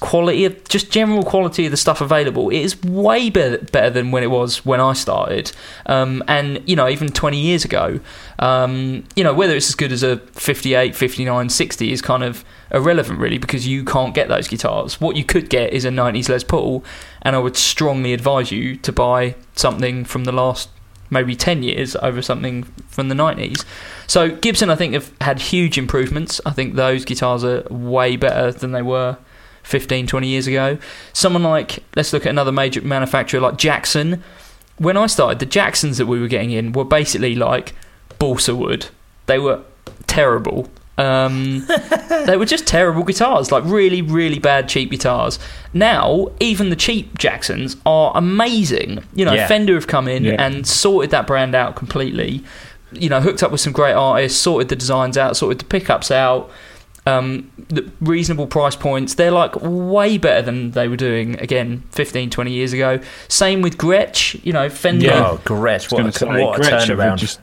quality 0.00 0.46
of 0.46 0.66
just 0.68 0.90
general 0.90 1.22
quality 1.22 1.66
of 1.66 1.70
the 1.70 1.76
stuff 1.76 2.00
available, 2.00 2.48
it 2.48 2.60
is 2.60 2.80
way 2.82 3.28
better, 3.28 3.58
better 3.58 3.90
than 3.90 4.10
when 4.10 4.22
it 4.22 4.30
was 4.30 4.64
when 4.64 4.80
I 4.80 4.94
started. 4.94 5.52
Um, 5.84 6.24
and, 6.26 6.66
you 6.66 6.74
know, 6.74 6.88
even 6.88 7.08
20 7.08 7.38
years 7.38 7.66
ago, 7.66 8.00
um, 8.38 9.04
you 9.14 9.22
know, 9.22 9.34
whether 9.34 9.54
it's 9.54 9.68
as 9.68 9.74
good 9.74 9.92
as 9.92 10.02
a 10.02 10.16
58, 10.18 10.96
59, 10.96 11.50
60 11.50 11.92
is 11.92 12.00
kind 12.00 12.24
of 12.24 12.44
irrelevant, 12.72 13.18
really, 13.18 13.36
because 13.36 13.66
you 13.68 13.84
can't 13.84 14.14
get 14.14 14.28
those 14.28 14.48
guitars. 14.48 15.00
What 15.00 15.16
you 15.16 15.24
could 15.24 15.50
get 15.50 15.72
is 15.74 15.84
a 15.84 15.90
90s 15.90 16.30
Les 16.30 16.44
Paul, 16.44 16.82
and 17.20 17.36
I 17.36 17.38
would 17.38 17.56
strongly 17.56 18.14
advise 18.14 18.50
you 18.50 18.76
to 18.76 18.92
buy 18.92 19.34
something 19.54 20.06
from 20.06 20.24
the 20.24 20.32
last 20.32 20.70
maybe 21.10 21.34
10 21.34 21.62
years 21.62 21.96
over 21.96 22.22
something 22.22 22.62
from 22.88 23.08
the 23.08 23.14
90s. 23.14 23.64
So 24.06 24.30
Gibson, 24.30 24.70
I 24.70 24.76
think, 24.76 24.94
have 24.94 25.12
had 25.20 25.40
huge 25.40 25.76
improvements. 25.76 26.40
I 26.46 26.50
think 26.50 26.74
those 26.74 27.04
guitars 27.04 27.44
are 27.44 27.66
way 27.70 28.16
better 28.16 28.52
than 28.52 28.72
they 28.72 28.82
were 28.82 29.18
15, 29.68 30.06
20 30.06 30.26
years 30.26 30.46
ago. 30.46 30.78
Someone 31.12 31.42
like, 31.42 31.80
let's 31.94 32.12
look 32.12 32.24
at 32.24 32.30
another 32.30 32.52
major 32.52 32.80
manufacturer 32.80 33.40
like 33.40 33.58
Jackson. 33.58 34.22
When 34.78 34.96
I 34.96 35.06
started, 35.06 35.40
the 35.40 35.46
Jacksons 35.46 35.98
that 35.98 36.06
we 36.06 36.18
were 36.20 36.28
getting 36.28 36.50
in 36.52 36.72
were 36.72 36.84
basically 36.84 37.34
like 37.34 37.74
balsa 38.18 38.54
wood. 38.56 38.86
They 39.26 39.38
were 39.38 39.60
terrible. 40.06 40.68
Um, 40.96 41.66
they 42.26 42.36
were 42.36 42.46
just 42.46 42.66
terrible 42.66 43.02
guitars, 43.04 43.52
like 43.52 43.62
really, 43.66 44.00
really 44.02 44.38
bad 44.38 44.68
cheap 44.68 44.90
guitars. 44.90 45.38
Now, 45.74 46.28
even 46.40 46.70
the 46.70 46.76
cheap 46.76 47.18
Jacksons 47.18 47.76
are 47.84 48.10
amazing. 48.16 49.04
You 49.14 49.26
know, 49.26 49.34
Yeah. 49.34 49.46
Fender 49.48 49.74
have 49.74 49.86
come 49.86 50.08
in 50.08 50.24
Yeah. 50.24 50.42
and 50.42 50.66
sorted 50.66 51.10
that 51.10 51.26
brand 51.26 51.54
out 51.54 51.76
completely. 51.76 52.42
You 52.92 53.10
know, 53.10 53.20
hooked 53.20 53.42
up 53.42 53.52
with 53.52 53.60
some 53.60 53.74
great 53.74 53.92
artists, 53.92 54.40
sorted 54.40 54.70
the 54.70 54.76
designs 54.76 55.18
out, 55.18 55.36
sorted 55.36 55.58
the 55.58 55.66
pickups 55.66 56.10
out. 56.10 56.50
Um, 57.08 57.50
the 57.68 57.90
reasonable 58.00 58.46
price 58.46 58.76
points. 58.76 59.14
They're 59.14 59.30
like 59.30 59.54
way 59.60 60.18
better 60.18 60.42
than 60.42 60.72
they 60.72 60.88
were 60.88 60.96
doing 60.96 61.38
again 61.40 61.82
15, 61.90 62.30
20 62.30 62.50
years 62.50 62.72
ago. 62.72 63.00
Same 63.28 63.62
with 63.62 63.76
Gretsch. 63.78 64.42
You 64.44 64.52
know, 64.52 64.68
Fender. 64.68 65.06
Yeah. 65.06 65.28
Oh, 65.30 65.40
Gretsch, 65.44 65.92
what, 65.92 66.06
a, 66.06 66.12
say, 66.12 66.26
what 66.26 66.58
a 66.58 66.62
Gretsch 66.62 66.70
have 66.88 66.98
turnaround. 66.98 67.16
just- 67.18 67.40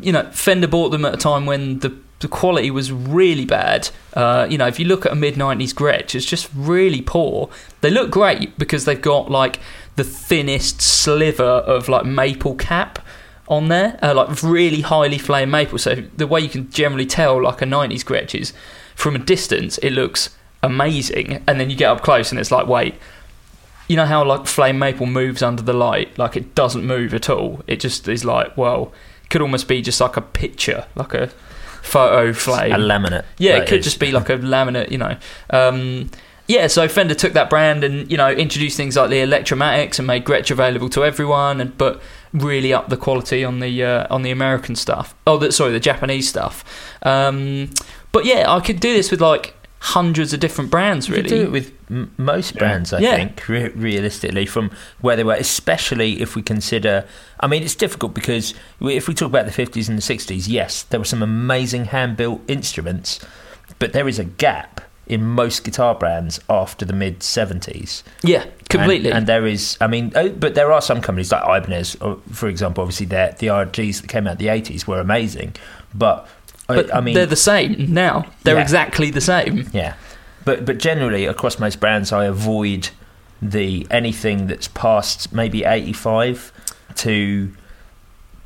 you 0.00 0.12
know, 0.12 0.24
Fender 0.32 0.66
bought 0.68 0.90
them 0.90 1.04
at 1.04 1.14
a 1.14 1.16
time 1.16 1.46
when 1.46 1.80
the, 1.80 1.96
the 2.20 2.28
quality 2.28 2.70
was 2.70 2.92
really 2.92 3.44
bad. 3.44 3.90
Uh, 4.14 4.46
you 4.48 4.56
know, 4.58 4.66
if 4.66 4.78
you 4.78 4.86
look 4.86 5.04
at 5.06 5.12
a 5.12 5.16
mid 5.16 5.34
90s 5.34 5.72
Gretsch, 5.74 6.14
it's 6.14 6.24
just 6.24 6.48
really 6.54 7.02
poor. 7.02 7.48
They 7.80 7.90
look 7.90 8.10
great 8.10 8.58
because 8.58 8.84
they've 8.84 9.00
got 9.00 9.30
like 9.30 9.58
the 9.96 10.04
thinnest 10.04 10.80
sliver 10.80 11.42
of 11.42 11.88
like 11.88 12.04
maple 12.06 12.54
cap 12.54 13.04
on 13.50 13.68
there, 13.68 13.98
uh, 14.02 14.14
like 14.14 14.42
really 14.42 14.80
highly 14.80 15.18
flame 15.18 15.50
maple. 15.50 15.76
So 15.76 15.96
the 16.16 16.26
way 16.26 16.40
you 16.40 16.48
can 16.48 16.70
generally 16.70 17.04
tell 17.06 17.42
like 17.42 17.60
a 17.60 17.66
'90s 17.66 18.02
Gretsch 18.04 18.34
is 18.40 18.54
from 18.94 19.14
a 19.14 19.18
distance, 19.18 19.76
it 19.78 19.90
looks 19.90 20.30
amazing, 20.62 21.42
and 21.46 21.60
then 21.60 21.68
you 21.68 21.76
get 21.76 21.90
up 21.90 22.02
close 22.02 22.30
and 22.30 22.38
it's 22.38 22.50
like, 22.50 22.66
wait, 22.66 22.94
you 23.88 23.96
know 23.96 24.06
how 24.06 24.24
like 24.24 24.46
flame 24.46 24.78
maple 24.78 25.06
moves 25.06 25.42
under 25.42 25.62
the 25.62 25.72
light? 25.72 26.16
Like 26.16 26.36
it 26.36 26.54
doesn't 26.54 26.86
move 26.86 27.12
at 27.12 27.28
all. 27.28 27.60
It 27.66 27.80
just 27.80 28.06
is 28.08 28.24
like, 28.24 28.56
well, 28.56 28.92
could 29.30 29.42
almost 29.42 29.68
be 29.68 29.82
just 29.82 30.00
like 30.00 30.16
a 30.16 30.20
picture, 30.22 30.86
like 30.94 31.12
a 31.14 31.26
photo 31.82 32.32
flame, 32.32 32.72
A 32.72 32.76
laminate. 32.76 33.24
yeah, 33.38 33.56
it 33.56 33.60
could 33.66 33.78
it's- 33.78 33.84
just 33.84 33.98
be 34.00 34.12
like 34.12 34.28
a 34.28 34.36
laminate, 34.38 34.90
you 34.90 34.98
know. 34.98 35.16
Um, 35.50 36.10
yeah, 36.50 36.66
so 36.66 36.88
Fender 36.88 37.14
took 37.14 37.32
that 37.34 37.48
brand 37.48 37.84
and 37.84 38.10
you 38.10 38.16
know 38.16 38.28
introduced 38.30 38.76
things 38.76 38.96
like 38.96 39.08
the 39.10 39.20
Electromatics 39.20 39.98
and 39.98 40.06
made 40.06 40.24
Gretsch 40.24 40.50
available 40.50 40.88
to 40.90 41.04
everyone, 41.04 41.60
and 41.60 41.76
but 41.78 42.00
really 42.32 42.72
up 42.72 42.88
the 42.88 42.96
quality 42.96 43.44
on 43.44 43.60
the 43.60 43.84
uh, 43.84 44.06
on 44.10 44.22
the 44.22 44.30
American 44.32 44.74
stuff. 44.74 45.14
Oh, 45.26 45.38
the, 45.38 45.52
sorry, 45.52 45.72
the 45.72 45.80
Japanese 45.80 46.28
stuff. 46.28 46.64
Um, 47.02 47.70
but 48.12 48.24
yeah, 48.24 48.52
I 48.52 48.58
could 48.60 48.80
do 48.80 48.92
this 48.92 49.10
with 49.12 49.20
like 49.20 49.54
hundreds 49.82 50.32
of 50.34 50.40
different 50.40 50.70
brands. 50.70 51.08
Really, 51.08 51.22
could 51.22 51.28
do 51.28 51.42
it 51.42 51.52
with 51.52 51.72
m- 51.88 52.12
most 52.18 52.58
brands, 52.58 52.92
I 52.92 52.98
Yeah. 52.98 53.16
think, 53.16 53.48
re- 53.48 53.68
realistically, 53.68 54.44
from 54.44 54.70
where 55.00 55.14
they 55.16 55.24
were, 55.24 55.34
especially 55.34 56.20
if 56.20 56.34
we 56.36 56.42
consider. 56.42 57.06
I 57.38 57.46
mean, 57.46 57.62
it's 57.62 57.76
difficult 57.76 58.12
because 58.12 58.54
if 58.80 59.06
we 59.08 59.14
talk 59.14 59.28
about 59.28 59.46
the 59.46 59.52
50s 59.52 59.88
and 59.88 59.96
the 59.96 60.02
60s, 60.02 60.48
yes, 60.48 60.82
there 60.82 60.98
were 61.00 61.06
some 61.06 61.22
amazing 61.22 61.86
hand 61.86 62.16
built 62.16 62.42
instruments, 62.48 63.20
but 63.78 63.92
there 63.92 64.08
is 64.08 64.18
a 64.18 64.24
gap 64.24 64.80
in 65.10 65.24
most 65.24 65.64
guitar 65.64 65.94
brands 65.94 66.38
after 66.48 66.84
the 66.84 66.92
mid 66.92 67.18
70s. 67.20 68.02
yeah, 68.22 68.44
completely. 68.68 69.08
And, 69.10 69.18
and 69.18 69.26
there 69.26 69.46
is, 69.46 69.76
I 69.80 69.86
mean, 69.88 70.12
oh, 70.14 70.28
but 70.30 70.54
there 70.54 70.70
are 70.72 70.80
some 70.80 71.00
companies 71.00 71.32
like 71.32 71.42
Ibanez, 71.42 71.96
for 72.32 72.48
example, 72.48 72.82
obviously, 72.82 73.06
the 73.06 73.16
RGs 73.48 74.00
that 74.02 74.06
came 74.08 74.26
out 74.26 74.32
in 74.32 74.38
the 74.38 74.46
80s 74.46 74.86
were 74.86 75.00
amazing, 75.00 75.54
but. 75.94 76.26
I- 76.68 76.76
but 76.76 76.94
I 76.94 77.00
mean, 77.00 77.14
they're 77.16 77.26
the 77.26 77.34
same 77.34 77.92
now. 77.92 78.26
They're 78.44 78.54
Yeah. 78.54 78.62
exactly 78.62 79.10
the 79.10 79.20
same. 79.20 79.68
yeah, 79.72 79.94
but 80.44 80.64
but 80.64 80.78
generally 80.78 81.26
across 81.26 81.58
most 81.58 81.80
brands, 81.80 82.12
I 82.12 82.26
avoid 82.26 82.90
the 83.42 83.86
anything 83.90 84.46
that's 84.46 84.68
past 84.68 85.32
maybe 85.32 85.64
eighty 85.64 85.92
five 85.92 86.52
to 86.96 87.50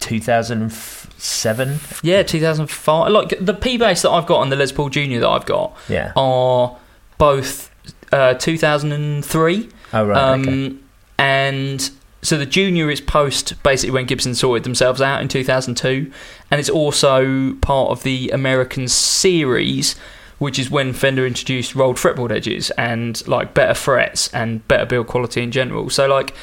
two 0.00 0.20
thousand 0.20 0.72
seven. 0.72 1.78
Yeah, 2.02 2.22
2005. 2.22 3.10
Like 3.10 3.34
the 3.40 3.54
P 3.54 3.78
bass 3.78 4.02
that 4.02 4.10
I've 4.10 4.26
got 4.26 4.42
and 4.42 4.52
the 4.52 4.56
Les 4.56 4.72
Paul 4.72 4.90
Junior 4.90 5.20
that 5.20 5.28
I've 5.28 5.46
got 5.46 5.76
Yeah. 5.88 6.12
are 6.16 6.76
both 7.18 7.70
uh, 8.12 8.34
2003. 8.34 9.68
Oh 9.92 10.04
right. 10.06 10.16
Um, 10.18 10.42
okay. 10.42 10.76
And 11.18 11.90
so 12.22 12.36
the 12.38 12.46
Junior 12.46 12.90
is 12.90 13.00
post 13.00 13.62
basically 13.62 13.92
when 13.92 14.06
Gibson 14.06 14.34
sorted 14.34 14.64
themselves 14.64 15.00
out 15.00 15.20
in 15.22 15.28
2002, 15.28 16.10
and 16.50 16.58
it's 16.60 16.70
also 16.70 17.54
part 17.60 17.90
of 17.90 18.02
the 18.02 18.30
American 18.30 18.88
series, 18.88 19.94
which 20.38 20.58
is 20.58 20.70
when 20.70 20.92
Fender 20.92 21.26
introduced 21.26 21.74
rolled 21.74 21.96
fretboard 21.96 22.32
edges 22.32 22.70
and 22.72 23.26
like 23.28 23.54
better 23.54 23.74
frets 23.74 24.32
and 24.34 24.66
better 24.68 24.86
build 24.86 25.06
quality 25.06 25.42
in 25.42 25.50
general. 25.50 25.88
So 25.90 26.06
like 26.06 26.34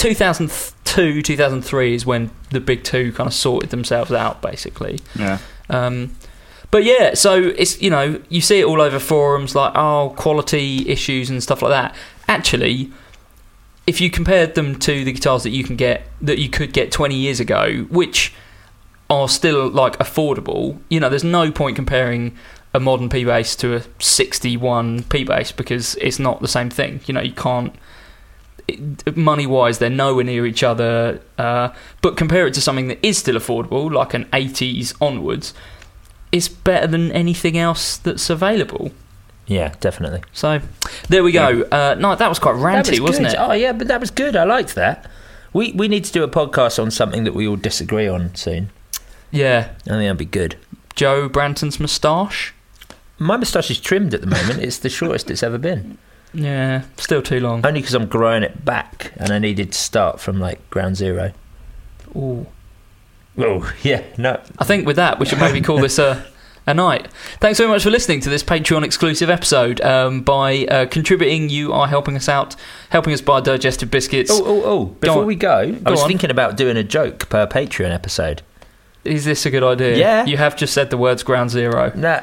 2002, 0.00 1.20
2003 1.20 1.94
is 1.94 2.06
when 2.06 2.30
the 2.50 2.60
big 2.60 2.82
two 2.82 3.12
kind 3.12 3.26
of 3.26 3.34
sorted 3.34 3.68
themselves 3.68 4.10
out 4.12 4.40
basically. 4.40 4.98
Yeah. 5.14 5.38
Um, 5.68 6.16
but 6.70 6.84
yeah, 6.84 7.14
so 7.14 7.34
it's 7.34 7.80
you 7.82 7.90
know 7.90 8.20
you 8.28 8.40
see 8.40 8.60
it 8.60 8.64
all 8.64 8.80
over 8.80 8.98
forums 8.98 9.54
like 9.54 9.72
oh 9.74 10.14
quality 10.16 10.88
issues 10.88 11.28
and 11.28 11.42
stuff 11.42 11.60
like 11.60 11.70
that. 11.70 11.94
Actually, 12.28 12.90
if 13.86 14.00
you 14.00 14.08
compared 14.10 14.54
them 14.54 14.78
to 14.78 15.04
the 15.04 15.12
guitars 15.12 15.42
that 15.42 15.50
you 15.50 15.64
can 15.64 15.76
get 15.76 16.06
that 16.22 16.38
you 16.38 16.48
could 16.48 16.72
get 16.72 16.90
20 16.90 17.14
years 17.14 17.38
ago, 17.38 17.86
which 17.90 18.32
are 19.10 19.28
still 19.28 19.68
like 19.68 19.98
affordable, 19.98 20.78
you 20.88 20.98
know, 20.98 21.10
there's 21.10 21.24
no 21.24 21.52
point 21.52 21.76
comparing 21.76 22.34
a 22.72 22.80
modern 22.80 23.10
P 23.10 23.24
bass 23.24 23.54
to 23.56 23.74
a 23.74 23.82
61 23.98 25.02
P 25.04 25.24
bass 25.24 25.52
because 25.52 25.96
it's 25.96 26.18
not 26.18 26.40
the 26.40 26.48
same 26.48 26.70
thing. 26.70 27.00
You 27.06 27.14
know, 27.14 27.20
you 27.20 27.32
can't 27.32 27.74
money 29.16 29.46
wise 29.46 29.78
they're 29.78 29.90
nowhere 29.90 30.24
near 30.24 30.46
each 30.46 30.62
other 30.62 31.20
uh, 31.38 31.68
but 32.02 32.16
compare 32.16 32.46
it 32.46 32.54
to 32.54 32.60
something 32.60 32.88
that 32.88 32.98
is 33.06 33.18
still 33.18 33.36
affordable 33.36 33.90
like 33.92 34.14
an 34.14 34.24
80s 34.26 34.94
onwards 35.00 35.52
it's 36.32 36.48
better 36.48 36.86
than 36.86 37.10
anything 37.12 37.56
else 37.58 37.96
that's 37.96 38.30
available 38.30 38.92
Yeah, 39.46 39.74
definitely. 39.80 40.22
so 40.32 40.60
there 41.08 41.22
we 41.24 41.32
go 41.32 41.62
uh, 41.72 41.96
no 41.98 42.14
that 42.14 42.28
was 42.28 42.38
quite 42.38 42.54
ranty 42.56 43.00
was 43.00 43.10
wasn't 43.10 43.28
good. 43.28 43.34
it 43.34 43.40
Oh 43.40 43.52
yeah, 43.52 43.72
but 43.72 43.88
that 43.88 44.00
was 44.00 44.10
good. 44.10 44.36
I 44.36 44.44
liked 44.44 44.74
that. 44.76 45.10
We 45.52 45.72
we 45.72 45.88
need 45.88 46.04
to 46.04 46.12
do 46.12 46.22
a 46.22 46.28
podcast 46.28 46.78
on 46.80 46.90
something 46.92 47.24
that 47.24 47.34
we 47.34 47.48
all 47.48 47.56
disagree 47.56 48.06
on 48.06 48.34
soon. 48.36 48.70
yeah 49.32 49.58
I 49.86 49.98
think 49.98 50.04
that'd 50.06 50.16
be 50.18 50.24
good. 50.24 50.54
joe 50.94 51.28
branton's 51.28 51.80
moustache 51.80 52.54
My 53.18 53.36
moustache 53.36 53.70
is 53.70 53.80
trimmed 53.80 54.14
at 54.14 54.20
the 54.20 54.26
moment. 54.28 54.60
It's 54.60 54.78
the 54.78 54.88
shortest 54.88 55.30
it's 55.30 55.42
ever 55.42 55.58
been. 55.58 55.98
Yeah 56.32 56.82
still 56.96 57.22
too 57.22 57.40
long 57.40 57.64
Only 57.66 57.80
because 57.80 57.94
I'm 57.94 58.06
growing 58.06 58.42
it 58.42 58.64
back, 58.64 59.12
and 59.16 59.30
I 59.30 59.38
needed 59.38 59.72
to 59.72 59.78
start 59.78 60.20
from 60.20 60.38
like 60.38 60.68
ground 60.70 60.96
zero. 60.96 61.32
Ooh. 62.16 62.46
Oh 63.38 63.72
yeah, 63.82 64.02
no. 64.18 64.40
I 64.58 64.64
think 64.64 64.86
with 64.86 64.96
that, 64.96 65.18
we 65.18 65.26
should 65.26 65.38
maybe 65.38 65.60
call 65.60 65.78
this 65.78 65.98
a, 65.98 66.26
a 66.66 66.74
night. 66.74 67.08
Thanks 67.40 67.58
very 67.58 67.70
much 67.70 67.82
for 67.84 67.90
listening 67.90 68.20
to 68.20 68.28
this 68.28 68.42
Patreon 68.42 68.84
exclusive 68.84 69.30
episode. 69.30 69.80
Um, 69.80 70.22
by 70.22 70.66
uh, 70.66 70.86
contributing, 70.86 71.48
you 71.48 71.72
are 71.72 71.86
helping 71.86 72.16
us 72.16 72.28
out, 72.28 72.56
helping 72.90 73.12
us 73.12 73.20
buy 73.20 73.40
digestive 73.40 73.90
biscuits. 73.90 74.30
Oh 74.32 74.42
oh 74.44 74.62
oh! 74.64 74.84
Before 74.86 75.20
on. 75.22 75.26
we 75.26 75.36
go, 75.36 75.76
I 75.86 75.90
was 75.90 76.02
on. 76.02 76.08
thinking 76.08 76.30
about 76.30 76.56
doing 76.56 76.76
a 76.76 76.84
joke 76.84 77.28
per 77.28 77.46
Patreon 77.46 77.92
episode. 77.92 78.42
Is 79.04 79.24
this 79.24 79.46
a 79.46 79.50
good 79.50 79.62
idea? 79.62 79.96
Yeah. 79.96 80.26
You 80.26 80.36
have 80.36 80.56
just 80.56 80.74
said 80.74 80.90
the 80.90 80.98
words 80.98 81.22
ground 81.22 81.50
zero. 81.50 81.90
No, 81.94 82.20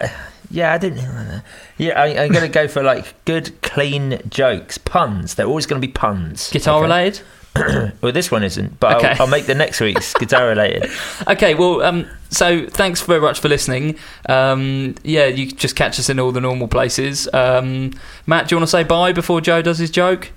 yeah, 0.49 0.73
I 0.73 0.77
didn't. 0.77 0.99
Hear 0.99 1.11
that. 1.11 1.43
Yeah, 1.77 2.01
I, 2.01 2.23
I'm 2.23 2.31
going 2.31 2.45
to 2.45 2.49
go 2.51 2.67
for 2.67 2.83
like 2.83 3.13
good, 3.25 3.61
clean 3.61 4.21
jokes, 4.29 4.77
puns. 4.77 5.35
They're 5.35 5.45
always 5.45 5.65
going 5.65 5.81
to 5.81 5.87
be 5.87 5.91
puns. 5.91 6.49
Guitar 6.51 6.77
okay? 6.77 6.83
related? 6.83 7.21
Well, 8.01 8.11
this 8.11 8.29
one 8.29 8.43
isn't, 8.43 8.79
but 8.79 8.97
Okay. 8.97 9.09
I'll, 9.13 9.21
I'll 9.23 9.27
make 9.27 9.47
the 9.47 9.55
next 9.55 9.81
week's 9.81 10.13
guitar 10.13 10.47
related. 10.47 10.91
Okay, 11.27 11.55
well, 11.55 11.81
um, 11.81 12.05
so 12.29 12.67
thanks 12.67 13.01
very 13.01 13.19
much 13.19 13.39
for 13.39 13.49
listening. 13.49 13.97
Um, 14.29 14.93
yeah, 15.03 15.25
you 15.25 15.47
just 15.51 15.75
catch 15.75 15.97
us 15.99 16.07
in 16.07 16.19
all 16.19 16.31
the 16.31 16.39
normal 16.39 16.67
places. 16.67 17.27
Um, 17.33 17.93
Matt, 18.27 18.47
do 18.47 18.53
you 18.53 18.59
want 18.59 18.67
to 18.67 18.71
say 18.71 18.83
bye 18.83 19.11
before 19.11 19.41
Joe 19.41 19.63
does 19.63 19.79
his 19.79 19.89
joke? 19.89 20.31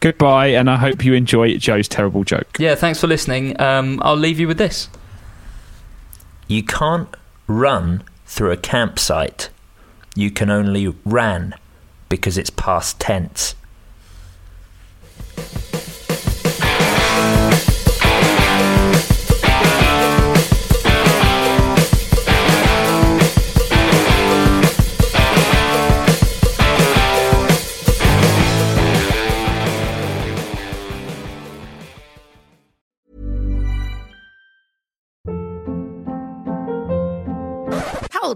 Goodbye, 0.00 0.48
and 0.48 0.68
I 0.68 0.76
hope 0.76 1.02
you 1.02 1.14
enjoy 1.14 1.56
Joe's 1.56 1.88
terrible 1.88 2.24
joke. 2.24 2.58
Yeah, 2.58 2.74
thanks 2.74 3.00
for 3.00 3.06
listening. 3.06 3.58
Um, 3.58 4.00
I'll 4.04 4.16
leave 4.16 4.38
you 4.38 4.46
with 4.46 4.58
this. 4.58 4.90
You 6.46 6.62
can't 6.62 7.08
run 7.46 8.02
through 8.26 8.52
a 8.52 8.56
campsite. 8.56 9.50
You 10.14 10.30
can 10.30 10.50
only 10.50 10.94
ran 11.04 11.54
because 12.08 12.38
it's 12.38 12.50
past 12.50 13.00
tense. 13.00 13.54